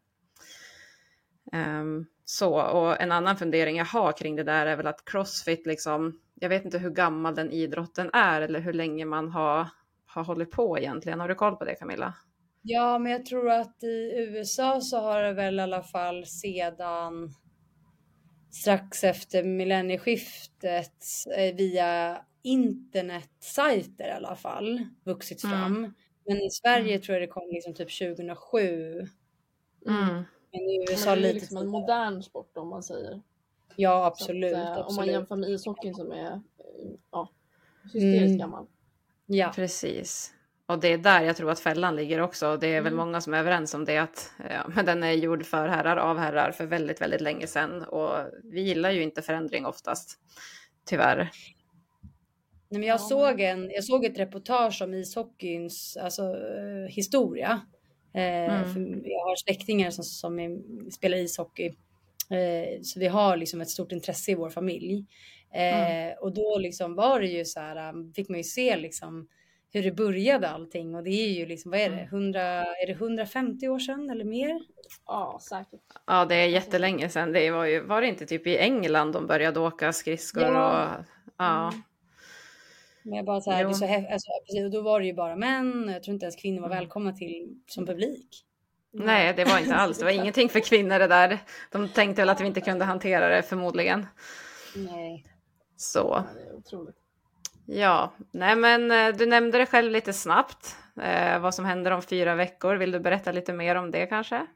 Ehm, 1.52 2.06
så, 2.30 2.60
och 2.62 3.00
en 3.00 3.12
annan 3.12 3.36
fundering 3.36 3.76
jag 3.76 3.84
har 3.84 4.12
kring 4.12 4.36
det 4.36 4.42
där 4.42 4.66
är 4.66 4.76
väl 4.76 4.86
att 4.86 5.04
crossfit, 5.04 5.66
liksom, 5.66 6.20
jag 6.34 6.48
vet 6.48 6.64
inte 6.64 6.78
hur 6.78 6.90
gammal 6.90 7.34
den 7.34 7.50
idrotten 7.50 8.10
är 8.12 8.40
eller 8.40 8.60
hur 8.60 8.72
länge 8.72 9.04
man 9.04 9.28
har, 9.30 9.66
har 10.06 10.24
hållit 10.24 10.50
på 10.50 10.78
egentligen. 10.78 11.20
Har 11.20 11.28
du 11.28 11.34
koll 11.34 11.56
på 11.56 11.64
det 11.64 11.74
Camilla? 11.74 12.14
Ja, 12.62 12.98
men 12.98 13.12
jag 13.12 13.26
tror 13.26 13.50
att 13.50 13.82
i 13.82 14.12
USA 14.16 14.80
så 14.80 15.00
har 15.00 15.22
det 15.22 15.32
väl 15.32 15.58
i 15.58 15.62
alla 15.62 15.82
fall 15.82 16.26
sedan 16.26 17.34
strax 18.50 19.04
efter 19.04 19.44
millennieskiftet 19.44 21.04
eh, 21.36 21.54
via 21.54 22.22
internetsajter 22.42 24.08
i 24.08 24.12
alla 24.12 24.36
fall 24.36 24.86
vuxit 25.04 25.44
Mm. 25.44 25.58
fram. 25.58 25.94
Men 26.26 26.36
i 26.36 26.50
Sverige 26.50 26.98
tror 26.98 27.18
jag 27.18 27.28
det 27.28 27.32
kom 27.32 27.48
liksom 27.50 27.74
typ 27.74 27.98
2007. 27.98 29.06
Mm. 29.86 30.24
Men 30.52 30.60
i 30.60 30.78
Men 30.78 30.86
USA 30.90 31.04
det 31.06 31.10
är 31.12 31.16
ju 31.16 31.22
lite 31.22 31.34
liksom 31.34 31.56
en 31.56 31.66
modern 31.68 32.22
sport 32.22 32.56
om 32.56 32.68
man 32.68 32.82
säger. 32.82 33.22
Ja, 33.76 34.04
absolut. 34.06 34.54
att, 34.54 34.58
eh, 34.58 34.68
Om 34.68 34.74
man 34.76 34.84
absolut. 34.84 35.10
jämför 35.12 35.36
med 35.36 35.50
ishockeyn 35.50 35.94
som 35.94 36.12
är 36.12 36.32
eh, 36.32 36.38
ja, 37.10 37.28
hysteriskt 37.84 38.26
Mm. 38.26 38.38
gammal. 38.38 38.66
Ja, 39.26 39.52
Precis. 39.54 40.34
Och 40.66 40.78
det 40.78 40.88
är 40.92 40.98
där 40.98 41.22
jag 41.22 41.36
tror 41.36 41.50
att 41.50 41.60
fällan 41.60 41.96
ligger 41.96 42.20
också. 42.20 42.56
Det 42.56 42.66
är 42.66 42.80
väl 42.82 42.92
Mm. 42.92 43.06
många 43.06 43.20
som 43.20 43.34
är 43.34 43.38
överens 43.38 43.74
om 43.74 43.84
det 43.84 43.98
att 43.98 44.32
ja, 44.50 44.68
men 44.74 44.86
den 44.86 45.02
är 45.02 45.12
gjord 45.12 45.46
för 45.46 45.68
herrar 45.68 45.96
av 45.96 46.18
herrar 46.18 46.52
för 46.52 46.66
väldigt, 46.66 47.00
väldigt 47.00 47.20
länge 47.20 47.46
sedan. 47.46 47.82
Och 47.84 48.16
vi 48.44 48.60
gillar 48.60 48.90
ju 48.90 49.02
inte 49.02 49.22
förändring 49.22 49.66
oftast. 49.66 50.18
Tyvärr. 50.84 51.16
Nej, 52.68 52.80
men 52.80 52.82
jag, 52.88 52.94
Ja, 52.94 52.98
såg 52.98 53.40
en, 53.40 53.70
jag 53.70 53.84
såg 53.84 54.04
ett 54.04 54.18
reportage 54.18 54.82
om 54.82 54.94
ishockeyns 54.94 55.96
alltså, 55.96 56.22
eh, 56.22 56.88
historia. 56.88 57.60
Eh, 58.14 58.70
Mm. 58.76 59.02
jag 59.04 59.20
har 59.24 59.36
släktingar 59.36 59.90
som, 59.90 60.04
som 60.04 60.38
är, 60.38 60.50
spelar 60.90 61.16
ishockey. 61.16 61.66
Eh, 62.30 62.80
så 62.82 63.00
vi 63.00 63.06
har 63.06 63.36
liksom 63.36 63.60
ett 63.60 63.70
stort 63.70 63.92
intresse 63.92 64.30
i 64.30 64.34
vår 64.34 64.50
familj. 64.50 65.06
Eh, 65.54 66.18
Och 66.20 66.34
då 66.34 66.58
liksom 66.58 66.94
var 66.94 67.20
det 67.20 67.26
ju 67.26 67.44
så 67.44 67.60
här, 67.60 67.88
um, 67.92 68.12
fick 68.12 68.28
man 68.28 68.38
ju 68.38 68.44
se 68.44 68.76
liksom 68.76 69.28
hur 69.72 69.82
det 69.82 69.92
började 69.92 70.48
allting. 70.48 70.94
Och 70.94 71.02
det 71.04 71.10
är 71.10 71.28
ju 71.28 71.46
liksom, 71.46 71.70
vad 71.70 71.80
är 71.80 71.90
det, 71.90 72.02
100, 72.02 72.40
är 72.64 72.86
det 72.86 72.92
150 72.92 73.68
år 73.68 73.78
sedan 73.78 74.10
eller 74.10 74.24
mer? 74.24 74.60
Ja, 75.06 75.38
säkert. 75.48 75.80
Ja, 76.06 76.24
det 76.24 76.34
är 76.34 76.46
jättelänge 76.48 77.08
sedan. 77.08 77.32
Det 77.32 77.50
var 77.50 77.64
ju, 77.64 77.80
var 77.80 78.00
det 78.00 78.06
inte 78.08 78.26
typ 78.26 78.46
i 78.46 78.56
England 78.58 79.12
de 79.12 79.26
började 79.26 79.60
åka 79.60 79.92
skridskor? 79.92 80.42
Ja. 80.42 80.96
Och, 80.98 81.04
ja. 81.38 81.72
Men 83.02 83.14
jag 83.14 83.24
bara 83.24 83.40
så 83.40 83.50
här, 83.50 83.62
Jo. 83.62 83.68
det 83.68 83.74
är 83.74 83.78
så 83.78 83.84
häf- 83.86 84.12
alltså, 84.12 84.30
precis, 84.46 84.64
och 84.64 84.70
då 84.70 84.80
var 84.82 85.00
det 85.00 85.06
ju 85.06 85.14
bara 85.14 85.36
män. 85.36 85.88
Jag 85.92 86.02
tror 86.02 86.14
inte 86.14 86.24
ens 86.24 86.36
kvinnor 86.36 86.60
var 86.60 86.66
Mm. 86.68 86.78
välkomna 86.78 87.12
till 87.12 87.56
som 87.66 87.86
publik. 87.86 88.44
Nej, 88.92 89.34
det 89.36 89.44
var 89.44 89.58
inte 89.58 89.74
alls. 89.74 89.98
Det 89.98 90.04
var 90.04 90.12
ingenting 90.22 90.48
för 90.48 90.60
kvinnor 90.60 90.98
det 90.98 91.06
där. 91.06 91.38
De 91.72 91.88
tänkte 91.88 92.22
väl 92.22 92.28
att 92.28 92.40
vi 92.40 92.46
inte 92.46 92.60
kunde 92.60 92.84
hantera 92.84 93.28
det 93.28 93.42
förmodligen. 93.42 94.06
Nej. 94.76 95.24
Så. 95.76 96.24
Otroligt. 96.58 96.96
Ja, 97.66 98.12
nej 98.32 98.56
men 98.56 98.90
eh, 98.90 99.16
du 99.16 99.26
nämnde 99.26 99.58
det 99.58 99.66
själv 99.66 99.90
lite 99.92 100.12
snabbt. 100.12 100.76
Eh, 101.02 101.38
vad 101.40 101.54
som 101.54 101.64
händer 101.64 101.90
om 101.90 102.02
fyra 102.02 102.34
veckor. 102.34 102.74
Vill 102.76 102.90
du 102.92 103.00
berätta 103.00 103.32
lite 103.32 103.52
mer 103.52 103.74
om 103.76 103.90
det 103.90 104.06
kanske? 104.06 104.46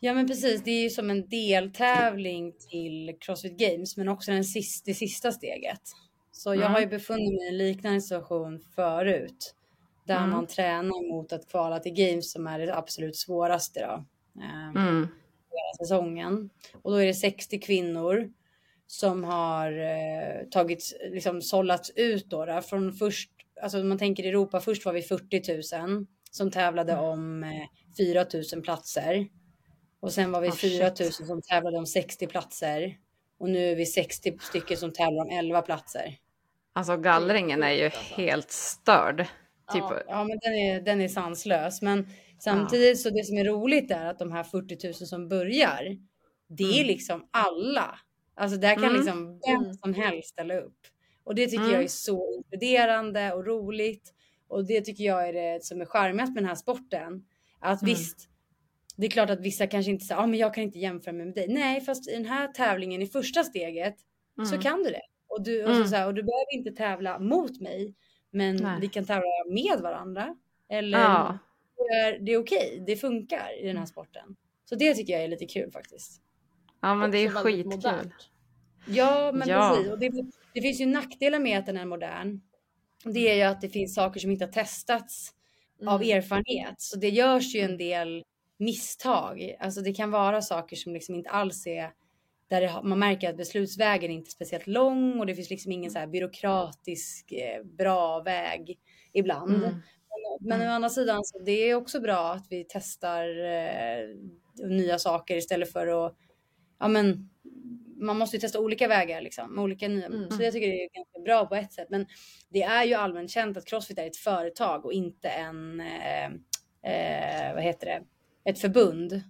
Ja 0.00 0.14
men 0.14 0.26
precis, 0.26 0.62
det 0.64 0.70
är 0.70 0.82
ju 0.82 0.90
som 0.90 1.10
en 1.10 1.28
deltävling 1.28 2.52
till 2.70 3.16
Crossfit 3.20 3.58
Games 3.58 3.96
men 3.96 4.08
också 4.08 4.30
den 4.30 4.44
sista, 4.44 4.90
det 4.90 4.94
sista 4.94 5.32
steget. 5.32 5.80
Så 6.38 6.48
jag 6.50 6.56
Mm. 6.56 6.72
har 6.72 6.80
ju 6.80 6.86
befunnit 6.86 7.32
mig 7.34 7.44
i 7.44 7.48
en 7.48 7.58
liknande 7.58 8.00
situation 8.00 8.60
förut. 8.74 9.54
Där 10.06 10.16
Mm. 10.18 10.30
man 10.30 10.46
tränar 10.46 11.08
mot 11.12 11.32
att 11.32 11.48
kvala 11.50 11.78
till 11.78 11.92
Games 11.92 12.32
som 12.32 12.46
är 12.46 12.58
det 12.58 12.76
absolut 12.76 13.16
svåraste 13.16 13.80
då. 13.80 14.04
Eh, 14.42 14.82
Mm. 14.86 15.08
säsongen. 15.78 16.50
Och 16.82 16.90
då 16.90 16.96
är 16.96 17.06
det 17.06 17.14
60 17.14 17.58
kvinnor 17.60 18.32
som 18.86 19.24
har 19.24 19.72
eh, 19.72 20.46
tagits, 20.50 20.94
liksom 21.10 21.42
sållats 21.42 21.90
ut 21.96 22.30
då, 22.30 22.44
då. 22.46 22.62
Från 22.62 22.92
först, 22.92 23.30
alltså 23.62 23.78
man 23.78 23.98
tänker 23.98 24.24
Europa, 24.24 24.60
först 24.60 24.84
var 24.84 24.92
vi 24.92 25.02
40 25.02 25.76
000 25.86 26.06
som 26.30 26.50
tävlade 26.50 26.92
Mm. 26.92 27.04
om 27.04 27.42
eh, 27.44 27.66
4 27.98 28.26
000 28.54 28.62
platser. 28.62 29.26
Och 30.00 30.12
sen 30.12 30.32
var 30.32 30.40
vi 30.40 30.48
Oh, 30.48 30.52
4 30.54 30.84
000 30.86 30.94
shit. 30.96 31.26
som 31.26 31.42
tävlade 31.42 31.78
om 31.78 31.86
60 31.86 32.26
platser. 32.26 32.96
Och 33.38 33.50
nu 33.50 33.70
är 33.72 33.76
vi 33.76 33.86
60 33.86 34.36
stycken 34.40 34.76
som 34.76 34.92
tävlar 34.92 35.22
om 35.24 35.30
11 35.30 35.62
platser. 35.62 36.16
Alltså 36.76 36.96
gallringen 36.96 37.62
är 37.62 37.70
ju 37.72 37.84
alltså. 37.84 38.14
helt 38.14 38.50
störd. 38.50 39.18
Typ, 39.72 39.84
Ja. 39.90 40.02
Ja, 40.08 40.24
men 40.24 40.38
den 40.42 40.52
är, 40.54 40.80
den 40.80 41.00
är 41.00 41.08
sanslös. 41.08 41.82
Men 41.82 42.06
samtidigt 42.38 43.00
så 43.00 43.10
det 43.10 43.24
som 43.24 43.38
är 43.38 43.44
roligt 43.44 43.90
är 43.90 44.06
att 44.06 44.18
de 44.18 44.32
här 44.32 44.42
40 44.44 44.86
000 44.86 44.94
som 44.94 45.28
börjar, 45.28 45.96
det 46.48 46.64
är 46.64 46.74
Mm. 46.74 46.86
liksom 46.86 47.28
alla. 47.30 47.98
Alltså 48.34 48.58
där 48.58 48.74
kan 48.74 48.84
Mm. 48.84 48.96
liksom 48.96 49.40
vem 49.46 49.60
Mm. 49.64 49.74
som 49.74 49.94
helst 49.94 50.28
ställa 50.28 50.56
upp. 50.58 50.78
Och 51.24 51.34
det 51.34 51.46
tycker 51.46 51.62
Mm. 51.62 51.72
jag 51.74 51.82
är 51.84 51.88
så 51.88 52.34
inkluderande 52.36 53.32
och 53.32 53.46
roligt. 53.46 54.12
Och 54.48 54.66
det 54.66 54.80
tycker 54.80 55.04
jag 55.04 55.28
är 55.28 55.32
det 55.32 55.64
som 55.64 55.80
är 55.80 55.84
charmigast 55.84 56.34
med 56.34 56.42
den 56.42 56.48
här 56.48 56.54
sporten. 56.56 57.24
Att 57.60 57.82
Mm. 57.82 57.94
visst, 57.94 58.28
det 58.96 59.06
är 59.06 59.10
klart 59.10 59.30
att 59.30 59.40
vissa 59.40 59.66
kanske 59.66 59.90
inte 59.90 60.04
säger, 60.04 60.20
ah, 60.20 60.26
men 60.26 60.38
jag 60.38 60.54
kan 60.54 60.64
inte 60.64 60.78
jämföra 60.78 61.12
mig 61.14 61.26
med 61.26 61.34
dig. 61.34 61.48
Nej, 61.48 61.80
fast 61.80 62.08
i 62.08 62.12
den 62.12 62.26
här 62.26 62.48
tävlingen 62.48 63.02
i 63.02 63.06
första 63.06 63.44
steget 63.44 63.94
så 64.48 64.54
Mm. 64.54 64.62
kan 64.62 64.82
du 64.82 64.90
det. 64.90 65.02
Och 65.36 65.42
du, 65.44 65.64
och, 65.64 65.70
Mm. 65.74 65.88
så, 65.88 65.96
här, 65.96 66.06
och 66.06 66.14
du 66.14 66.22
behöver 66.22 66.52
inte 66.54 66.70
tävla 66.70 67.18
mot 67.18 67.60
mig, 67.60 67.94
men 68.30 68.56
Nej. 68.56 68.80
vi 68.80 68.88
kan 68.88 69.04
tävla 69.04 69.28
med 69.50 69.80
varandra. 69.82 70.36
Eller 70.68 70.98
Ja. 70.98 71.38
det 72.20 72.32
är, 72.32 72.36
okej, 72.38 72.84
det 72.86 72.96
funkar 72.96 73.60
i 73.62 73.66
den 73.66 73.76
här 73.76 73.86
sporten. 73.86 74.36
Så 74.64 74.74
det 74.74 74.94
tycker 74.94 75.12
jag 75.12 75.22
är 75.24 75.28
lite 75.28 75.46
kul 75.46 75.70
faktiskt. 75.70 76.22
ja, 76.80 76.94
men 76.94 77.10
det 77.10 77.18
är 77.18 77.28
skitkul. 77.30 77.66
modernt. 77.66 78.12
Ja, 78.88 79.32
men 79.34 79.48
Ja. 79.48 79.74
precis. 79.76 79.92
Och 79.92 79.98
det, 79.98 80.10
det 80.54 80.60
finns 80.60 80.80
ju 80.80 80.86
nackdelar 80.86 81.38
med 81.38 81.58
att 81.58 81.66
den 81.66 81.76
är 81.76 81.84
modern. 81.84 82.40
Det 83.04 83.30
är 83.30 83.34
ju 83.34 83.42
att 83.42 83.60
det 83.60 83.68
finns 83.68 83.94
saker 83.94 84.20
som 84.20 84.30
inte 84.30 84.44
har 84.44 84.52
testats 84.52 85.32
av 85.86 86.02
Mm. 86.02 86.18
erfarenhet. 86.18 86.74
Så 86.80 86.98
det 86.98 87.08
görs 87.10 87.54
ju 87.54 87.60
en 87.60 87.76
del 87.78 88.24
misstag. 88.58 89.56
Alltså 89.60 89.80
det 89.80 89.92
kan 89.92 90.10
vara 90.10 90.42
saker 90.42 90.76
som 90.76 90.92
liksom 90.94 91.14
inte 91.14 91.30
alls 91.30 91.66
är 91.66 91.90
där 92.48 92.60
det, 92.60 92.80
man 92.82 92.98
märker 92.98 93.30
att 93.30 93.36
beslutsvägen 93.36 94.10
inte 94.10 94.28
är 94.28 94.30
speciellt 94.30 94.66
lång 94.66 95.20
och 95.20 95.26
det 95.26 95.34
finns 95.34 95.50
liksom 95.50 95.72
ingen 95.72 95.90
så 95.90 95.98
här 95.98 96.06
byråkratisk 96.06 97.32
eh, 97.32 97.64
bra 97.64 98.22
väg 98.22 98.78
ibland. 99.12 99.54
Mm. 99.54 99.70
Men, 100.40 100.58
men 100.58 100.68
å 100.68 100.72
andra 100.72 100.88
sidan 100.88 101.24
så 101.24 101.38
det 101.38 101.70
är 101.70 101.74
också 101.74 102.00
bra 102.00 102.32
att 102.32 102.46
vi 102.50 102.66
testar 102.68 103.44
eh, 103.44 104.08
nya 104.68 104.98
saker 104.98 105.36
istället 105.36 105.72
för 105.72 106.06
att 106.06 106.16
ja 106.78 106.88
men 106.88 107.30
man 107.96 108.18
måste 108.18 108.36
ju 108.36 108.40
testa 108.40 108.60
olika 108.60 108.88
vägar 108.88 109.20
liksom 109.20 109.58
olika 109.58 109.88
nya. 109.88 110.06
Mm. 110.06 110.30
Så 110.30 110.42
jag 110.42 110.52
tycker 110.52 110.68
det 110.68 110.84
är 110.84 110.94
ganska 110.94 111.20
bra 111.24 111.46
på 111.46 111.54
ett 111.54 111.72
sätt. 111.72 111.90
Men 111.90 112.06
det 112.48 112.62
är 112.62 112.84
ju 112.84 112.94
allmänt 112.94 113.30
känt 113.30 113.56
att 113.56 113.66
Crossfit 113.66 113.98
är 113.98 114.06
ett 114.06 114.16
företag 114.16 114.84
och 114.84 114.92
inte 114.92 115.28
en 115.28 115.80
eh, 115.80 116.26
eh, 116.92 117.54
vad 117.54 117.62
heter 117.62 117.86
det? 117.86 118.02
Ett 118.50 118.58
förbund. 118.58 119.22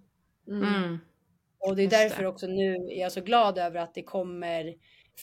Mm. 0.48 0.98
Mm. 1.66 1.70
Och 1.70 1.76
det 1.76 1.83
är 1.83 1.85
Just 1.85 1.90
därför 1.96 2.22
det. 2.22 2.29
också 2.29 2.46
nu 2.46 2.74
är 2.74 3.00
jag 3.00 3.12
så 3.12 3.20
glad 3.20 3.59
över 3.59 3.81
att 3.81 3.94
det 3.94 4.02
kommer 4.02 4.74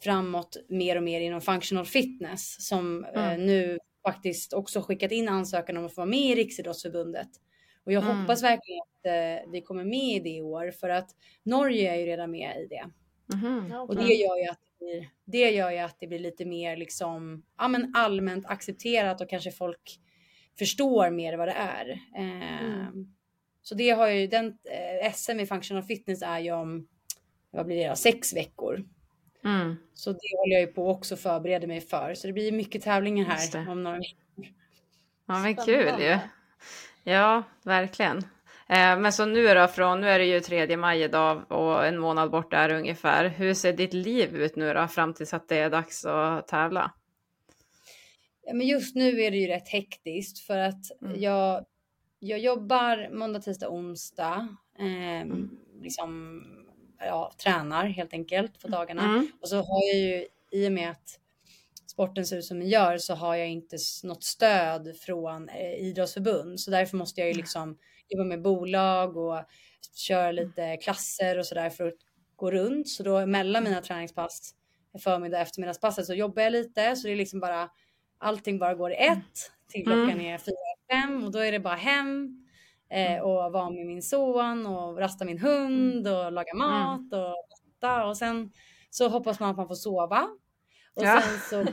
framåt 0.03 0.58
mer 0.69 0.95
och 0.95 1.03
mer 1.03 1.21
inom 1.21 1.41
functional 1.41 1.86
fitness 1.86 2.67
som 2.67 3.06
eh, 3.06 3.34
Mm. 3.34 3.45
nu 3.45 3.79
faktiskt 4.08 4.53
också 4.53 4.82
skickat 4.82 5.12
in 5.12 5.29
ansökan 5.29 5.77
om 5.77 5.86
att 5.86 5.95
få 5.95 6.01
vara 6.01 6.10
med 6.10 6.19
i 6.19 6.36
Riksidrottsförbundet. 6.36 7.27
Och 7.86 7.91
jag 7.93 8.03
Mm. 8.03 8.17
hoppas 8.17 8.43
verkligen 8.43 8.79
att 8.82 9.06
eh, 9.06 9.51
vi 9.51 9.62
kommer 9.62 9.84
med 9.84 10.15
i 10.15 10.19
det 10.19 10.29
i 10.29 10.41
år 10.41 10.71
för 10.71 10.89
att 10.89 11.10
Norge 11.43 11.91
är 11.93 11.95
ju 11.99 12.06
redan 12.06 12.32
med 12.32 12.58
i 12.62 12.67
det. 12.67 12.86
Ja, 13.71 13.82
Och 13.82 13.95
det 13.95 14.13
gör 14.13 14.38
ju 14.38 14.47
att 14.49 14.60
det 14.79 14.86
blir, 14.86 15.10
det 15.25 15.51
gör 15.51 15.71
ju 15.71 15.77
att 15.77 15.97
det 15.99 16.08
blir 16.08 16.19
lite 16.19 16.45
mer 16.45 16.77
liksom, 16.77 17.43
ja, 17.58 17.67
men 17.67 17.91
allmänt 17.95 18.45
accepterat 18.45 19.21
och 19.21 19.29
kanske 19.29 19.51
folk 19.51 19.99
förstår 20.60 21.10
mer 21.10 21.38
vad 21.38 21.47
det 21.47 21.51
är. 21.53 21.89
Eh, 22.17 22.63
Mm. 22.63 23.13
Så 23.63 23.76
det 23.76 23.89
har 23.89 24.08
ju 24.08 24.28
den 24.28 24.58
eh, 25.02 25.13
SM 25.13 25.39
i 25.39 25.45
functional 25.45 25.84
fitness 25.84 26.21
är 26.21 26.39
ju 26.39 26.52
om 26.52 26.88
vad 27.52 27.65
blir 27.65 27.78
det 27.78 27.89
då, 27.89 27.95
sex 27.95 28.34
veckor. 28.34 28.84
Mm. 29.45 29.76
Så 29.93 30.12
det 30.12 30.38
håller 30.38 30.54
jag 30.54 30.62
ju 30.62 30.67
på 30.67 30.89
också 30.89 31.15
förbereda 31.15 31.67
mig 31.67 31.82
för. 31.82 32.13
Så 32.13 32.28
det 32.28 32.34
blir 32.34 32.52
mycket 32.52 32.84
tävlingar 32.84 33.26
här 33.26 33.69
om 33.69 33.84
några 33.84 33.97
veckor. 33.97 34.45
Ja, 35.26 35.39
men 35.39 35.56
kul 35.56 35.93
ju. 35.99 36.17
Ja, 37.04 37.43
verkligen. 37.63 38.17
Eh, 38.69 38.99
men 38.99 39.13
så 39.13 39.26
nu 39.26 39.54
då, 39.54 39.67
från, 39.67 40.02
nu 40.02 40.10
är 40.10 40.19
det 40.19 40.26
ju 40.26 40.39
tredje 40.39 40.78
maj 40.78 41.04
idag 41.04 41.52
och 41.52 41.86
en 41.86 41.99
månad 41.99 42.32
bort 42.32 42.52
där 42.52 42.69
ungefär. 42.69 43.28
Hur 43.28 43.54
ser 43.54 43.73
ditt 43.73 43.93
liv 43.93 44.36
ut 44.36 44.56
nu 44.56 44.73
då, 44.73 44.88
fram 44.88 45.13
tills 45.13 45.34
att 45.34 45.49
det 45.49 45.58
är 45.58 45.69
dags 45.69 46.06
att 46.06 46.47
tävla? 46.47 46.91
Ja, 48.45 48.54
men 48.54 48.67
just 48.67 48.95
nu 48.95 49.21
är 49.21 49.32
det 49.32 49.38
ju 49.38 49.47
rätt 49.47 49.69
hektiskt 49.69 50.39
för 50.39 50.58
att 50.58 51.02
Mm. 51.02 51.21
jag, 51.21 51.65
jag 52.27 52.39
jobbar 52.39 53.09
måndag, 53.12 53.39
tisdag, 53.39 53.69
onsdag. 53.69 54.47
Eh, 54.79 55.21
Mm. 55.21 55.49
Liksom, 55.81 56.41
ja, 56.99 57.31
tränar 57.43 57.86
helt 57.86 58.13
enkelt 58.13 58.62
på 58.62 58.67
dagarna. 58.67 59.03
Mm. 59.03 59.27
Och 59.41 59.49
så 59.49 59.55
har 59.55 59.83
jag 59.93 59.95
ju, 60.01 60.27
i 60.51 60.67
och 60.67 60.71
med 60.71 60.91
att 60.91 61.19
sporten 61.88 62.25
ser 62.25 62.38
ut 62.38 62.45
som 62.45 62.59
den 62.59 62.69
gör, 62.69 62.97
så 62.97 63.13
har 63.15 63.36
jag 63.36 63.47
inte 63.49 63.77
något 64.03 64.23
stöd 64.23 64.95
från 64.99 65.49
eh, 65.49 65.73
idrottsförbund. 65.73 66.59
Så 66.59 66.71
därför 66.71 66.97
måste 66.97 67.21
jag 67.21 67.27
ju 67.27 67.33
liksom 67.33 67.77
jobba 68.09 68.23
med 68.23 68.41
bolag 68.41 69.17
och 69.17 69.39
köra 69.95 70.31
lite 70.31 70.77
klasser 70.77 71.38
och 71.39 71.45
sådär 71.45 71.69
för 71.69 71.88
att 71.88 71.93
gå 72.36 72.51
runt. 72.51 72.89
Så 72.89 73.03
då 73.03 73.25
mellan 73.25 73.63
mina 73.63 73.81
träningspass, 73.81 74.55
förmiddag 74.99 75.38
och 75.38 75.41
eftermiddagspasset, 75.41 76.05
så 76.05 76.13
jobbar 76.13 76.41
jag 76.43 76.51
lite. 76.51 76.95
Så 76.95 77.07
det 77.07 77.13
är 77.13 77.17
liksom 77.17 77.39
bara, 77.39 77.69
allting 78.17 78.59
bara 78.59 78.73
går 78.73 78.91
i 78.91 78.95
ett 78.95 79.51
till 79.69 79.83
klockan 79.83 80.03
Mm. 80.09 80.19
är 80.25 80.38
fyra, 80.38 80.55
fem 80.91 81.24
och 81.24 81.32
då 81.32 81.39
är 81.39 81.52
det 81.52 81.60
bara 81.60 81.76
hem 81.76 82.39
eh, 82.89 83.19
och 83.22 83.52
vara 83.54 83.69
med 83.69 83.86
min 83.86 84.02
son 84.02 84.65
och 84.65 84.98
rasta 84.98 85.26
min 85.26 85.38
hund 85.39 86.08
och 86.08 86.32
laga 86.32 86.54
mat 86.56 87.13
och 87.13 87.36
äta 87.78 88.06
och 88.06 88.17
sen 88.17 88.52
så 88.89 89.10
hoppas 89.10 89.39
man 89.39 89.50
att 89.50 89.58
man 89.58 89.67
får 89.67 89.76
sova. 89.76 90.28
Och 90.96 91.04
Ja. 91.04 91.22
sen 91.22 91.39
så, 91.65 91.72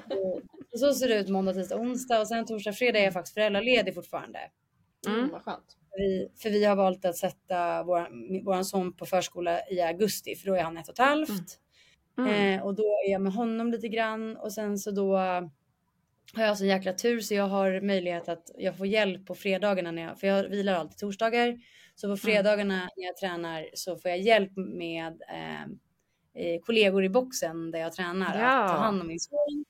så 0.78 0.94
ser 0.94 1.08
det 1.08 1.18
ut 1.20 1.28
måndag, 1.28 1.52
tisdag, 1.54 1.76
onsdag 1.76 2.20
och 2.20 2.28
sen 2.28 2.46
torsdag, 2.46 2.72
fredag 2.72 2.98
är 2.98 3.04
jag 3.04 3.12
faktiskt 3.12 3.34
föräldraledig 3.34 3.94
fortfarande. 3.94 4.38
Mm, 5.06 5.18
Mm. 5.18 5.30
vad 5.32 5.42
skönt. 5.42 5.76
Vi, 5.96 6.28
för 6.42 6.50
vi 6.50 6.64
har 6.64 6.76
valt 6.76 7.04
att 7.04 7.16
sätta 7.16 7.82
vår, 7.82 8.08
våran 8.44 8.64
son 8.64 8.92
på 8.92 9.06
förskola 9.06 9.68
i 9.70 9.80
augusti 9.80 10.34
för 10.34 10.46
då 10.46 10.54
är 10.54 10.62
han 10.62 10.76
ett 10.76 10.88
och 10.88 10.92
ett 10.92 10.98
halvt. 10.98 11.58
Mm. 12.18 12.58
Eh, 12.58 12.64
och 12.66 12.74
då 12.74 12.82
är 13.06 13.12
jag 13.12 13.20
med 13.22 13.32
honom 13.32 13.70
lite 13.70 13.88
grann 13.88 14.36
och 14.36 14.52
sen 14.52 14.78
så 14.78 14.90
då 14.90 15.18
har 16.36 16.42
jag 16.44 16.58
sån 16.58 16.66
jäkla 16.66 16.92
tur 16.92 17.20
så 17.20 17.34
jag 17.34 17.48
har 17.48 17.80
möjlighet 17.80 18.28
att 18.28 18.50
jag 18.58 18.76
får 18.78 18.86
hjälp 18.86 19.26
på 19.26 19.34
fredagarna 19.34 19.90
när 19.90 20.02
jag, 20.02 20.20
för 20.20 20.26
jag 20.26 20.42
vilar 20.48 20.74
alltid 20.74 20.98
torsdagar. 20.98 21.58
Så 21.94 22.06
Mm. 22.06 22.16
på 22.16 22.20
fredagarna 22.20 22.74
när 22.96 23.04
jag 23.06 23.16
tränar 23.16 23.66
så 23.74 23.96
får 23.96 24.10
jag 24.10 24.20
hjälp 24.20 24.52
med 24.56 25.22
eh, 25.28 25.62
eh, 26.44 26.60
kollegor 26.62 27.04
i 27.04 27.08
boxen 27.08 27.70
där 27.70 27.78
jag 27.78 27.92
tränar 27.92 28.38
Ja. 28.38 28.62
att 28.64 28.70
ta 28.70 28.76
hand 28.82 29.00
om 29.00 29.06
min 29.06 29.20
son. 29.20 29.64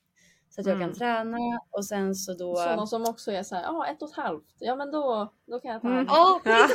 Så 0.49 0.61
att 0.61 0.67
jag 0.67 0.75
Mm. 0.75 0.87
kan 0.89 0.97
träna 0.97 1.37
och 1.69 1.85
sen 1.85 2.15
så 2.15 2.33
då... 2.33 2.55
Sådana 2.55 2.87
som 2.87 3.05
också 3.05 3.31
är 3.31 3.43
så 3.43 3.55
här, 3.55 3.63
ja 3.63 3.87
ett 3.87 4.01
och 4.01 4.09
ett 4.09 4.15
halvt. 4.15 4.55
Ja 4.59 4.75
men 4.75 4.91
då, 4.91 5.33
då 5.47 5.59
kan 5.59 5.71
jag 5.71 5.81
ta 5.81 5.87
Mm. 5.87 6.07
hand. 6.07 6.09
Ja, 6.09 6.41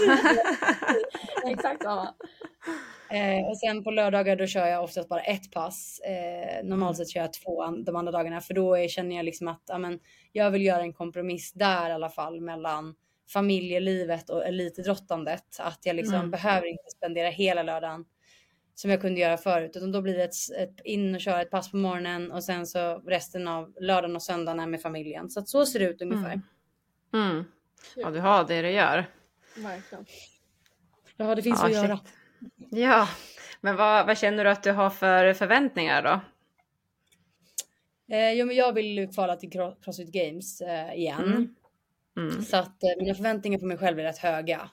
Ja. 1.44 1.50
Exakt 1.50 1.82
samma. 1.82 2.14
Eh, 3.10 3.46
och 3.46 3.58
sen 3.58 3.84
på 3.84 3.90
lördagar 3.90 4.36
då 4.36 4.46
kör 4.46 4.66
jag 4.66 4.84
oftast 4.84 5.08
bara 5.08 5.20
ett 5.20 5.52
pass. 5.52 6.00
Eh, 6.00 6.64
normalt 6.64 6.96
sett 6.96 7.10
kör 7.10 7.20
jag 7.20 7.32
två 7.32 7.66
de 7.70 7.96
andra 7.96 8.12
dagarna 8.12 8.40
för 8.40 8.54
då 8.54 8.74
är, 8.74 8.88
känner 8.88 9.16
jag 9.16 9.24
liksom 9.24 9.48
att 9.48 9.62
ja, 9.68 9.78
men, 9.78 10.00
jag 10.32 10.50
vill 10.50 10.64
göra 10.64 10.82
en 10.82 10.92
kompromiss 10.92 11.52
där 11.52 11.90
i 11.90 11.92
alla 11.92 12.08
fall 12.08 12.40
mellan 12.40 12.94
familjelivet 13.32 14.30
och 14.30 14.46
elitidrottandet. 14.46 15.44
Att 15.58 15.80
jag 15.82 15.96
liksom 15.96 16.14
Mm. 16.14 16.30
behöver 16.30 16.66
inte 16.66 16.90
spendera 16.96 17.28
hela 17.28 17.62
lördagen 17.62 18.04
som 18.74 18.90
jag 18.90 19.00
kunde 19.00 19.20
göra 19.20 19.36
förut. 19.36 19.76
Utan 19.76 19.92
då 19.92 20.02
blir 20.02 20.14
det 20.16 20.24
ett, 20.24 20.34
ett, 20.58 20.80
in 20.84 21.14
och 21.14 21.20
köra 21.20 21.42
ett 21.42 21.50
pass 21.50 21.70
på 21.70 21.76
morgonen 21.76 22.32
och 22.32 22.44
sen 22.44 22.66
så 22.66 22.98
resten 23.06 23.48
av 23.48 23.74
lördagen 23.80 24.16
och 24.16 24.22
söndagen 24.22 24.60
är 24.60 24.66
med 24.66 24.82
familjen. 24.82 25.30
Så 25.30 25.40
att 25.40 25.48
så 25.48 25.66
ser 25.66 25.78
det 25.78 25.84
ut 25.84 26.02
ungefär. 26.02 26.40
Mm. 27.14 27.30
Mm. 27.30 27.44
Ja, 27.96 28.10
du 28.10 28.20
har 28.20 28.44
det 28.44 28.62
du 28.62 28.70
gör. 28.70 29.06
Verkligen. 29.56 30.06
Ja, 31.16 31.34
det 31.34 31.42
finns 31.42 31.60
Ja, 31.60 31.66
att 31.66 31.72
shit. 31.72 31.84
göra. 31.84 32.00
Ja, 32.70 33.08
men 33.60 33.76
vad, 33.76 34.06
vad 34.06 34.18
känner 34.18 34.44
du 34.44 34.50
att 34.50 34.62
du 34.62 34.72
har 34.72 34.90
för 34.90 35.32
förväntningar 35.34 36.02
då? 36.02 36.20
Eh, 38.14 38.32
jo, 38.32 38.46
men 38.46 38.56
jag 38.56 38.72
vill 38.72 39.08
kvala 39.14 39.36
till 39.36 39.50
Cro- 39.50 39.76
Crossfit 39.82 40.12
Games 40.12 40.60
eh, 40.60 40.94
igen. 40.94 41.24
Mm. 41.24 41.54
Mm. 42.16 42.42
Så 42.42 42.56
att 42.56 42.82
eh, 42.82 42.90
mina 42.98 43.14
förväntningar 43.14 43.58
på 43.58 43.66
mig 43.66 43.76
själv 43.78 43.98
är 43.98 44.02
rätt 44.02 44.18
höga. 44.18 44.70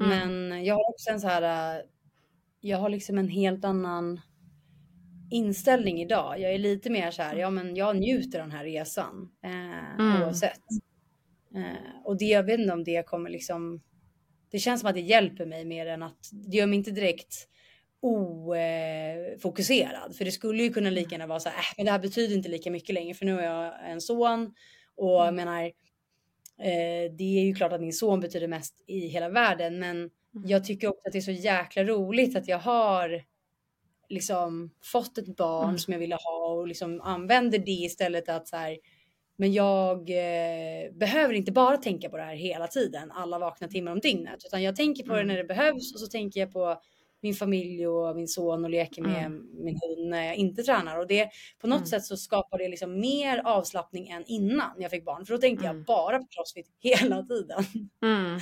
Mm. 0.00 0.10
Men 0.48 0.64
jag 0.64 0.74
har 0.74 0.90
också 0.90 1.10
en 1.10 1.20
så 1.20 1.28
här. 1.28 1.76
eh, 1.78 1.84
Jag 2.60 2.78
har 2.78 2.88
liksom 2.88 3.18
en 3.18 3.28
helt 3.28 3.64
annan 3.64 4.20
inställning 5.30 6.00
idag. 6.00 6.40
Jag 6.40 6.54
är 6.54 6.58
lite 6.58 6.90
mer 6.90 7.10
så 7.10 7.22
här. 7.22 7.36
Ja, 7.36 7.50
men 7.50 7.76
jag 7.76 7.96
njuter 7.96 8.40
av 8.40 8.48
den 8.48 8.56
här 8.56 8.64
resan 8.64 9.30
eh, 9.44 9.94
Mm. 10.00 10.22
oavsett. 10.22 10.60
Eh, 11.54 12.04
och 12.04 12.16
det 12.18 12.24
jag 12.24 12.42
vet 12.42 12.60
inte 12.60 12.72
om 12.72 12.84
det 12.84 13.06
kommer 13.06 13.30
liksom. 13.30 13.80
Det 14.50 14.58
känns 14.58 14.80
som 14.80 14.88
att 14.88 14.94
det 14.94 15.00
hjälper 15.00 15.46
mig 15.46 15.64
mer 15.64 15.86
än 15.86 16.02
att 16.02 16.28
det 16.32 16.56
gör 16.56 16.66
mig 16.66 16.76
inte 16.78 16.90
direkt 16.90 17.46
ofokuserad. 18.02 20.16
För 20.16 20.24
det 20.24 20.32
skulle 20.32 20.62
ju 20.62 20.72
kunna 20.72 20.90
lika 20.90 21.10
gärna 21.10 21.26
vara 21.26 21.40
så 21.40 21.48
här, 21.48 21.58
äh, 21.58 21.64
men 21.76 21.86
det 21.86 21.92
här 21.92 21.98
betyder 21.98 22.36
inte 22.36 22.48
lika 22.48 22.70
mycket 22.70 22.94
längre 22.94 23.14
för 23.14 23.26
nu 23.26 23.32
har 23.32 23.42
jag 23.42 23.90
en 23.90 24.00
son 24.00 24.54
och 24.96 25.10
jag 25.10 25.34
menar, 25.34 25.62
eh, 25.62 25.70
det 27.18 27.38
är 27.38 27.44
ju 27.44 27.54
klart 27.54 27.72
att 27.72 27.80
min 27.80 27.92
son 27.92 28.20
betyder 28.20 28.48
mest 28.48 28.74
i 28.86 29.06
hela 29.08 29.28
världen, 29.28 29.78
men 29.78 30.10
jag 30.46 30.64
tycker 30.64 30.88
också 30.88 31.02
att 31.06 31.12
det 31.12 31.18
är 31.18 31.22
så 31.22 31.30
jäkla 31.30 31.84
roligt 31.84 32.36
att 32.36 32.48
jag 32.48 32.58
har 32.58 33.22
liksom 34.08 34.70
fått 34.82 35.18
ett 35.18 35.36
barn 35.36 35.64
Mm. 35.68 35.78
som 35.78 35.92
jag 35.92 36.00
ville 36.00 36.14
ha 36.14 36.46
och 36.46 36.68
liksom 36.68 37.00
använder 37.00 37.58
det 37.58 37.70
istället 37.70 38.28
att 38.28 38.48
så 38.48 38.56
här 38.56 38.78
Men 39.40 39.52
jag 39.52 40.10
eh, 40.10 40.92
behöver 40.92 41.34
inte 41.34 41.52
bara 41.52 41.76
tänka 41.76 42.08
på 42.08 42.16
det 42.16 42.22
här 42.22 42.34
hela 42.34 42.66
tiden, 42.66 43.10
alla 43.10 43.38
vakna 43.38 43.68
timmar 43.68 43.92
om 43.92 44.00
dygnet, 44.00 44.44
utan 44.46 44.62
jag 44.62 44.76
tänker 44.76 45.04
på 45.04 45.14
det 45.14 45.24
när 45.24 45.36
det 45.36 45.44
behövs 45.44 45.94
och 45.94 46.00
så 46.00 46.06
tänker 46.06 46.40
jag 46.40 46.52
på 46.52 46.80
min 47.22 47.34
familj 47.34 47.86
och 47.86 48.16
min 48.16 48.28
son 48.28 48.64
och 48.64 48.70
leker 48.70 49.02
med 49.02 49.26
Mm. 49.26 49.46
min 49.64 49.78
hund 49.82 50.08
när 50.08 50.24
jag 50.26 50.34
inte 50.36 50.62
tränar. 50.62 50.98
Och 50.98 51.06
det, 51.06 51.28
på 51.60 51.66
något 51.66 51.76
Mm. 51.76 51.86
sätt 51.86 52.04
så 52.04 52.16
skapar 52.16 52.58
det 52.58 52.68
liksom 52.68 53.00
mer 53.00 53.42
avslappning 53.44 54.08
än 54.08 54.24
innan 54.26 54.70
jag 54.78 54.90
fick 54.90 55.04
barn. 55.04 55.26
För 55.26 55.34
då 55.34 55.38
tänkte 55.40 55.64
jag 55.64 55.72
Mm. 55.74 55.84
bara 55.84 56.18
på 56.18 56.26
crossfit 56.30 56.66
hela 56.80 57.22
tiden. 57.22 57.64
Mm. 58.02 58.38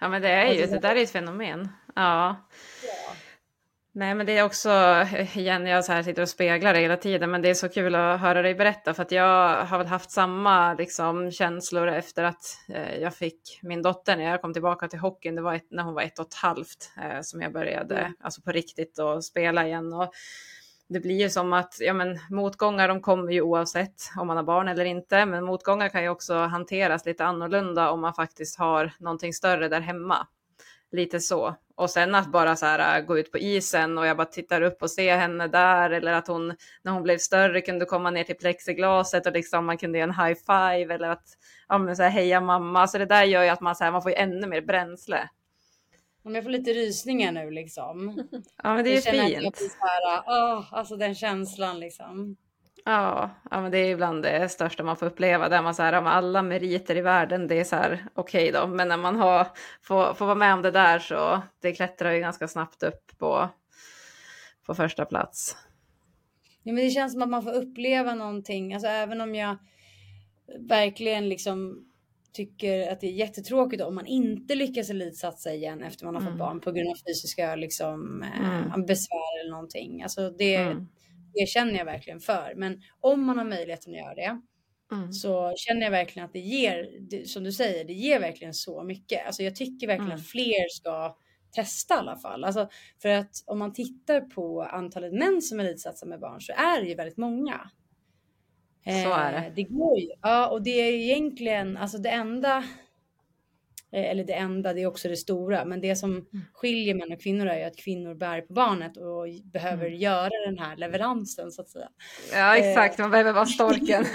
Ja 0.00 0.08
men 0.08 0.22
det 0.22 0.28
är 0.28 0.52
ju, 0.54 0.66
det 0.66 0.78
där 0.78 0.96
är 0.96 1.02
ett 1.02 1.10
fenomen. 1.10 1.68
Ja. 1.94 2.36
Ja. 2.86 2.89
Nej 3.92 4.14
men 4.14 4.26
det 4.26 4.38
är 4.38 4.44
också, 4.44 4.70
eh, 4.70 5.38
igen 5.38 5.66
jag 5.66 5.84
så 5.84 5.92
här 5.92 6.02
sitter 6.02 6.22
och 6.22 6.28
speglar 6.28 6.74
det 6.74 6.80
hela 6.80 6.96
tiden, 6.96 7.30
men 7.30 7.42
det 7.42 7.50
är 7.50 7.54
så 7.54 7.68
kul 7.68 7.94
att 7.94 8.20
höra 8.20 8.42
dig 8.42 8.54
berätta 8.54 8.94
för 8.94 9.02
att 9.02 9.12
jag 9.12 9.64
har 9.64 9.78
väl 9.78 9.86
haft 9.86 10.10
samma 10.10 10.74
liksom, 10.74 11.30
känslor 11.30 11.88
efter 11.88 12.24
att 12.24 12.42
eh, 12.68 12.96
jag 12.96 13.14
fick 13.14 13.60
min 13.62 13.82
dotter 13.82 14.16
när 14.16 14.24
jag 14.24 14.42
kom 14.42 14.52
tillbaka 14.52 14.88
till 14.88 14.98
hockeyn. 14.98 15.34
Det 15.34 15.42
var 15.42 15.54
ett, 15.54 15.70
när 15.70 15.82
hon 15.82 15.94
var 15.94 16.02
ett 16.02 16.18
och 16.18 16.26
ett 16.26 16.34
halvt 16.34 16.92
eh, 17.02 17.20
som 17.22 17.42
jag 17.42 17.52
började, 17.52 17.98
Mm. 17.98 18.12
alltså 18.20 18.42
på 18.42 18.52
riktigt 18.52 18.98
och 18.98 19.24
spela 19.24 19.66
igen. 19.66 19.92
Och 19.92 20.12
det 20.88 21.00
blir 21.00 21.20
ju 21.20 21.30
som 21.30 21.52
att, 21.52 21.76
ja 21.80 21.92
men 21.92 22.18
motgångar 22.30 22.88
de 22.88 23.00
kommer 23.00 23.32
ju 23.32 23.40
oavsett 23.40 23.94
om 24.16 24.26
man 24.26 24.36
har 24.36 24.44
barn 24.44 24.68
eller 24.68 24.84
inte, 24.84 25.26
men 25.26 25.44
motgångar 25.44 25.88
kan 25.88 26.02
ju 26.02 26.08
också 26.08 26.34
hanteras 26.34 27.06
lite 27.06 27.24
annorlunda 27.24 27.90
om 27.90 28.00
man 28.00 28.14
faktiskt 28.14 28.58
har 28.58 28.92
någonting 28.98 29.32
större 29.32 29.68
där 29.68 29.80
hemma. 29.80 30.26
Lite 30.92 31.20
så. 31.20 31.56
Och 31.74 31.90
sen 31.90 32.14
att 32.14 32.32
bara 32.32 32.56
så 32.56 32.66
här 32.66 32.98
äh, 32.98 33.04
gå 33.06 33.18
ut 33.18 33.32
på 33.32 33.38
isen 33.38 33.98
och 33.98 34.06
jag 34.06 34.16
bara 34.16 34.26
tittar 34.26 34.62
upp 34.62 34.82
och 34.82 34.90
ser 34.90 35.16
henne 35.16 35.46
där 35.48 35.90
eller 35.90 36.12
att 36.12 36.28
hon 36.28 36.54
när 36.82 36.92
hon 36.92 37.02
blev 37.02 37.18
större 37.18 37.60
kunde 37.60 37.84
komma 37.84 38.10
ner 38.10 38.24
till 38.24 38.36
plexiglaset 38.36 39.26
och 39.26 39.32
liksom 39.32 39.66
man 39.66 39.78
kunde 39.78 39.98
göra 39.98 40.12
en 40.12 40.26
high 40.26 40.38
five 40.46 40.94
eller 40.94 41.08
att 41.08 41.24
ja, 41.68 41.78
men 41.78 41.96
så 41.96 42.02
här, 42.02 42.10
heja 42.10 42.40
mamma. 42.40 42.88
Så 42.88 42.98
det 42.98 43.06
där 43.06 43.24
gör 43.24 43.42
ju 43.42 43.48
att 43.48 43.60
man, 43.60 43.76
så 43.76 43.84
här, 43.84 43.92
man 43.92 44.02
får 44.02 44.12
ännu 44.16 44.46
mer 44.46 44.60
bränsle. 44.60 45.28
Om 46.24 46.34
jag 46.34 46.44
får 46.44 46.50
lite 46.50 46.72
rysningar 46.72 47.32
nu 47.32 47.50
liksom. 47.50 48.24
Ja 48.62 48.74
men 48.74 48.84
det 48.84 48.90
är 48.90 48.94
Jag 49.06 49.14
ju 49.14 49.20
att 49.20 49.30
jag 49.30 49.42
fint. 49.42 49.58
blir 49.58 49.68
så 49.68 49.76
här, 49.80 50.22
åh, 50.26 50.64
alltså 50.70 50.96
den 50.96 51.14
känslan 51.14 51.80
liksom. 51.80 52.36
Ja, 52.90 53.30
ja, 53.50 53.60
men 53.60 53.70
det 53.72 53.78
är 53.78 53.90
ibland 53.90 54.22
det 54.22 54.48
största 54.48 54.82
man 54.82 54.96
får 54.96 55.06
uppleva. 55.06 55.48
Där 55.48 55.62
man 55.62 55.74
så 55.74 55.82
här, 55.82 55.92
men 55.92 56.06
alla 56.06 56.42
meriter 56.42 56.96
i 56.96 57.00
världen, 57.00 57.46
det 57.46 57.60
är 57.60 57.64
så 57.64 57.76
här 57.76 58.06
okej 58.14 58.52
då. 58.52 58.66
Men 58.66 58.88
när 58.88 58.96
man 58.96 59.16
har, 59.16 59.46
får, 59.82 60.14
får 60.14 60.24
vara 60.26 60.34
med 60.34 60.54
om 60.54 60.62
det 60.62 60.70
där 60.70 60.98
så 60.98 61.42
det 61.60 61.72
klättrar 61.72 62.12
ju 62.12 62.20
ganska 62.20 62.48
snabbt 62.48 62.82
upp 62.82 63.18
på, 63.18 63.48
på 64.66 64.74
första 64.74 65.04
plats. 65.04 65.56
Ja, 66.62 66.72
men 66.72 66.84
det 66.84 66.90
känns 66.90 67.12
som 67.12 67.22
att 67.22 67.28
man 67.28 67.42
får 67.42 67.52
uppleva 67.52 68.14
någonting, 68.14 68.74
alltså 68.74 68.88
även 68.88 69.20
om 69.20 69.34
jag 69.34 69.56
verkligen 70.58 71.28
liksom 71.28 71.86
tycker 72.32 72.92
att 72.92 73.00
det 73.00 73.06
är 73.06 73.12
jättetråkigt 73.12 73.82
om 73.82 73.94
man 73.94 74.06
inte 74.06 74.54
lyckas 74.54 74.90
elitsatsa 74.90 75.52
igen 75.52 75.82
efter 75.82 76.04
man 76.04 76.14
har 76.14 76.20
fått 76.22 76.28
Mm. 76.28 76.38
barn 76.38 76.60
på 76.60 76.72
grund 76.72 76.88
av 76.90 76.94
fysiska 77.08 77.56
liksom, 77.56 78.22
Mm. 78.22 78.66
eh, 78.66 78.76
besvär 78.86 79.40
eller 79.40 79.50
någonting. 79.50 80.02
Alltså 80.02 80.30
det, 80.30 80.54
Mm. 80.56 80.88
Det 81.34 81.48
känner 81.48 81.78
jag 81.78 81.84
verkligen 81.84 82.20
för. 82.20 82.52
Men 82.56 82.82
om 83.00 83.24
man 83.24 83.38
har 83.38 83.44
möjligheten 83.44 83.92
att 83.92 83.98
göra 83.98 84.14
det 84.14 84.40
Mm. 84.92 85.12
så 85.12 85.52
känner 85.56 85.82
jag 85.82 85.90
verkligen 85.90 86.26
att 86.26 86.32
det 86.32 86.38
ger, 86.40 86.86
som 87.26 87.44
du 87.44 87.52
säger, 87.52 87.84
det 87.84 87.92
ger 87.92 88.20
verkligen 88.20 88.54
så 88.54 88.82
mycket. 88.82 89.26
Alltså 89.26 89.42
jag 89.42 89.56
tycker 89.56 89.86
verkligen 89.86 90.10
Mm. 90.10 90.20
att 90.20 90.26
fler 90.26 90.68
ska 90.68 91.16
testa 91.52 91.94
i 91.94 91.98
alla 91.98 92.16
fall. 92.16 92.44
Alltså 92.44 92.68
för 93.02 93.08
att 93.08 93.30
om 93.46 93.58
man 93.58 93.72
tittar 93.72 94.20
på 94.20 94.62
antalet 94.62 95.12
män 95.12 95.42
som 95.42 95.60
elitsatsar 95.60 96.06
med 96.06 96.20
barn 96.20 96.40
så 96.40 96.52
är 96.52 96.80
det 96.82 96.88
ju 96.88 96.94
väldigt 96.94 97.16
många. 97.16 97.70
Så 98.84 99.12
är 99.12 99.32
det. 99.32 99.38
Eh, 99.46 99.54
Det 99.54 99.62
går 99.62 99.98
ju. 99.98 100.08
Ja, 100.22 100.48
och 100.50 100.62
det 100.62 100.70
är 100.70 100.92
egentligen, 100.92 101.76
alltså 101.76 101.98
det 101.98 102.10
enda, 102.10 102.64
eller 103.92 104.24
det 104.24 104.32
enda, 104.34 104.72
det 104.72 104.80
är 104.82 104.86
också 104.86 105.08
det 105.08 105.16
stora, 105.16 105.64
men 105.64 105.80
det 105.80 105.96
som 105.96 106.10
Mm. 106.10 106.26
skiljer 106.52 106.94
män 106.94 107.12
och 107.12 107.20
kvinnor 107.20 107.46
är 107.46 107.58
ju 107.58 107.64
att 107.64 107.76
kvinnor 107.76 108.14
bär 108.14 108.40
på 108.40 108.52
barnet 108.52 108.96
och 108.96 109.26
behöver 109.52 109.86
Mm. 109.86 109.98
göra 109.98 110.30
den 110.46 110.58
här 110.58 110.76
leveransen 110.76 111.52
så 111.52 111.62
att 111.62 111.68
säga. 111.68 111.88
Ja 112.32 112.56
exakt, 112.56 112.98
man 112.98 113.10
behöver 113.10 113.32
vara 113.32 113.46
storken. 113.46 114.04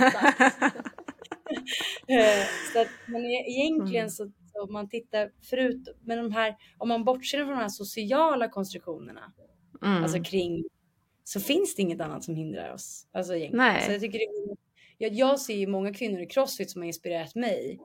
Eh, 2.08 2.46
så 2.74 2.80
att, 2.82 2.88
men 3.08 3.26
e- 3.26 3.46
egentligen 3.48 4.02
Mm. 4.02 4.10
så 4.10 4.32
om 4.64 4.74
man 4.74 4.90
tittar 4.90 5.32
förut, 5.50 5.88
men 6.02 6.18
de 6.18 6.32
här, 6.32 6.56
om 6.78 6.88
man 6.90 7.04
bortser 7.04 7.38
från 7.38 7.50
de 7.50 7.58
här 7.58 7.70
sociala 7.70 8.48
konstruktionerna, 8.50 9.34
Mm. 9.86 10.04
alltså 10.04 10.24
kring, 10.24 10.64
så 11.24 11.40
finns 11.40 11.76
det 11.76 11.82
inget 11.82 12.02
annat 12.02 12.24
som 12.24 12.36
hindrar 12.36 12.74
oss. 12.74 13.08
Alltså 13.14 13.36
egentligen. 13.36 13.66
Nej. 13.74 13.84
Så 13.86 13.92
jag, 13.92 14.02
tycker 14.02 14.20
det, 14.20 14.56
jag, 14.98 15.14
jag 15.14 15.40
ser 15.40 15.56
ju 15.56 15.68
många 15.68 15.94
kvinnor 15.94 16.22
i 16.22 16.26
crossfit 16.26 16.72
som 16.72 16.82
har 16.82 16.88
inspirerat 16.88 17.36
mig. 17.36 17.80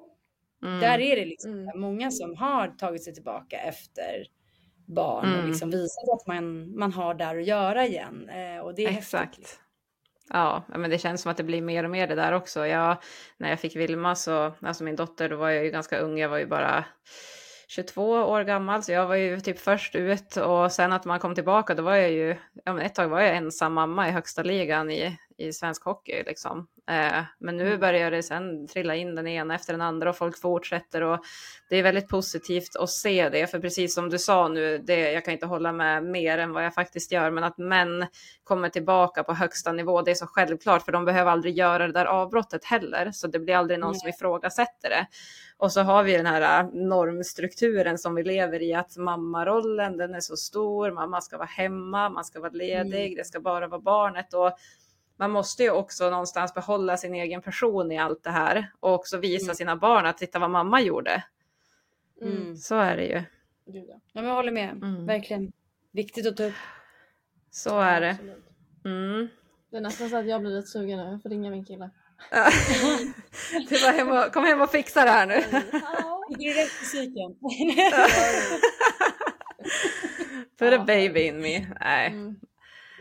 Mm. 0.62 0.80
Där 0.80 0.98
är 0.98 1.16
det 1.16 1.24
liksom 1.24 1.52
Mm. 1.52 1.80
många 1.80 2.10
som 2.10 2.36
har 2.36 2.68
tagit 2.68 3.04
sig 3.04 3.14
tillbaka 3.14 3.58
efter 3.60 4.26
barn 4.86 5.28
och 5.32 5.34
Mm. 5.38 5.48
liksom 5.48 5.70
visat 5.70 6.08
att 6.20 6.26
man, 6.26 6.76
man 6.78 6.92
har 6.92 7.14
där 7.14 7.36
att 7.38 7.46
göra 7.46 7.86
igen. 7.86 8.28
Eh, 8.28 8.60
och 8.60 8.74
det 8.74 8.84
är 8.84 8.88
häftigt. 8.88 9.20
Exakt. 9.20 9.60
Ja, 10.32 10.62
ja, 10.72 10.78
men 10.78 10.90
det 10.90 10.98
känns 10.98 11.22
som 11.22 11.30
att 11.30 11.36
det 11.36 11.42
blir 11.44 11.62
mer 11.62 11.84
och 11.84 11.90
mer 11.90 12.06
det 12.06 12.14
där 12.14 12.32
också. 12.32 12.66
Jag, 12.66 12.96
när 13.36 13.50
jag 13.50 13.60
fick 13.60 13.76
Vilma, 13.76 14.14
så, 14.14 14.52
alltså 14.62 14.84
min 14.84 14.96
dotter, 14.96 15.28
då 15.28 15.36
var 15.36 15.50
jag 15.50 15.64
ju 15.64 15.70
ganska 15.70 15.98
ung. 15.98 16.18
Jag 16.18 16.28
var 16.28 16.38
ju 16.38 16.46
bara 16.46 16.84
22 17.68 18.10
år 18.10 18.44
gammal, 18.44 18.82
så 18.82 18.92
jag 18.92 19.06
var 19.06 19.14
ju 19.14 19.40
typ 19.40 19.58
först 19.58 19.94
ut. 19.94 20.36
Och 20.36 20.72
sen 20.72 20.92
att 20.92 21.04
man 21.04 21.18
kom 21.18 21.34
tillbaka, 21.34 21.74
då 21.74 21.82
var 21.82 21.94
jag 21.94 22.10
ju, 22.10 22.36
ja, 22.64 22.72
men 22.72 22.86
ett 22.86 22.94
tag 22.94 23.08
var 23.08 23.20
jag 23.20 23.36
ensam 23.36 23.72
mamma 23.72 24.08
i 24.08 24.10
högsta 24.10 24.42
ligan 24.42 24.90
i, 24.90 25.16
i 25.40 25.52
svensk 25.52 25.84
hockey. 25.84 26.22
Liksom. 26.26 26.66
Eh, 26.90 27.24
men 27.38 27.56
nu 27.56 27.78
börjar 27.78 28.10
det 28.10 28.22
sen 28.22 28.66
trilla 28.66 28.94
in 28.94 29.14
den 29.14 29.26
ena 29.26 29.54
efter 29.54 29.72
den 29.72 29.80
andra 29.80 30.10
och 30.10 30.16
folk 30.16 30.40
fortsätter. 30.40 31.02
Och 31.02 31.20
det 31.68 31.76
är 31.76 31.82
väldigt 31.82 32.08
positivt 32.08 32.76
att 32.76 32.90
se 32.90 33.28
det, 33.28 33.46
för 33.46 33.60
precis 33.60 33.94
som 33.94 34.10
du 34.10 34.18
sa 34.18 34.48
nu, 34.48 34.78
det, 34.78 35.12
jag 35.12 35.24
kan 35.24 35.34
inte 35.34 35.46
hålla 35.46 35.72
med 35.72 36.04
mer 36.04 36.38
än 36.38 36.52
vad 36.52 36.64
jag 36.64 36.74
faktiskt 36.74 37.12
gör, 37.12 37.30
men 37.30 37.44
att 37.44 37.58
män 37.58 38.06
kommer 38.44 38.68
tillbaka 38.68 39.22
på 39.22 39.34
högsta 39.34 39.72
nivå, 39.72 40.02
det 40.02 40.10
är 40.10 40.14
så 40.14 40.26
självklart, 40.26 40.84
för 40.84 40.92
de 40.92 41.04
behöver 41.04 41.30
aldrig 41.30 41.58
göra 41.58 41.86
det 41.86 41.92
där 41.92 42.06
avbrottet 42.06 42.64
heller, 42.64 43.10
så 43.12 43.26
det 43.26 43.38
blir 43.38 43.54
aldrig 43.54 43.80
någon 43.80 43.94
som 43.94 44.08
ifrågasätter 44.08 44.90
det. 44.90 45.06
Och 45.60 45.72
så 45.72 45.80
har 45.80 46.02
vi 46.02 46.16
den 46.16 46.26
här 46.26 46.60
äh, 46.60 46.70
normstrukturen 46.72 47.98
som 47.98 48.14
vi 48.14 48.22
lever 48.22 48.62
i, 48.62 48.74
att 48.74 48.96
mammarollen, 48.96 49.96
den 49.96 50.14
är 50.14 50.20
så 50.20 50.36
stor, 50.36 50.90
mamma 50.90 51.20
ska 51.20 51.36
vara 51.36 51.48
hemma, 51.48 52.08
man 52.08 52.24
ska 52.24 52.40
vara 52.40 52.52
ledig, 52.52 53.16
det 53.16 53.26
ska 53.26 53.40
bara 53.40 53.68
vara 53.68 53.80
barnet. 53.80 54.34
Och 54.34 54.52
man 55.20 55.30
måste 55.30 55.62
ju 55.62 55.70
också 55.70 56.10
någonstans 56.10 56.54
behålla 56.54 56.96
sin 56.96 57.14
egen 57.14 57.42
person 57.42 57.92
i 57.92 57.98
allt 57.98 58.22
det 58.22 58.30
här 58.30 58.72
och 58.80 58.94
också 58.94 59.18
visa 59.18 59.44
Mm. 59.44 59.54
sina 59.54 59.76
barn 59.76 60.06
att 60.06 60.18
titta 60.18 60.38
vad 60.38 60.50
mamma 60.50 60.80
gjorde. 60.80 61.24
Mm. 62.22 62.56
Så 62.56 62.76
är 62.76 62.96
det 62.96 63.04
ju. 63.04 63.22
Ja. 63.64 64.00
Men 64.12 64.24
jag 64.24 64.34
håller 64.34 64.52
med. 64.52 64.70
Mm. 64.70 65.06
Verkligen. 65.06 65.52
Viktigt 65.90 66.26
att 66.26 66.36
ta 66.36 66.44
upp. 66.44 66.54
Så 67.50 67.80
är 67.80 68.00
det. 68.00 68.16
Mm. 68.84 69.28
Det 69.70 69.76
är 69.76 69.80
nästan 69.80 70.10
så 70.10 70.16
att 70.16 70.26
jag 70.26 70.40
blir 70.40 70.50
lite 70.50 70.68
sugen 70.68 70.98
nu. 70.98 71.04
Jag 71.04 71.22
får 71.22 71.28
ringa 71.28 71.50
min 71.50 71.64
kille. 71.64 71.90
Du 73.68 73.82
bara 73.82 73.92
hem 73.92 74.10
och, 74.10 74.32
kom 74.32 74.44
hem 74.44 74.60
och 74.60 74.70
fixa 74.70 75.04
det 75.04 75.10
här 75.10 75.26
nu. 75.26 75.34
Rätt 76.54 76.70
musiken? 76.80 77.36
Put 80.58 80.80
a 80.80 80.84
baby 80.86 81.20
in 81.20 81.40
me. 81.40 81.66
Nej. 81.80 82.14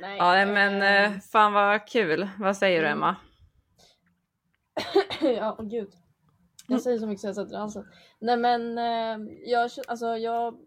Mm. 0.04 0.10
Nej. 0.10 0.18
Ja, 0.18 0.46
men 0.46 0.82
eh, 1.14 1.20
fan 1.20 1.54
vad 1.54 1.88
kul. 1.88 2.30
Vad 2.40 2.58
säger 2.58 2.82
du 2.82 2.88
Mm. 2.88 2.98
Emma? 2.98 3.16
ja, 5.38 5.56
åh 5.60 5.66
gud. 5.66 5.92
Jag 6.68 6.82
säger 6.82 6.98
så 6.98 7.08
mycket 7.08 7.22
så 7.22 7.28
jag 7.28 7.36
sätter 7.36 7.58
halsen. 7.58 7.88
Nej 8.20 8.38
men 8.38 8.78
eh, 8.78 9.34
jag, 9.46 9.72
alltså, 9.88 10.18
jag, 10.18 10.58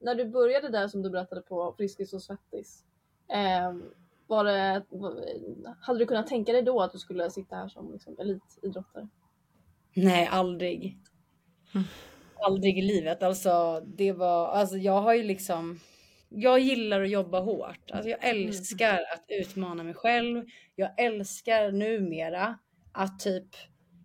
när 0.00 0.14
du 0.14 0.24
började 0.24 0.68
där 0.68 0.88
som 0.88 1.02
du 1.02 1.10
berättade 1.10 1.40
på 1.40 1.74
Friskis 1.76 2.12
och 2.12 2.22
Svettis. 2.22 2.84
Eh, 3.28 3.72
var 4.26 4.44
det, 4.44 4.82
hade 5.80 5.98
du 5.98 6.06
kunnat 6.06 6.26
tänka 6.26 6.52
dig 6.52 6.62
då 6.62 6.80
att 6.80 6.92
du 6.92 6.98
skulle 6.98 7.30
sitta 7.30 7.56
här 7.56 7.68
som 7.68 7.92
liksom, 7.92 8.16
elitidrottare? 8.18 9.08
Nej, 9.94 10.28
aldrig. 10.32 10.98
Aldrig 12.46 12.78
i 12.78 12.82
livet. 12.82 13.22
Alltså, 13.22 13.80
det 13.86 14.12
var, 14.12 14.48
alltså 14.48 14.76
jag 14.76 15.02
har 15.02 15.14
ju 15.14 15.22
liksom, 15.22 15.80
jag 16.30 16.60
gillar 16.60 17.00
att 17.00 17.10
jobba 17.10 17.40
hårt. 17.40 17.90
Alltså 17.90 18.10
jag 18.10 18.24
älskar 18.24 18.94
att 18.94 19.24
utmana 19.28 19.82
mig 19.82 19.94
själv. 19.94 20.44
Jag 20.74 21.00
älskar 21.00 21.72
numera 21.72 22.58
att 22.92 23.20
typ 23.20 23.46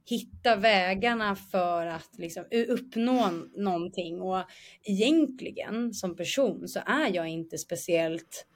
hitta 0.09 0.55
vägarna 0.55 1.35
för 1.35 1.85
att 1.85 2.17
liksom 2.17 2.45
uppnå 2.69 3.29
någonting. 3.55 4.21
Och 4.21 4.43
egentligen 4.83 5.93
som 5.93 6.15
person 6.15 6.67
så 6.67 6.79
är 6.85 7.15
jag 7.15 7.27
inte 7.27 7.57
speciellt, 7.57 8.47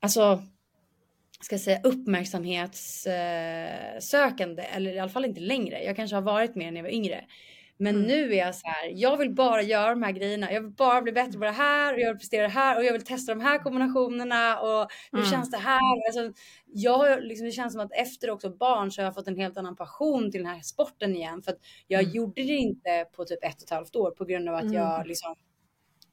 alltså 0.00 0.42
ska 1.40 1.54
jag 1.54 1.60
säga 1.60 1.80
uppmärksamhetssökande 1.84 4.62
eller 4.62 4.92
i 4.92 4.98
alla 4.98 5.10
fall 5.10 5.24
inte 5.24 5.40
längre. 5.40 5.84
Jag 5.84 5.96
kanske 5.96 6.16
har 6.16 6.22
varit 6.22 6.54
mer 6.54 6.70
när 6.70 6.78
jag 6.78 6.84
var 6.84 6.90
yngre. 6.90 7.24
Men 7.82 7.94
Mm. 7.96 8.06
nu 8.08 8.32
är 8.32 8.38
jag 8.38 8.54
så 8.54 8.66
här, 8.66 8.92
jag 8.94 9.16
vill 9.16 9.30
bara 9.34 9.62
göra 9.62 9.90
de 9.90 10.02
här 10.02 10.12
grejerna. 10.12 10.52
Jag 10.52 10.60
vill 10.60 10.70
bara 10.70 11.02
bli 11.02 11.12
bättre 11.12 11.32
på 11.38 11.44
det 11.44 11.50
här 11.50 11.94
och 11.94 12.00
jag 12.00 12.08
vill 12.08 12.18
prestera 12.18 12.42
det 12.42 12.48
här 12.52 12.76
och 12.78 12.84
jag 12.84 12.92
vill 12.92 13.04
testa 13.04 13.34
de 13.34 13.40
här 13.40 13.58
kombinationerna 13.58 14.60
och 14.60 14.86
hur 15.12 15.18
Mm. 15.18 15.30
känns 15.30 15.50
det 15.50 15.56
här? 15.56 15.80
Alltså, 16.06 16.42
jag 16.66 17.22
liksom, 17.24 17.46
det 17.46 17.52
känns 17.52 17.72
som 17.72 17.82
att 17.82 17.92
efter 17.92 18.30
också 18.30 18.50
barn 18.50 18.90
så 18.92 19.00
har 19.00 19.04
jag 19.04 19.14
fått 19.14 19.28
en 19.28 19.36
helt 19.36 19.56
annan 19.56 19.76
passion 19.76 20.30
till 20.32 20.42
den 20.42 20.52
här 20.52 20.60
sporten 20.60 21.16
igen. 21.16 21.42
För 21.42 21.52
att 21.52 21.58
jag 21.86 22.00
Mm. 22.02 22.12
gjorde 22.14 22.42
det 22.42 22.56
inte 22.56 23.06
på 23.16 23.24
typ 23.24 23.44
ett 23.44 23.56
och 23.56 23.62
ett 23.62 23.70
halvt 23.70 23.96
år 23.96 24.10
på 24.10 24.24
grund 24.24 24.48
av 24.48 24.54
att 24.54 24.62
Mm. 24.62 24.74
jag 24.74 25.06
liksom 25.06 25.34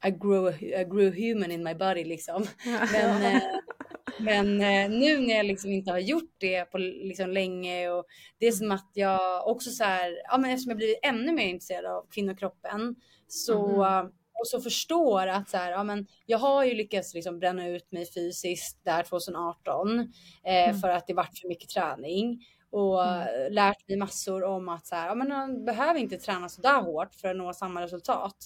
I 0.06 0.10
grew, 0.10 0.62
I 0.62 0.84
grew 0.84 1.10
human 1.28 1.50
in 1.52 1.62
my 1.64 1.74
body 1.74 2.04
liksom. 2.04 2.46
Men, 2.92 3.22
eh, 3.22 3.42
men 4.18 4.60
eh, 4.60 4.90
nu 4.90 5.18
när 5.20 5.36
jag 5.36 5.46
liksom 5.46 5.70
inte 5.70 5.90
har 5.90 5.98
gjort 5.98 6.34
det 6.38 6.64
på 6.64 6.78
liksom 6.78 7.30
länge 7.30 7.90
och 7.90 8.04
det 8.38 8.46
är 8.46 8.52
som 8.52 8.72
att 8.72 8.90
jag 8.94 9.46
också 9.48 9.70
så 9.70 9.84
här, 9.84 10.18
ja 10.24 10.38
men 10.38 10.50
eftersom 10.50 10.70
jag 10.70 10.76
blivit 10.76 10.98
ännu 11.02 11.32
mer 11.32 11.46
intresserad 11.46 11.86
av 11.86 12.06
kvinnokroppen 12.10 12.96
så 13.28 13.84
eh, 13.84 14.02
och 14.40 14.46
så 14.48 14.60
förstår 14.60 15.26
att 15.26 15.48
så 15.48 15.56
här, 15.56 15.70
ja 15.70 15.84
men 15.84 16.06
jag 16.26 16.38
har 16.38 16.64
ju 16.64 16.74
lyckats 16.74 17.14
liksom 17.14 17.38
bränna 17.38 17.68
ut 17.68 17.92
mig 17.92 18.06
fysiskt 18.14 18.84
där 18.84 19.02
2018 19.02 19.98
eh, 19.98 20.06
Mm. 20.44 20.78
för 20.80 20.88
att 20.88 21.06
det 21.06 21.14
vart 21.14 21.38
för 21.38 21.48
mycket 21.48 21.68
träning 21.70 22.44
och 22.70 23.04
eh, 23.06 23.50
lärt 23.50 23.88
mig 23.88 23.96
massor 23.96 24.44
om 24.44 24.68
att 24.68 24.86
så 24.86 24.94
här, 24.94 25.06
ja 25.08 25.14
men 25.14 25.28
man 25.28 25.64
behöver 25.64 26.00
inte 26.00 26.16
träna 26.16 26.48
så 26.48 26.60
där 26.60 26.82
hårt 26.82 27.14
för 27.14 27.28
att 27.28 27.36
nå 27.36 27.52
samma 27.52 27.82
resultat. 27.82 28.36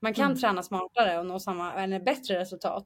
Man 0.00 0.14
kan 0.14 0.24
Mm. 0.24 0.38
träna 0.38 0.62
smartare 0.62 1.18
och 1.18 1.26
nå 1.26 1.38
samma 1.40 1.74
eller 1.82 2.00
bättre 2.00 2.38
resultat. 2.38 2.84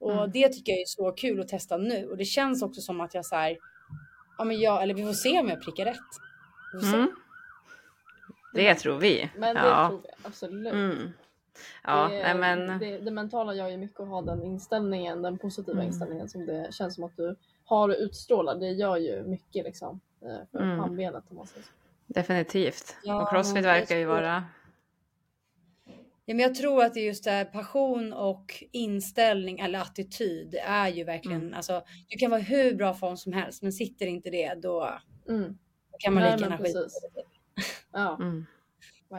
Och 0.00 0.12
Mm. 0.12 0.30
det 0.30 0.48
tycker 0.48 0.72
jag 0.72 0.80
är 0.80 0.86
så 0.86 1.12
kul 1.12 1.40
att 1.40 1.48
testa 1.48 1.76
nu 1.76 2.06
och 2.10 2.16
det 2.16 2.24
känns 2.24 2.62
också 2.62 2.80
som 2.80 3.00
att 3.00 3.14
jag 3.14 3.26
så 3.26 3.36
här, 3.36 3.58
ja 4.38 4.44
men 4.44 4.60
jag, 4.60 4.82
eller 4.82 4.94
vi 4.94 5.02
får 5.06 5.12
se 5.12 5.40
om 5.40 5.48
jag 5.48 5.62
prickar 5.62 5.84
rätt. 5.84 5.98
Mm. 6.94 7.10
Det 8.54 8.74
tror 8.74 8.98
vi. 8.98 9.30
Men 9.36 9.54
det 9.54 9.60
ja. 9.62 9.88
tror 9.88 10.00
vi 10.02 10.08
absolut. 10.22 10.72
Mm. 10.72 11.08
Ja, 11.84 12.08
det, 12.08 12.22
nej, 12.22 12.34
men 12.56 12.78
det, 12.78 12.98
det 12.98 13.10
mentala 13.10 13.54
gör 13.54 13.68
ju 13.68 13.76
mycket 13.76 14.00
att 14.00 14.08
ha 14.08 14.22
den 14.22 14.42
inställningen, 14.42 15.22
den 15.22 15.38
positiva 15.38 15.72
Mm. 15.78 15.86
inställningen 15.86 16.28
som 16.28 16.46
det 16.46 16.74
känns 16.74 16.94
som 16.94 17.04
att 17.04 17.16
du 17.16 17.36
har 17.64 17.88
och 17.88 17.96
utstrålar. 17.98 18.54
Det 18.54 18.68
gör 18.70 18.96
ju 18.96 19.22
mycket 19.22 19.64
liksom 19.64 20.00
eh, 20.22 20.46
för 20.52 20.58
Mm. 20.62 20.78
pannbenet 20.80 21.24
om 21.30 21.36
man 21.36 21.46
säger 21.46 21.62
så. 21.66 21.70
definitivt. 22.06 22.96
Ja, 23.02 23.22
och 23.22 23.30
crossfit 23.30 23.64
verkar 23.64 23.96
ju 23.96 24.04
vara... 24.04 24.44
Ja, 26.30 26.34
men 26.34 26.42
jag 26.42 26.54
tror 26.54 26.84
att 26.84 26.94
det 26.94 27.00
är 27.00 27.04
just 27.04 27.24
det 27.24 27.30
här 27.30 27.44
passion 27.44 28.12
och 28.12 28.64
inställning 28.72 29.60
eller 29.60 29.78
attityd. 29.78 30.50
Det 30.50 30.60
är 30.60 30.88
ju 30.88 31.04
verkligen, 31.04 31.40
Mm. 31.42 31.54
alltså 31.54 31.82
du 32.08 32.18
kan 32.18 32.30
vara 32.30 32.40
hur 32.40 32.74
bra 32.74 32.94
form 32.94 33.16
som 33.16 33.32
helst, 33.32 33.62
men 33.62 33.72
sitter 33.72 34.06
inte 34.06 34.30
det 34.30 34.54
då 34.54 34.98
Mm. 35.28 35.58
kan 35.98 36.14
man 36.14 36.22
Nej, 36.22 36.32
lika 36.32 36.44
gärna 36.44 36.58
skita. 36.58 36.78
Ja, 37.92 38.16
Mm. 38.20 38.46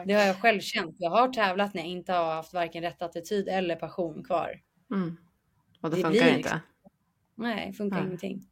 Det 0.06 0.12
har 0.14 0.22
jag 0.22 0.36
själv 0.40 0.60
känt. 0.60 0.96
Jag 0.98 1.10
har 1.10 1.28
tävlat 1.28 1.74
när 1.74 1.82
jag 1.82 1.90
inte 1.90 2.12
har 2.12 2.34
haft 2.34 2.52
varken 2.54 2.82
rätt 2.82 3.02
attityd 3.02 3.48
eller 3.48 3.76
passion 3.76 4.24
kvar. 4.24 4.60
Mm. 4.90 5.16
Och 5.80 5.90
det 5.90 5.96
Det 5.96 6.02
funkar 6.02 6.10
blir 6.20 6.22
inte. 6.28 6.36
liksom- 6.36 6.60
Nej, 7.34 7.72
funkar 7.72 7.96
Nej. 7.96 8.06
ingenting. 8.06 8.48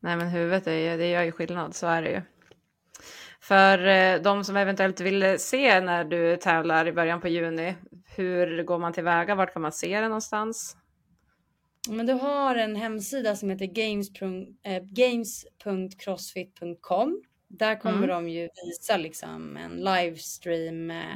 Nej, 0.00 0.16
men 0.16 0.28
huvudet 0.28 0.66
är 0.66 0.72
ju, 0.92 0.96
det 0.96 1.10
gör 1.10 1.22
ju 1.22 1.32
skillnad, 1.32 1.74
så 1.74 1.86
är 1.86 2.02
det 2.02 2.10
ju. 2.10 2.22
För 3.40 3.86
eh, 3.86 4.22
de 4.22 4.44
som 4.44 4.56
eventuellt 4.56 5.00
vill 5.00 5.38
se 5.38 5.80
när 5.80 6.04
du 6.04 6.36
tävlar 6.36 6.86
i 6.88 6.92
början 6.92 7.20
på 7.20 7.28
juni, 7.28 7.74
hur 8.16 8.62
går 8.62 8.78
man 8.78 8.92
tillväga? 8.92 9.34
Vart 9.34 9.52
kan 9.52 9.62
man 9.62 9.72
se 9.72 10.00
det 10.00 10.08
någonstans? 10.08 10.76
Men 11.88 12.06
du 12.06 12.12
har 12.12 12.56
en 12.56 12.76
hemsida 12.76 13.36
som 13.36 13.50
heter 13.50 13.66
games. 13.66 14.08
eh, 14.62 14.82
games.crossfit.com. 14.84 17.22
Där 17.48 17.80
kommer 17.80 17.96
Mm. 17.96 18.08
de 18.08 18.28
ju 18.28 18.48
visa 18.64 18.96
liksom 18.96 19.56
en 19.56 19.76
livestream, 19.76 20.90
eh, 20.90 21.14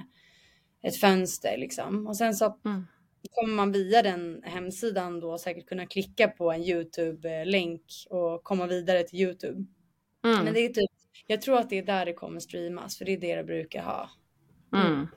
ett 0.82 0.96
fönster 0.96 1.56
liksom. 1.58 2.06
Och 2.06 2.16
sen 2.16 2.34
så 2.34 2.58
Mm. 2.64 2.86
kommer 3.30 3.54
man 3.54 3.72
via 3.72 4.02
den 4.02 4.42
hemsidan 4.44 5.20
då 5.20 5.38
säkert 5.38 5.66
kunna 5.66 5.86
klicka 5.86 6.28
på 6.28 6.52
en 6.52 6.62
Youtube-länk 6.62 7.82
och 8.10 8.44
komma 8.44 8.66
vidare 8.66 9.02
till 9.02 9.20
Youtube. 9.20 9.64
Mm. 10.24 10.44
Men 10.44 10.54
det 10.54 10.60
är 10.60 10.68
typ, 10.68 10.90
jag 11.26 11.42
tror 11.42 11.58
att 11.58 11.70
det 11.70 11.78
är 11.78 11.82
där 11.82 12.06
det 12.06 12.12
kommer 12.12 12.40
streamas, 12.40 12.98
för 12.98 13.04
det 13.04 13.12
är 13.12 13.20
det 13.20 13.36
det 13.36 13.44
brukar 13.44 13.82
ha. 13.82 14.10
Mm. 14.74 15.08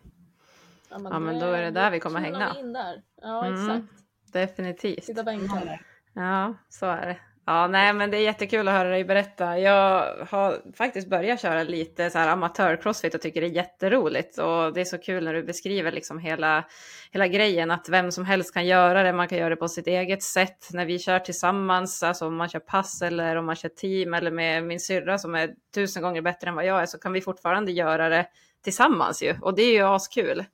Ja, 0.89 0.97
Ja, 1.03 1.19
men 1.19 1.39
då 1.39 1.45
är 1.45 1.61
det 1.61 1.71
där 1.71 1.91
vi 1.91 1.99
kommer 1.99 2.19
hänga. 2.19 2.53
vi 2.53 2.59
in 2.59 2.73
där. 2.73 3.03
Ja, 3.21 3.45
Mm. 3.45 3.61
exakt. 3.69 4.03
Definitivt. 4.33 5.03
Sitta 5.03 5.23
bänkad. 5.23 5.69
Ja, 6.13 6.53
så 6.69 6.85
är 6.85 7.05
det. 7.07 7.17
Ja, 7.47 7.67
nej, 7.67 7.93
men 7.93 8.11
det 8.11 8.17
är 8.17 8.21
jättekul 8.21 8.67
att 8.67 8.73
höra 8.73 8.89
dig 8.89 9.03
berätta. 9.03 9.59
Jag 9.59 10.15
har 10.29 10.73
faktiskt 10.75 11.09
börjat 11.09 11.41
köra 11.41 11.63
lite 11.63 12.09
så 12.09 12.17
här 12.17 12.27
amatör-crossfit 12.27 13.15
och 13.15 13.21
tycker 13.21 13.41
det 13.41 13.47
är 13.47 13.51
jätteroligt. 13.51 14.37
Och 14.37 14.73
det 14.73 14.81
är 14.81 14.85
så 14.85 14.97
kul 14.97 15.23
när 15.23 15.33
du 15.33 15.43
beskriver 15.43 15.91
liksom 15.91 16.19
hela, 16.19 16.63
hela 17.11 17.27
grejen, 17.27 17.71
att 17.71 17.89
vem 17.89 18.11
som 18.11 18.25
helst 18.25 18.53
kan 18.53 18.65
göra 18.65 19.03
det. 19.03 19.13
Man 19.13 19.27
kan 19.27 19.37
göra 19.37 19.49
det 19.49 19.55
på 19.55 19.67
sitt 19.67 19.87
eget 19.87 20.23
sätt. 20.23 20.69
När 20.73 20.85
vi 20.85 20.99
kör 20.99 21.19
tillsammans, 21.19 22.03
alltså 22.03 22.27
om 22.27 22.35
man 22.35 22.49
kör 22.49 22.59
pass 22.59 23.01
eller 23.01 23.35
om 23.35 23.45
man 23.45 23.55
kör 23.55 23.69
team 23.69 24.13
eller 24.13 24.31
med 24.31 24.63
min 24.63 24.79
syrra 24.79 25.17
som 25.17 25.35
är 25.35 25.49
tusen 25.75 26.03
gånger 26.03 26.21
bättre 26.21 26.49
än 26.49 26.55
vad 26.55 26.65
jag 26.65 26.81
är, 26.81 26.85
så 26.85 26.99
kan 26.99 27.13
vi 27.13 27.21
fortfarande 27.21 27.71
göra 27.71 28.09
det 28.09 28.27
tillsammans 28.63 29.23
ju. 29.23 29.35
Och 29.41 29.55
det 29.55 29.63
är 29.63 29.73
ju 29.73 29.83
askul. 29.83 30.45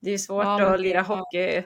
Det 0.00 0.08
är 0.10 0.12
ju 0.12 0.18
svårt 0.18 0.44
Ja, 0.44 0.74
att 0.74 0.80
lira 0.80 1.02
hockey 1.02 1.62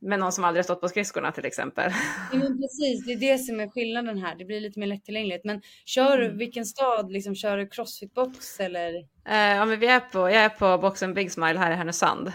med 0.00 0.18
någon 0.18 0.32
som 0.32 0.44
aldrig 0.44 0.64
stått 0.64 0.80
på 0.80 0.88
skridskorna 0.88 1.32
till 1.32 1.44
exempel. 1.44 1.92
Men 2.32 2.40
precis, 2.60 3.06
det 3.06 3.12
är 3.12 3.16
det 3.16 3.38
som 3.38 3.60
är 3.60 3.68
skillnaden 3.68 4.18
här. 4.18 4.34
Det 4.34 4.44
blir 4.44 4.60
lite 4.60 4.78
mer 4.80 4.86
lättillgängligt. 4.86 5.44
Men 5.44 5.62
kör 5.84 6.18
du, 6.18 6.24
Mm. 6.26 6.38
vilken 6.38 6.64
stad, 6.66 7.12
liksom 7.12 7.34
kör 7.34 7.56
du 7.56 7.66
crossfitbox 7.68 8.60
eller? 8.60 8.94
Eh, 9.28 9.36
ja, 9.56 9.64
men 9.64 9.80
vi 9.80 9.86
är 9.86 10.00
på, 10.00 10.18
jag 10.18 10.32
är 10.34 10.48
på 10.48 10.78
boxen 10.78 11.14
Big 11.14 11.32
Smile 11.32 11.58
här 11.58 11.70
i 11.70 11.74
Härnösand. 11.74 12.32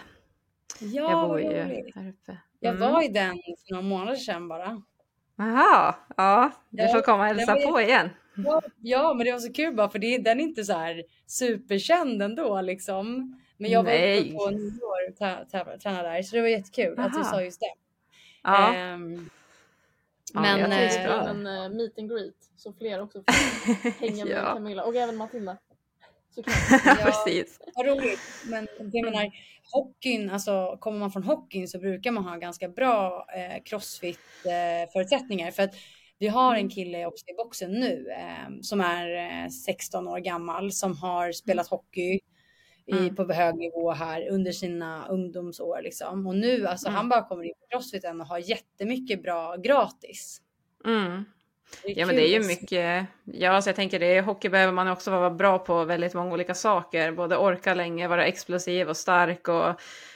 Ja, 0.80 1.12
jag 1.12 1.30
bor 1.30 1.40
ju 1.42 1.48
här 1.96 2.10
uppe. 2.10 2.38
Jag 2.60 2.76
Mm. 2.76 2.92
var 2.92 3.04
i 3.04 3.08
den 3.08 3.32
för 3.32 3.72
några 3.74 3.82
månader 3.88 4.16
sedan 4.18 4.48
bara. 4.48 4.82
Jaha, 5.38 5.96
ja, 6.18 6.52
du 6.70 6.88
får 6.88 7.02
komma 7.02 7.18
och 7.24 7.26
hälsa 7.36 7.56
var 7.56 7.72
på 7.72 7.82
igen. 7.82 8.10
Ja, 8.38 8.62
ja, 8.82 9.14
men 9.14 9.26
det 9.26 9.32
var 9.32 9.40
så 9.40 9.54
kul 9.54 9.76
bara 9.76 9.90
för 9.90 10.00
det, 10.00 10.18
den 10.18 10.40
är 10.40 10.44
inte 10.44 10.64
så 10.64 10.74
här 10.74 11.04
superkänd 11.28 12.22
ändå 12.22 12.62
liksom. 12.62 13.36
Men 13.58 13.72
jag 13.72 13.84
var 13.84 13.92
Nej. 13.92 14.20
uppe 14.20 14.32
på 14.38 14.50
nyår 14.50 15.10
och 15.10 15.18
tränade 15.82 16.10
där 16.10 16.22
så 16.22 16.36
det 16.36 16.42
var 16.42 16.50
jättekul 16.50 17.00
att 17.00 17.14
du 17.14 17.20
Aha. 17.20 17.32
sa 17.32 17.42
just 17.42 17.60
det. 17.60 17.74
Ja, 18.44 18.74
Ehm, 18.74 19.30
Ja, 20.34 20.42
men 20.42 20.60
jag 20.60 20.96
eh, 20.96 21.04
bra. 21.04 21.28
En 21.30 21.48
uh, 21.48 21.70
meet 21.70 22.00
and 22.00 22.10
greet 22.10 22.36
så 22.56 22.74
fler 22.74 23.02
också 23.02 23.24
får 23.24 23.90
hänga 24.06 24.26
med 24.26 24.34
Ja. 24.34 24.54
Camilla 24.54 24.84
och 24.84 24.96
även 24.96 25.16
Matilda. 25.16 25.58
Ja, 26.86 26.96
precis. 27.04 27.60
Vad 27.76 27.86
roligt. 27.86 28.20
Men 28.46 28.68
jag 28.92 29.06
menar, 29.06 29.32
hockeyn, 29.72 30.30
alltså 30.30 30.78
kommer 30.80 31.00
man 31.00 31.12
från 31.12 31.24
hockeyn 31.24 31.68
så 31.68 31.80
brukar 31.80 32.12
man 32.12 32.24
ha 32.24 32.36
ganska 32.36 32.70
bra 32.70 33.26
eh, 33.36 33.64
crossfit 33.64 34.20
eh, 34.46 34.92
förutsättningar. 34.94 35.52
För 35.52 35.64
att 35.64 35.76
vi 36.18 36.28
har 36.28 36.56
en 36.56 36.70
kille 36.70 37.06
också 37.06 37.26
i 37.28 37.34
boxen 37.34 37.72
nu 37.72 38.08
eh, 38.12 38.54
som 38.62 38.82
är 38.82 39.44
eh, 39.44 39.50
16 39.50 40.08
år 40.08 40.20
gammal 40.20 40.72
som 40.72 40.98
har 40.98 41.32
spelat 41.32 41.68
hockey 41.68 42.20
i, 42.88 42.98
Mm. 42.98 43.16
på 43.16 43.34
hög 43.34 43.56
nivå 43.56 43.92
här 43.92 44.30
under 44.30 44.52
sina 44.52 45.08
ungdomsår 45.08 45.82
liksom. 45.84 46.28
Och 46.28 46.36
nu 46.36 46.68
alltså 46.68 46.88
Mm. 46.88 46.96
han 46.98 47.10
bara 47.10 47.24
kommer 47.28 47.44
in 47.44 47.54
på 47.60 47.68
crossfiten 47.70 48.22
och 48.22 48.28
har 48.28 48.38
jättemycket 48.40 49.24
bra 49.24 49.56
gratis. 49.56 50.42
Mm. 50.86 51.24
Ja, 51.84 52.06
men 52.06 52.16
det 52.16 52.28
är 52.28 52.42
ju 52.42 52.48
mycket. 52.48 53.06
Ja, 53.24 53.62
så 53.62 53.70
jag 53.70 53.76
tänker 53.76 54.00
det. 54.00 54.22
Hockey 54.22 54.50
behöver 54.50 54.74
man 54.74 54.88
också 54.88 55.12
vara 55.12 55.30
bra 55.30 55.60
på 55.60 55.84
väldigt 55.84 56.14
många 56.14 56.34
olika 56.34 56.54
saker. 56.54 57.12
Både 57.12 57.38
orka 57.38 57.74
länge, 57.74 58.08
vara 58.08 58.26
explosiv 58.26 58.90
och 58.90 58.98
stark 58.98 59.48
och 59.48 59.68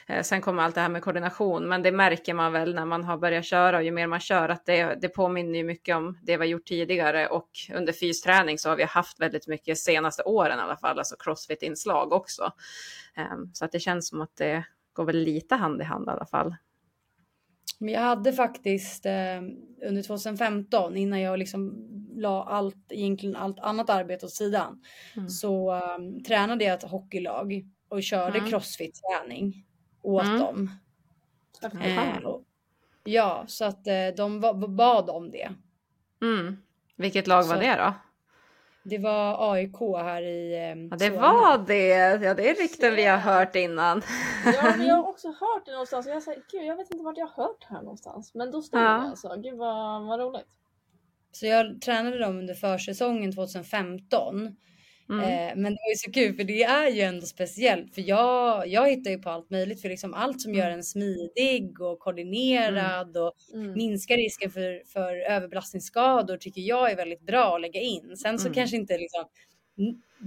eh, 0.07 0.21
sen 0.21 0.41
kommer 0.41 0.63
allt 0.63 0.75
det 0.75 0.81
här 0.81 0.89
med 0.89 1.01
koordination. 1.01 1.67
Men 1.67 1.81
det 1.81 1.91
märker 1.91 2.33
man 2.33 2.51
väl 2.51 2.75
när 2.75 2.85
man 2.85 3.03
har 3.03 3.17
börjat 3.17 3.45
köra 3.45 3.77
och 3.77 3.83
ju 3.83 3.91
mer 3.91 4.07
man 4.07 4.19
kör 4.19 4.49
att 4.49 4.65
det, 4.65 4.97
det 5.01 5.09
påminner 5.09 5.59
ju 5.59 5.63
mycket 5.63 5.95
om 5.95 6.17
det 6.21 6.37
vi 6.37 6.37
har 6.37 6.49
gjort 6.49 6.65
tidigare 6.65 7.27
och 7.27 7.49
under 7.73 7.93
fysträning 7.93 8.57
så 8.57 8.69
har 8.69 8.75
vi 8.75 8.83
haft 8.83 9.19
väldigt 9.19 9.47
mycket 9.47 9.77
senaste 9.77 10.23
åren 10.23 10.59
i 10.59 10.61
alla 10.61 10.77
fall, 10.77 10.99
alltså 10.99 11.15
crossfit-inslag 11.19 12.13
också. 12.13 12.51
Ehm, 13.15 13.53
så 13.53 13.65
att 13.65 13.71
det 13.71 13.79
känns 13.79 14.07
som 14.07 14.21
att 14.21 14.35
det 14.37 14.63
går 14.93 15.05
väl 15.05 15.17
lite 15.17 15.55
hand 15.55 15.81
i 15.81 15.83
hand 15.83 16.07
i 16.07 16.11
alla 16.11 16.25
fall. 16.25 16.55
Men 17.77 17.93
jag 17.93 18.01
hade 18.01 18.33
faktiskt 18.33 19.05
eh, 19.05 19.41
under 19.85 20.03
2015 20.03 20.97
innan 20.97 21.21
jag 21.21 21.39
liksom 21.39 21.85
la 22.15 22.43
allt, 22.43 22.91
egentligen 22.91 23.35
allt 23.35 23.59
annat 23.59 23.89
arbete 23.89 24.25
åt 24.25 24.31
sidan. 24.33 24.83
Mm. 25.15 25.29
Så 25.29 25.75
eh, 25.75 26.23
tränade 26.27 26.63
jag 26.63 26.73
ett 26.73 26.83
hockeylag 26.91 27.65
och 27.89 28.03
körde 28.03 28.37
Mm. 28.37 28.49
crossfit-träning 28.49 29.65
åt 30.01 30.23
Mm. 30.25 30.39
dem. 30.39 30.69
Eh, 31.81 32.17
och, 32.23 32.43
ja, 33.03 33.43
så 33.47 33.65
att 33.65 33.87
eh, 33.87 34.07
de 34.17 34.39
bad 34.75 35.09
om 35.09 35.31
det. 35.31 35.49
Mm. 36.21 36.57
Vilket 36.95 37.27
lag 37.27 37.43
var 37.43 37.55
Så- 37.55 37.61
det 37.61 37.75
då? 37.75 37.93
Det 38.89 38.97
var 38.97 39.53
AIK 39.53 39.75
här 39.79 40.21
i 40.21 40.53
eh, 40.53 40.59
Ja, 40.89 40.95
det 40.97 41.05
Solna. 41.07 41.21
var 41.21 41.57
det. 41.67 41.87
Ja, 42.25 42.33
det 42.33 42.49
är 42.49 42.55
rykten 42.55 42.95
vi 42.95 43.05
har 43.05 43.17
hört 43.17 43.55
innan. 43.55 44.01
Ja, 44.45 44.73
men 44.77 44.85
jag 44.87 44.95
har 44.95 45.03
också 45.09 45.27
hört 45.27 45.65
det 45.65 45.71
någonstans 45.71 46.05
och 46.07 46.11
jag 46.13 46.23
säger 46.23 46.41
gud 46.51 46.63
jag 46.65 46.75
vet 46.75 46.91
inte 46.91 47.03
vart 47.03 47.17
jag 47.17 47.27
har 47.27 47.43
hört 47.43 47.57
det 47.69 47.75
här 47.75 47.81
någonstans. 47.81 48.33
Men 48.33 48.51
då 48.51 48.61
stämmer 48.61 48.85
Ja. 48.85 48.91
det 48.91 49.09
alltså. 49.09 49.35
Gud 49.37 49.57
vad, 49.57 50.07
vad 50.07 50.19
roligt. 50.19 50.47
Så 51.31 51.45
jag 51.45 51.81
tränade 51.81 52.19
dem 52.19 52.37
under 52.39 52.53
försäsongen 52.53 53.31
2015. 53.31 54.55
Mm. 55.09 55.21
Eh, 55.21 55.55
men 55.55 55.73
det 55.73 55.79
var 55.85 55.89
ju 55.91 55.95
så 55.95 56.11
kul 56.11 56.35
för 56.35 56.43
det 56.43 56.63
är 56.63 56.87
ju 56.89 57.01
ändå 57.01 57.25
speciellt 57.25 57.95
för 57.95 58.01
jag, 58.09 58.67
jag 58.67 58.89
hittar 58.89 59.11
ju 59.11 59.19
på 59.19 59.29
allt 59.29 59.49
möjligt 59.49 59.81
för 59.81 59.89
liksom 59.89 60.13
allt 60.13 60.41
som 60.41 60.53
gör 60.53 60.71
en 60.71 60.83
smidig 60.83 61.81
och 61.81 61.99
koordinerad 61.99 63.17
och 63.17 63.33
Mm. 63.53 63.73
minskar 63.73 64.17
risken 64.17 64.51
för, 64.51 64.81
för 64.93 65.15
överbelastningsskador 65.15 66.37
tycker 66.37 66.61
jag 66.61 66.91
är 66.91 66.95
väldigt 66.95 67.21
bra 67.21 67.55
att 67.55 67.61
lägga 67.61 67.81
in. 67.81 68.17
Sen 68.17 68.39
så 68.39 68.47
Mm. 68.47 68.53
kanske 68.55 68.75
inte 68.77 68.97
liksom 68.97 69.25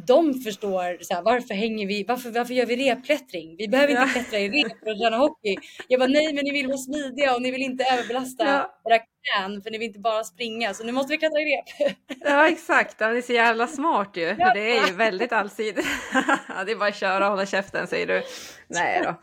de 0.07 0.35
förstår 0.35 1.05
så 1.05 1.15
här, 1.15 1.23
varför 1.23 1.55
hänger 1.55 1.87
vi, 1.87 2.05
varför, 2.09 2.31
varför 2.31 2.55
gör 2.55 2.67
vi 2.67 2.77
repklättring? 2.91 3.57
Vi 3.59 3.69
behöver 3.69 3.91
inte 3.91 4.03
Ja. 4.03 4.09
klättra 4.13 4.39
i 4.39 4.49
rep 4.49 4.79
för 4.85 4.91
att 4.91 4.99
träna 4.99 5.17
hockey. 5.17 5.57
Jag 5.89 6.01
bara 6.01 6.09
nej 6.09 6.33
men 6.35 6.45
ni 6.45 6.51
vill 6.53 6.67
vara 6.67 6.79
smidiga 6.79 7.35
och 7.35 7.43
ni 7.43 7.51
vill 7.51 7.63
inte 7.63 7.85
överbelasta 7.85 8.45
Ja. 8.47 8.81
era 8.91 8.99
knän 8.99 9.63
för 9.63 9.71
ni 9.71 9.79
vill 9.79 9.89
inte 9.89 10.01
bara 10.01 10.25
springa 10.25 10.75
så 10.75 10.85
nu 10.85 10.93
måste 10.93 11.13
vi 11.13 11.19
klättra 11.19 11.41
i 11.41 11.45
rep. 11.45 11.97
Ja 12.25 12.49
exakt, 12.49 12.97
ja, 12.99 13.09
det 13.09 13.19
är 13.19 13.23
så 13.23 13.33
jävla 13.33 13.67
smart 13.67 14.11
ju. 14.17 14.27
För 14.37 14.55
det 14.55 14.79
är 14.79 14.87
ju 14.89 14.93
väldigt 14.95 15.33
allsidigt. 15.33 15.87
ja, 16.49 16.65
det 16.67 16.73
är 16.73 16.77
bara 16.77 16.89
att 16.89 16.97
köra 16.97 17.25
och 17.25 17.31
hålla 17.31 17.47
käften 17.47 17.87
säger 17.87 18.07
du. 18.07 18.23
Nej 18.69 19.03
då. 19.05 19.15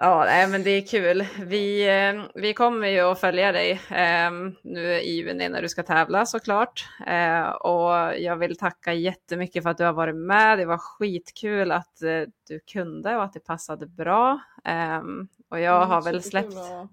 Ja, 0.00 0.24
nej, 0.24 0.46
men 0.48 0.62
det 0.62 0.70
är 0.70 0.86
kul. 0.86 1.26
Vi, 1.38 1.88
eh, 1.88 2.24
vi 2.34 2.54
kommer 2.54 2.88
ju 2.88 3.00
att 3.00 3.20
följa 3.20 3.52
dig 3.52 3.70
eh, 3.90 4.30
nu 4.62 4.92
i 4.94 5.10
juni 5.16 5.48
när 5.48 5.62
du 5.62 5.68
ska 5.68 5.82
tävla 5.82 6.26
såklart. 6.26 6.88
Eh, 7.06 7.48
och 7.48 7.92
jag 8.18 8.36
vill 8.36 8.56
tacka 8.58 8.92
jättemycket 8.92 9.62
för 9.62 9.70
att 9.70 9.78
du 9.78 9.84
har 9.84 9.92
varit 9.92 10.16
med. 10.16 10.58
Det 10.58 10.64
var 10.66 10.78
skitkul 10.78 11.72
att 11.72 12.02
eh, 12.02 12.22
du 12.48 12.60
kunde 12.60 13.16
och 13.16 13.24
att 13.24 13.32
det 13.32 13.40
passade 13.40 13.86
bra. 13.86 14.40
Eh, 14.64 15.02
och 15.48 15.60
jag 15.60 15.76
Mm, 15.76 15.88
har 15.90 16.02
väl 16.02 16.22
släppt 16.22 16.54
att 16.56 16.88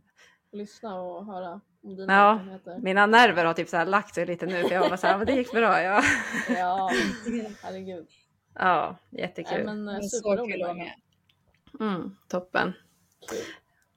lyssna 0.52 1.02
och 1.02 1.26
höra 1.26 1.62
om 1.84 1.96
dina 1.96 2.14
Ja, 2.14 2.32
erfarenheter. 2.32 2.78
mina 2.82 3.06
nerver 3.06 3.46
har 3.46 3.54
typ 3.54 3.70
så 3.70 3.78
här 3.78 3.86
lagt 3.86 4.16
sig 4.16 4.26
lite 4.26 4.46
nu 4.46 4.62
för 4.64 4.76
jag 4.76 4.90
var 4.90 4.98
så 4.98 5.08
här, 5.08 5.18
men 5.18 5.28
det 5.28 5.34
gick 5.34 5.52
bra. 5.52 5.82
Ja, 5.82 6.02
Ja, 6.58 6.92
herregud. 7.64 8.08
ja 8.60 8.96
Nej, 9.10 9.22
jättekul. 9.22 9.64
men 9.66 9.88
eh, 9.88 10.00
så 10.02 10.10
superroligt. 10.18 10.54
kul 10.54 10.62
att 10.62 10.68
vara 10.68 10.78
med. 10.78 10.94
Mm, 11.80 12.16
toppen. 12.28 12.74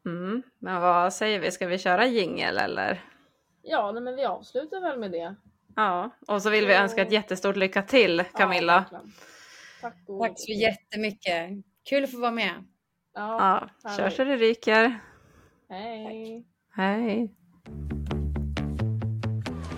Mm. 0.06 0.42
Men 0.58 0.80
vad 0.80 1.12
säger 1.12 1.40
vi, 1.40 1.50
ska 1.50 1.66
vi 1.66 1.78
köra 1.78 2.06
jingel 2.06 2.58
eller? 2.58 3.04
Ja, 3.62 3.92
nej, 3.92 4.02
men 4.02 4.16
vi 4.16 4.24
avslutar 4.24 4.80
väl 4.80 4.98
med 4.98 5.10
det. 5.12 5.34
Ja, 5.76 6.10
och 6.28 6.42
så 6.42 6.50
vill 6.50 6.66
vi 6.66 6.74
önska 6.74 7.02
ett 7.02 7.12
jättestort 7.12 7.56
lycka 7.56 7.82
till 7.82 8.18
Ja, 8.18 8.38
Camilla. 8.38 8.78
verkligen. 8.78 9.12
Tack 9.80 9.94
och 10.06 10.20
Tack 10.20 10.32
så 10.40 10.52
jättemycket. 10.52 11.50
Kul 11.88 12.04
att 12.04 12.10
få 12.10 12.18
vara 12.20 12.30
med. 12.30 12.64
Ja, 13.14 13.68
Ja, 13.84 13.90
kör 13.96 14.10
så 14.10 14.24
det 14.24 14.36
ryker. 14.36 15.00
Hej. 15.68 16.44
Hej. 16.74 17.34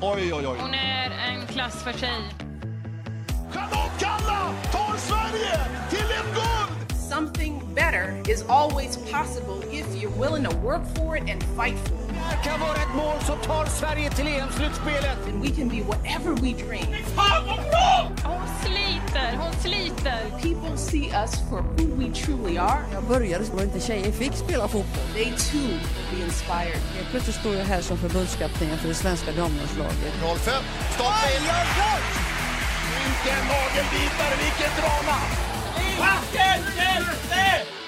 Oj, 0.03 0.35
oj, 0.35 0.47
oj. 0.47 0.57
Hon 0.61 0.75
är 0.75 1.11
en 1.11 1.47
klass 1.47 1.85
för 1.85 1.93
sig. 1.93 2.19
Charlotte 3.53 4.01
Kalla 4.01 4.53
tar 4.73 4.97
Sverige! 4.97 5.90
Something 7.21 7.61
better 7.75 8.17
is 8.27 8.45
always 8.49 8.97
possible 9.13 9.61
if 9.71 9.87
you're 9.95 10.17
willing 10.23 10.43
to 10.45 10.57
work 10.57 10.83
for 10.97 11.19
it 11.19 11.25
and 11.29 11.45
fight 11.55 11.77
for 11.85 11.95
it. 11.95 12.09
Det 12.09 12.15
här 12.15 12.45
kan 12.45 12.61
vara 12.61 12.77
ett 12.77 12.95
mål 12.97 13.21
som 13.27 13.39
tar 13.39 13.67
Sverige 13.67 14.11
till 14.11 14.27
EM-slutspelet. 14.27 15.19
And 15.29 15.43
we 15.43 15.51
can 15.51 15.69
be 15.69 15.83
whatever 15.83 16.31
we 16.31 16.53
dream. 16.65 16.87
Fan 17.17 17.47
vad 17.47 17.61
bra! 17.71 18.11
Hon 18.25 18.49
sliter, 18.63 19.37
hon 19.37 19.53
sliter. 19.53 20.21
People 20.43 20.77
see 20.77 21.11
us 21.23 21.33
for 21.51 21.61
who 21.63 21.87
we 22.01 22.15
truly 22.15 22.59
are. 22.59 22.81
Jag 22.93 23.05
började 23.05 23.45
så 23.45 23.63
inte 23.63 23.81
tjejer 23.81 24.13
fick 24.13 24.33
spela 24.33 24.69
fotboll. 24.69 25.05
They 25.15 25.25
too 25.25 25.59
will 25.61 26.19
be 26.19 26.25
inspired. 26.25 26.81
Helt 26.97 27.11
plötsligt 27.11 27.37
står 27.37 27.55
jag 27.55 27.65
här 27.65 27.81
som 27.81 27.99
förbundskapten 27.99 28.79
för 28.79 28.89
det 28.89 28.95
svenska 28.95 29.33
damlandslaget. 29.33 30.13
05, 30.21 30.37
stopp. 30.95 31.13
Vilken 33.01 33.43
nagelbitare, 33.49 34.35
vilket 34.45 34.77
drama! 34.77 35.50
Basket! 36.01 36.65
Dead! 36.77 37.05
Dead! 37.29 37.80